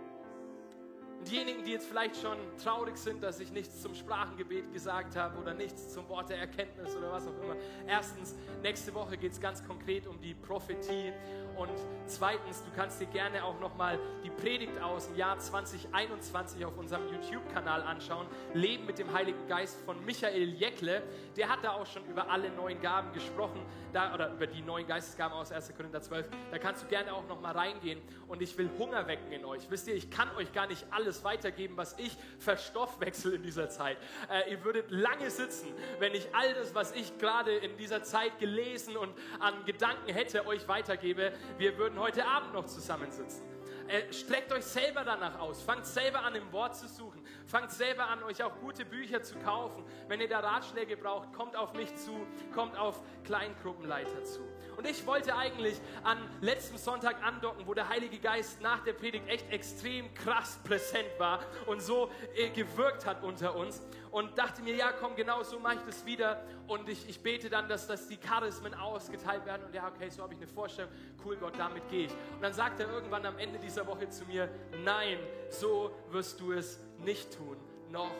Und 1.19 1.31
diejenigen, 1.31 1.63
die 1.63 1.71
jetzt 1.71 1.87
vielleicht 1.87 2.15
schon 2.17 2.37
traurig 2.63 2.97
sind, 2.97 3.23
dass 3.23 3.39
ich 3.39 3.51
nichts 3.51 3.81
zum 3.81 3.95
Sprachengebet 3.95 4.71
gesagt 4.71 5.15
habe 5.15 5.39
oder 5.39 5.53
nichts 5.53 5.93
zum 5.93 6.07
Wort 6.09 6.29
der 6.29 6.37
Erkenntnis 6.37 6.95
oder 6.95 7.11
was 7.11 7.27
auch 7.27 7.41
immer. 7.43 7.55
Erstens, 7.87 8.35
nächste 8.61 8.93
Woche 8.93 9.17
geht 9.17 9.31
es 9.31 9.41
ganz 9.41 9.65
konkret 9.65 10.07
um 10.07 10.19
die 10.21 10.33
Prophetie. 10.33 11.11
Und 11.57 11.71
zweitens, 12.05 12.63
du 12.63 12.69
kannst 12.75 13.01
dir 13.01 13.07
gerne 13.07 13.43
auch 13.43 13.59
nochmal 13.59 13.99
die 14.23 14.29
Predigt 14.29 14.79
aus 14.79 15.07
dem 15.07 15.17
Jahr 15.17 15.39
2021 15.39 16.63
auf 16.63 16.77
unserem 16.77 17.11
YouTube-Kanal 17.11 17.81
anschauen. 17.81 18.27
Leben 18.53 18.85
mit 18.85 18.99
dem 18.99 19.11
Heiligen 19.11 19.47
Geist 19.47 19.81
von 19.85 20.03
Michael 20.05 20.53
Jäckle. 20.53 21.01
Der 21.35 21.49
hat 21.49 21.63
da 21.63 21.71
auch 21.71 21.87
schon 21.87 22.05
über 22.05 22.29
alle 22.29 22.51
neuen 22.51 22.79
Gaben 22.79 23.11
gesprochen, 23.11 23.59
da, 23.91 24.13
oder 24.13 24.33
über 24.33 24.45
die 24.45 24.61
neuen 24.61 24.85
Geistesgaben 24.85 25.35
aus 25.35 25.51
1. 25.51 25.75
Korinther 25.75 26.01
12. 26.01 26.29
Da 26.51 26.59
kannst 26.59 26.83
du 26.83 26.87
gerne 26.87 27.11
auch 27.11 27.27
nochmal 27.27 27.57
reingehen. 27.57 27.99
Und 28.27 28.43
ich 28.43 28.55
will 28.57 28.69
Hunger 28.77 29.07
wecken 29.07 29.31
in 29.31 29.43
euch. 29.43 29.69
Wisst 29.71 29.87
ihr, 29.87 29.95
ich 29.95 30.11
kann 30.11 30.29
euch 30.37 30.53
gar 30.53 30.67
nicht 30.67 30.85
alles 31.07 31.23
weitergeben, 31.23 31.77
was 31.77 31.95
ich 31.97 32.15
verstoffwechsel 32.37 33.33
in 33.33 33.41
dieser 33.41 33.69
Zeit. 33.69 33.97
Äh, 34.29 34.51
ihr 34.51 34.63
würdet 34.65 34.91
lange 34.91 35.31
sitzen, 35.31 35.73
wenn 35.99 36.13
ich 36.13 36.35
all 36.35 36.53
das, 36.53 36.75
was 36.75 36.91
ich 36.91 37.17
gerade 37.17 37.55
in 37.55 37.77
dieser 37.77 38.03
Zeit 38.03 38.37
gelesen 38.39 38.97
und 38.97 39.13
an 39.39 39.53
Gedanken 39.65 40.11
hätte, 40.11 40.45
euch 40.45 40.67
weitergebe 40.67 41.31
wir 41.57 41.77
würden 41.77 41.97
heute 41.99 42.25
Abend 42.25 42.53
noch 42.53 42.65
zusammensitzen. 42.65 43.41
Äh, 43.87 44.11
streckt 44.11 44.51
euch 44.51 44.65
selber 44.65 45.05
danach 45.05 45.39
aus. 45.39 45.61
Fangt 45.61 45.85
selber 45.85 46.21
an, 46.23 46.35
im 46.35 46.51
Wort 46.51 46.75
zu 46.75 46.89
suchen. 46.89 47.23
Fangt 47.45 47.71
selber 47.71 48.07
an, 48.07 48.21
euch 48.23 48.43
auch 48.43 48.59
gute 48.59 48.83
Bücher 48.83 49.23
zu 49.23 49.37
kaufen. 49.39 49.85
Wenn 50.09 50.19
ihr 50.19 50.27
da 50.27 50.39
Ratschläge 50.39 50.97
braucht, 50.97 51.31
kommt 51.31 51.55
auf 51.55 51.73
mich 51.73 51.95
zu, 51.95 52.27
kommt 52.53 52.77
auf 52.77 53.01
Kleingruppenleiter 53.23 54.25
zu. 54.25 54.41
Und 54.77 54.85
ich 54.85 55.05
wollte 55.07 55.35
eigentlich 55.35 55.81
an 56.03 56.19
letztem 56.39 56.77
Sonntag 56.77 57.23
andocken, 57.23 57.65
wo 57.65 57.73
der 57.73 57.89
Heilige 57.89 58.19
Geist 58.19 58.61
nach 58.61 58.83
der 58.83 58.93
Predigt 58.93 59.27
echt 59.27 59.51
extrem 59.51 60.13
krass 60.13 60.59
präsent 60.63 61.09
war 61.17 61.39
und 61.65 61.81
so 61.81 62.11
äh, 62.35 62.49
gewirkt 62.49 63.07
hat 63.07 63.23
unter 63.23 63.55
uns 63.55 63.81
und 64.11 64.37
dachte 64.37 64.61
mir, 64.61 64.75
ja, 64.75 64.91
komm, 64.91 65.15
genau 65.15 65.41
so 65.41 65.59
mache 65.59 65.75
ich 65.75 65.81
das 65.81 66.05
wieder. 66.05 66.43
Und 66.67 66.87
ich, 66.89 67.09
ich 67.09 67.21
bete 67.21 67.49
dann, 67.49 67.67
dass, 67.67 67.87
dass 67.87 68.07
die 68.07 68.17
Charismen 68.17 68.75
ausgeteilt 68.75 69.47
werden. 69.47 69.63
Und 69.65 69.73
ja, 69.73 69.87
okay, 69.87 70.09
so 70.09 70.21
habe 70.21 70.35
ich 70.35 70.39
eine 70.39 70.47
Vorstellung. 70.47 70.91
Cool, 71.25 71.37
Gott, 71.37 71.53
damit 71.57 71.89
gehe 71.89 72.05
ich. 72.05 72.11
Und 72.11 72.43
dann 72.43 72.53
sagt 72.53 72.79
er 72.79 72.87
irgendwann 72.87 73.25
am 73.25 73.39
Ende 73.39 73.57
dieser 73.57 73.87
Woche 73.87 74.07
zu 74.09 74.25
mir, 74.25 74.47
nein, 74.83 75.17
so 75.49 75.91
wirst 76.11 76.39
du 76.39 76.51
es 76.51 76.79
nicht 76.99 77.35
tun. 77.35 77.57
Noch 77.89 78.11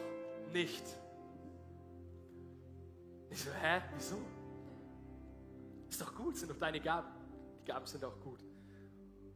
nicht. 0.53 0.83
Ich 3.29 3.43
so, 3.43 3.51
hä, 3.61 3.81
wieso? 3.95 4.17
Ist 5.89 6.01
doch 6.01 6.13
gut, 6.15 6.37
sind 6.37 6.51
doch 6.51 6.57
deine 6.57 6.79
Gaben. 6.79 7.07
Die 7.61 7.65
Gaben 7.65 7.85
sind 7.85 8.03
auch 8.03 8.19
gut. 8.21 8.43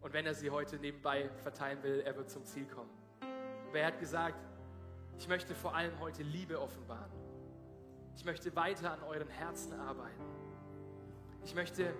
Und 0.02 0.14
wenn 0.14 0.26
er 0.26 0.34
sie 0.34 0.49
heute 0.49 0.78
nebenbei 0.78 1.30
verteilen 1.43 1.82
will, 1.84 2.02
er 2.02 2.16
wird 2.16 2.30
zum 2.30 2.43
Ziel 2.45 2.66
kommen. 2.66 2.89
Aber 3.70 3.80
er 3.80 3.88
hat 3.88 3.99
gesagt, 3.99 4.43
ich 5.18 5.28
möchte 5.28 5.54
vor 5.54 5.76
allem 5.76 5.97
heute 5.99 6.24
Liebe 6.24 6.60
offenbaren. 6.60 7.12
Ich 8.16 8.26
möchte 8.26 8.56
weiter 8.56 8.91
an 8.91 9.04
euren 9.04 9.28
Herzen 9.30 9.74
arbeiten. 9.80 10.26
Ich 11.43 11.56
möchte 11.56 11.93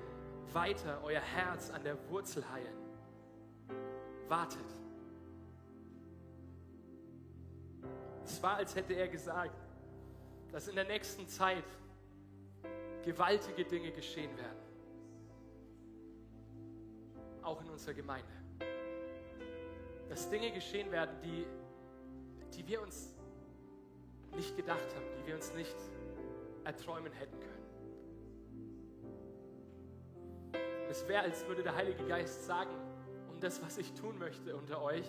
weiter 0.54 1.02
euer 1.04 1.22
Herz 1.22 1.70
an 1.70 1.84
der 1.84 1.97
Wurzel 2.10 2.43
heilen. 2.49 2.76
Wartet. 4.28 4.66
Es 8.26 8.41
war, 8.41 8.56
als 8.56 8.76
hätte 8.76 8.93
er 8.93 9.08
gesagt, 9.08 9.60
dass 10.52 10.68
in 10.68 10.76
der 10.76 10.86
nächsten 10.86 11.28
Zeit 11.28 11.64
gewaltige 13.04 13.66
Dinge 13.66 13.91
geschehen 13.91 14.36
werden. 14.38 14.60
Auch 17.41 17.62
in 17.62 17.70
unserer 17.70 17.93
Gemeinde. 17.93 18.32
Dass 20.10 20.30
Dinge 20.30 20.52
geschehen 20.52 20.91
werden, 20.91 21.16
die, 21.24 21.45
die 22.56 22.68
wir 22.68 22.82
uns 22.82 23.16
nicht 24.36 24.56
gedacht 24.56 24.95
haben, 24.95 25.06
die 25.20 25.28
wir 25.28 25.36
uns 25.36 25.54
nicht 25.54 25.76
erträumen 26.64 27.12
hätten 27.14 27.39
können. 27.39 27.52
Es 30.89 31.08
wäre, 31.08 31.24
als 31.24 31.47
würde 31.47 31.64
der 31.64 31.76
Heilige 31.76 32.06
Geist 32.06 32.45
sagen, 32.45 32.72
um 33.30 33.39
das, 33.39 33.62
was 33.62 33.78
ich 33.78 33.93
tun 33.93 34.20
möchte 34.20 34.56
unter 34.56 34.82
euch, 34.82 35.06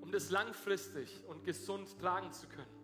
um 0.00 0.10
das 0.10 0.30
langfristig 0.30 1.22
und 1.28 1.44
gesund 1.44 1.98
tragen 2.00 2.32
zu 2.32 2.48
können, 2.48 2.82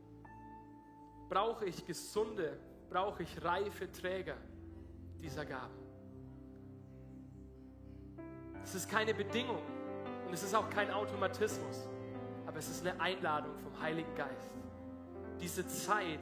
brauche 1.29 1.67
ich 1.67 1.85
gesunde, 1.85 2.59
brauche 2.91 3.23
ich 3.23 3.45
reife 3.45 3.91
Träger 3.91 4.37
dieser 5.21 5.45
Gaben. 5.45 5.75
Es 8.63 8.75
ist 8.75 8.91
keine 8.91 9.15
Bedingung 9.15 9.63
und 10.27 10.33
es 10.33 10.43
ist 10.43 10.55
auch 10.55 10.69
kein 10.71 10.91
Automatismus, 10.91 11.89
aber 12.47 12.59
es 12.59 12.69
ist 12.69 12.87
eine 12.87 13.01
Einladung 13.01 13.57
vom 13.59 13.81
Heiligen 13.81 14.15
Geist. 14.15 14.51
Diese 15.41 15.67
Zeit 15.67 16.21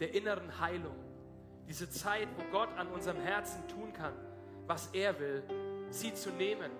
der 0.00 0.14
inneren 0.14 0.60
Heilung, 0.60 0.96
diese 1.66 1.88
Zeit, 1.90 2.28
wo 2.36 2.42
Gott 2.50 2.68
an 2.76 2.88
unserem 2.88 3.20
Herzen 3.20 3.66
tun 3.68 3.92
kann, 3.92 4.14
was 4.66 4.88
er 4.92 5.18
will, 5.18 5.42
sie 5.90 6.12
zu 6.14 6.30
nehmen, 6.30 6.70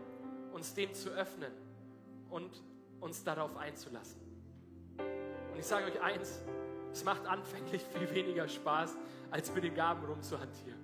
uns 0.52 0.74
dem 0.74 0.92
zu 0.94 1.10
öffnen 1.10 1.52
und 2.30 2.62
uns 3.00 3.24
darauf 3.24 3.56
einzulassen. 3.56 4.20
Und 5.52 5.58
ich 5.58 5.66
sage 5.66 5.86
euch 5.86 6.00
eins, 6.00 6.42
es 6.98 7.04
macht 7.04 7.26
anfänglich 7.26 7.80
viel 7.80 8.12
weniger 8.12 8.48
Spaß, 8.48 8.96
als 9.30 9.54
mit 9.54 9.62
den 9.62 9.72
Gaben 9.72 10.04
rumzuhantieren 10.04 10.80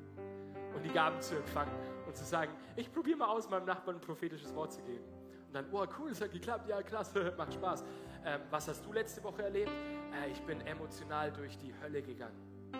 und 0.72 0.84
die 0.84 0.90
Gaben 0.90 1.20
zu 1.20 1.34
empfangen 1.34 1.74
und 2.06 2.16
zu 2.16 2.24
sagen, 2.24 2.52
ich 2.76 2.92
probiere 2.92 3.18
mal 3.18 3.26
aus, 3.26 3.50
meinem 3.50 3.66
Nachbarn 3.66 3.96
ein 3.96 4.00
prophetisches 4.00 4.54
Wort 4.54 4.72
zu 4.72 4.80
geben. 4.82 5.04
Und 5.48 5.54
dann, 5.54 5.66
oh 5.72 5.84
cool, 5.98 6.10
es 6.10 6.20
hat 6.20 6.30
geklappt, 6.30 6.68
ja 6.68 6.80
klasse, 6.84 7.34
macht 7.36 7.54
Spaß. 7.54 7.84
Ähm, 8.24 8.42
was 8.48 8.68
hast 8.68 8.86
du 8.86 8.92
letzte 8.92 9.24
Woche 9.24 9.42
erlebt? 9.42 9.72
Äh, 10.12 10.30
ich 10.30 10.40
bin 10.42 10.60
emotional 10.60 11.32
durch 11.32 11.58
die 11.58 11.74
Hölle 11.82 12.00
gegangen. 12.00 12.70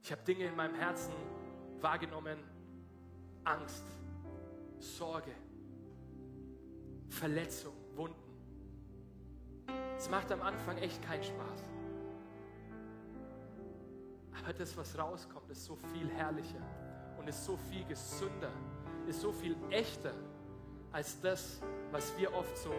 Ich 0.00 0.12
habe 0.12 0.22
Dinge 0.22 0.44
in 0.44 0.54
meinem 0.54 0.76
Herzen 0.76 1.14
wahrgenommen, 1.80 2.38
Angst, 3.42 3.86
Sorge, 4.78 5.32
Verletzung, 7.08 7.74
Wunden. 7.96 8.25
Es 9.96 10.10
macht 10.10 10.30
am 10.30 10.42
Anfang 10.42 10.76
echt 10.78 11.02
keinen 11.02 11.22
Spaß. 11.22 11.62
Aber 14.38 14.52
das, 14.52 14.76
was 14.76 14.98
rauskommt, 14.98 15.50
ist 15.50 15.64
so 15.64 15.76
viel 15.92 16.08
herrlicher 16.10 16.62
und 17.18 17.28
ist 17.28 17.44
so 17.44 17.56
viel 17.56 17.84
gesünder, 17.86 18.52
ist 19.08 19.20
so 19.20 19.32
viel 19.32 19.56
echter 19.70 20.12
als 20.92 21.20
das, 21.20 21.60
was 21.90 22.16
wir 22.18 22.32
oft 22.32 22.56
so 22.56 22.72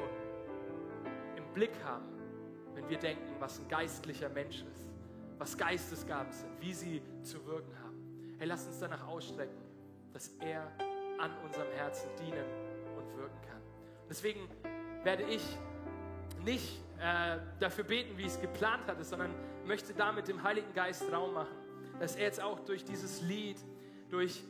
im 1.36 1.44
Blick 1.54 1.74
haben, 1.84 2.06
wenn 2.74 2.88
wir 2.88 2.98
denken, 2.98 3.36
was 3.40 3.60
ein 3.60 3.68
geistlicher 3.68 4.30
Mensch 4.30 4.64
ist, 4.64 4.86
was 5.38 5.58
Geistesgaben 5.58 6.32
sind, 6.32 6.62
wie 6.62 6.74
sie 6.74 7.02
zu 7.24 7.46
wirken 7.46 7.78
haben. 7.84 8.36
Hey, 8.38 8.48
lass 8.48 8.66
uns 8.68 8.80
danach 8.80 9.06
ausstrecken, 9.08 9.58
dass 10.14 10.30
er 10.40 10.72
an 11.20 11.32
unserem 11.44 11.72
Herzen 11.72 12.10
dienen 12.20 12.46
und 12.96 13.18
wirken 13.18 13.42
kann. 13.42 13.62
Deswegen 14.10 14.48
werde 15.04 15.24
ich 15.24 15.58
nicht 16.48 16.82
äh, 17.00 17.38
dafür 17.60 17.84
beten, 17.84 18.18
wie 18.18 18.26
es 18.26 18.40
geplant 18.40 18.88
hatte, 18.88 19.04
sondern 19.04 19.32
möchte 19.66 19.94
damit 19.94 20.30
dem 20.30 20.42
Heiligen 20.42 20.74
Geist 20.74 21.04
Raum 21.12 21.34
machen, 21.34 21.58
dass 22.00 22.16
er 22.16 22.24
jetzt 22.24 22.42
auch 22.42 22.62
durch 22.62 22.86
dieses 22.86 23.22
Lied, 23.22 23.58
durch 24.10 24.44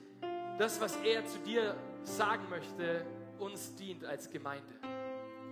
das, 0.60 0.80
was 0.80 0.96
er 0.98 1.26
zu 1.26 1.40
dir 1.40 1.76
sagen 2.04 2.48
möchte, 2.50 3.04
uns 3.40 3.76
dient 3.76 4.06
als 4.06 4.30
Gemeinde. 4.30 4.76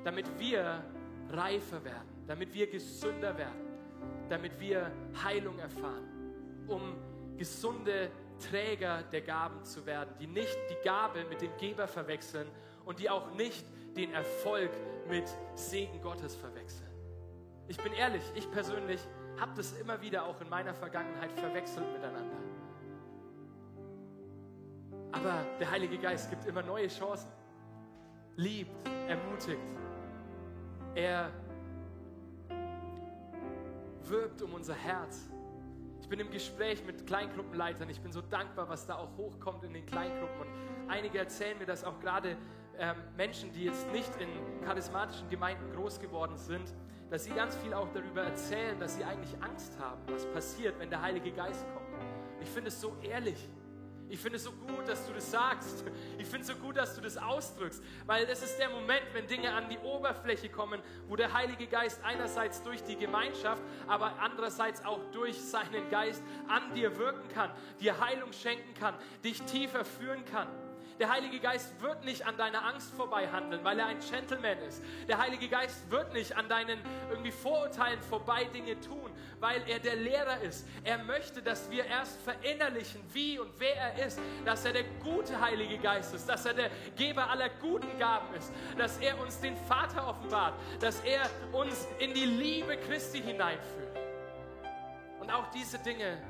Damit 0.03 0.27
wir 0.37 0.83
reifer 1.31 1.83
werden, 1.83 2.23
damit 2.27 2.53
wir 2.53 2.67
gesünder 2.67 3.35
werden, 3.35 3.65
damit 4.29 4.59
wir 4.59 4.91
Heilung 5.23 5.57
erfahren, 5.57 6.07
um 6.67 6.95
gesunde 7.37 8.11
Träger 8.39 9.01
der 9.11 9.21
Gaben 9.21 9.63
zu 9.63 9.83
werden, 9.87 10.13
die 10.19 10.27
nicht 10.27 10.57
die 10.69 10.87
Gabe 10.87 11.25
mit 11.27 11.41
dem 11.41 11.57
Geber 11.57 11.87
verwechseln 11.87 12.47
und 12.85 12.99
die 12.99 13.09
auch 13.09 13.33
nicht 13.33 13.65
den 13.97 14.13
Erfolg 14.13 14.69
mit 15.07 15.25
Segen 15.55 16.01
Gottes 16.01 16.35
verwechseln. 16.35 16.89
Ich 17.67 17.77
bin 17.77 17.93
ehrlich, 17.93 18.23
ich 18.35 18.49
persönlich 18.51 19.01
habe 19.39 19.51
das 19.55 19.73
immer 19.73 20.01
wieder 20.01 20.25
auch 20.25 20.39
in 20.41 20.49
meiner 20.49 20.73
Vergangenheit 20.73 21.31
verwechselt 21.33 21.91
miteinander. 21.91 22.37
Aber 25.11 25.45
der 25.59 25.71
Heilige 25.71 25.97
Geist 25.97 26.29
gibt 26.29 26.45
immer 26.45 26.61
neue 26.61 26.87
Chancen. 26.87 27.29
Liebt, 28.35 28.87
ermutigt. 29.07 29.61
Er 30.93 31.31
wirbt 34.03 34.41
um 34.41 34.53
unser 34.53 34.73
Herz. 34.73 35.29
Ich 36.01 36.09
bin 36.09 36.19
im 36.19 36.29
Gespräch 36.29 36.85
mit 36.85 37.07
Kleingruppenleitern. 37.07 37.89
Ich 37.89 38.01
bin 38.01 38.11
so 38.11 38.21
dankbar, 38.21 38.69
was 38.69 38.85
da 38.85 38.95
auch 38.95 39.15
hochkommt 39.17 39.63
in 39.63 39.73
den 39.73 39.85
Kleingruppen. 39.85 40.41
Und 40.41 40.89
einige 40.89 41.17
erzählen 41.17 41.57
mir, 41.57 41.65
dass 41.65 41.83
auch 41.83 41.99
gerade 41.99 42.37
ähm, 42.79 42.95
Menschen, 43.15 43.51
die 43.53 43.65
jetzt 43.65 43.91
nicht 43.91 44.11
in 44.19 44.29
charismatischen 44.65 45.29
Gemeinden 45.29 45.71
groß 45.73 45.99
geworden 45.99 46.37
sind, 46.37 46.73
dass 47.09 47.25
sie 47.25 47.31
ganz 47.31 47.55
viel 47.57 47.73
auch 47.73 47.87
darüber 47.93 48.23
erzählen, 48.23 48.79
dass 48.79 48.95
sie 48.95 49.03
eigentlich 49.03 49.31
Angst 49.41 49.77
haben, 49.79 50.01
was 50.07 50.25
passiert, 50.31 50.79
wenn 50.79 50.89
der 50.89 51.01
Heilige 51.01 51.31
Geist 51.31 51.65
kommt. 51.73 51.85
Ich 52.41 52.49
finde 52.49 52.69
es 52.69 52.81
so 52.81 52.97
ehrlich. 53.01 53.49
Ich 54.07 54.19
finde 54.19 54.37
es 54.37 54.43
so 54.43 54.51
gut, 54.51 54.87
dass 54.87 55.07
du 55.07 55.13
das 55.13 55.31
sagst. 55.31 55.83
Ich 56.19 56.27
finde 56.27 56.41
es 56.41 56.47
so 56.47 56.55
gut, 56.55 56.77
dass 56.77 56.95
du 56.95 57.01
das 57.01 57.17
ausdrückst, 57.17 57.81
weil 58.05 58.25
das 58.27 58.43
ist 58.43 58.57
der 58.59 58.69
Moment, 58.69 59.03
wenn 59.13 59.25
Dinge 59.25 59.51
an 59.51 59.67
die 59.67 59.79
Oberfläche 59.79 60.49
kommen, 60.49 60.81
wo 61.07 61.15
der 61.15 61.33
Heilige 61.33 61.65
Geist 61.65 62.03
einerseits 62.03 62.61
durch 62.61 62.83
die 62.83 62.95
Gemeinschaft, 62.95 63.61
aber 63.87 64.19
andererseits 64.19 64.85
auch 64.85 64.99
durch 65.11 65.41
seinen 65.41 65.89
Geist 65.89 66.23
an 66.47 66.73
dir 66.75 66.97
wirken 66.97 67.27
kann, 67.29 67.51
dir 67.79 67.99
Heilung 67.99 68.31
schenken 68.31 68.73
kann, 68.75 68.93
dich 69.23 69.41
tiefer 69.43 69.83
führen 69.83 70.23
kann. 70.25 70.47
Der 70.99 71.09
Heilige 71.09 71.39
Geist 71.39 71.81
wird 71.81 72.05
nicht 72.05 72.25
an 72.25 72.37
deiner 72.37 72.63
Angst 72.63 72.93
vorbei 72.95 73.27
handeln, 73.27 73.61
weil 73.65 73.77
er 73.79 73.87
ein 73.87 73.99
Gentleman 73.99 74.57
ist. 74.59 74.81
Der 75.09 75.17
Heilige 75.17 75.49
Geist 75.49 75.91
wird 75.91 76.13
nicht 76.13 76.37
an 76.37 76.47
deinen 76.47 76.79
irgendwie 77.09 77.31
Vorurteilen 77.31 78.01
vorbei 78.01 78.45
Dinge 78.45 78.79
tun, 78.79 79.11
weil 79.41 79.61
er 79.67 79.79
der 79.79 79.97
Lehrer 79.97 80.39
ist. 80.41 80.65
Er 80.85 80.97
möchte, 80.99 81.41
dass 81.41 81.69
wir 81.69 81.85
erst 81.85 82.21
verinnerlichen, 82.21 83.01
wie 83.11 83.37
und 83.39 83.51
wer 83.59 83.75
er 83.75 84.05
ist, 84.05 84.19
dass 84.45 84.63
er 84.63 84.71
der 84.71 84.85
gute 85.03 85.39
Heilige 85.41 85.77
Geist 85.79 86.13
ist, 86.13 86.29
dass 86.29 86.45
er 86.45 86.53
der 86.53 86.69
Geber 86.95 87.29
aller 87.29 87.49
guten 87.49 87.99
Gaben 87.99 88.33
ist, 88.33 88.53
dass 88.77 88.97
er 88.99 89.19
uns 89.19 89.41
den 89.41 89.57
Vater 89.57 90.07
offenbart, 90.07 90.53
dass 90.79 91.01
er 91.01 91.29
uns 91.51 91.87
in 91.99 92.13
die 92.13 92.25
Liebe 92.25 92.77
Christi 92.77 93.21
hineinführt. 93.21 93.99
Und 95.19 95.29
auch 95.29 95.47
diese 95.51 95.77
Dinge 95.79 96.23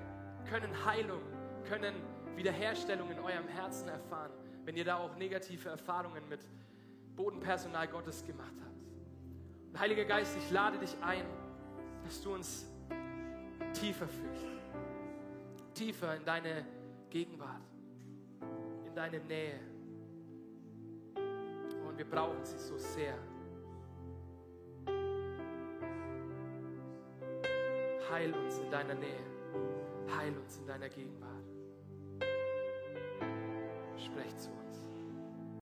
können 0.49 0.85
Heilung, 0.85 1.21
können 1.69 1.93
Wiederherstellung 2.35 3.11
in 3.11 3.19
eurem 3.19 3.47
Herzen 3.47 3.89
erfahren 3.89 4.31
wenn 4.65 4.75
ihr 4.75 4.83
da 4.83 4.97
auch 4.97 5.15
negative 5.15 5.69
Erfahrungen 5.69 6.27
mit 6.27 6.41
Bodenpersonal 7.15 7.87
Gottes 7.87 8.25
gemacht 8.25 8.53
habt. 8.63 8.75
Und 9.69 9.79
Heiliger 9.79 10.05
Geist, 10.05 10.35
ich 10.37 10.51
lade 10.51 10.77
dich 10.79 10.95
ein, 11.01 11.25
dass 12.03 12.21
du 12.21 12.33
uns 12.33 12.65
tiefer 13.73 14.07
führst, 14.07 14.45
tiefer 15.73 16.15
in 16.15 16.25
deine 16.25 16.65
Gegenwart, 17.09 17.61
in 18.85 18.95
deine 18.95 19.19
Nähe. 19.19 19.59
Und 21.87 21.97
wir 21.97 22.09
brauchen 22.09 22.43
sie 22.43 22.57
so 22.57 22.77
sehr. 22.77 23.17
Heil 28.09 28.33
uns 28.33 28.57
in 28.59 28.71
deiner 28.71 28.95
Nähe. 28.95 29.23
Heil 30.17 30.37
uns 30.37 30.57
in 30.57 30.67
deiner 30.67 30.89
Gegenwart. 30.89 31.34
Sprecht 34.05 34.39
zu 34.39 34.49
uns. 34.51 34.64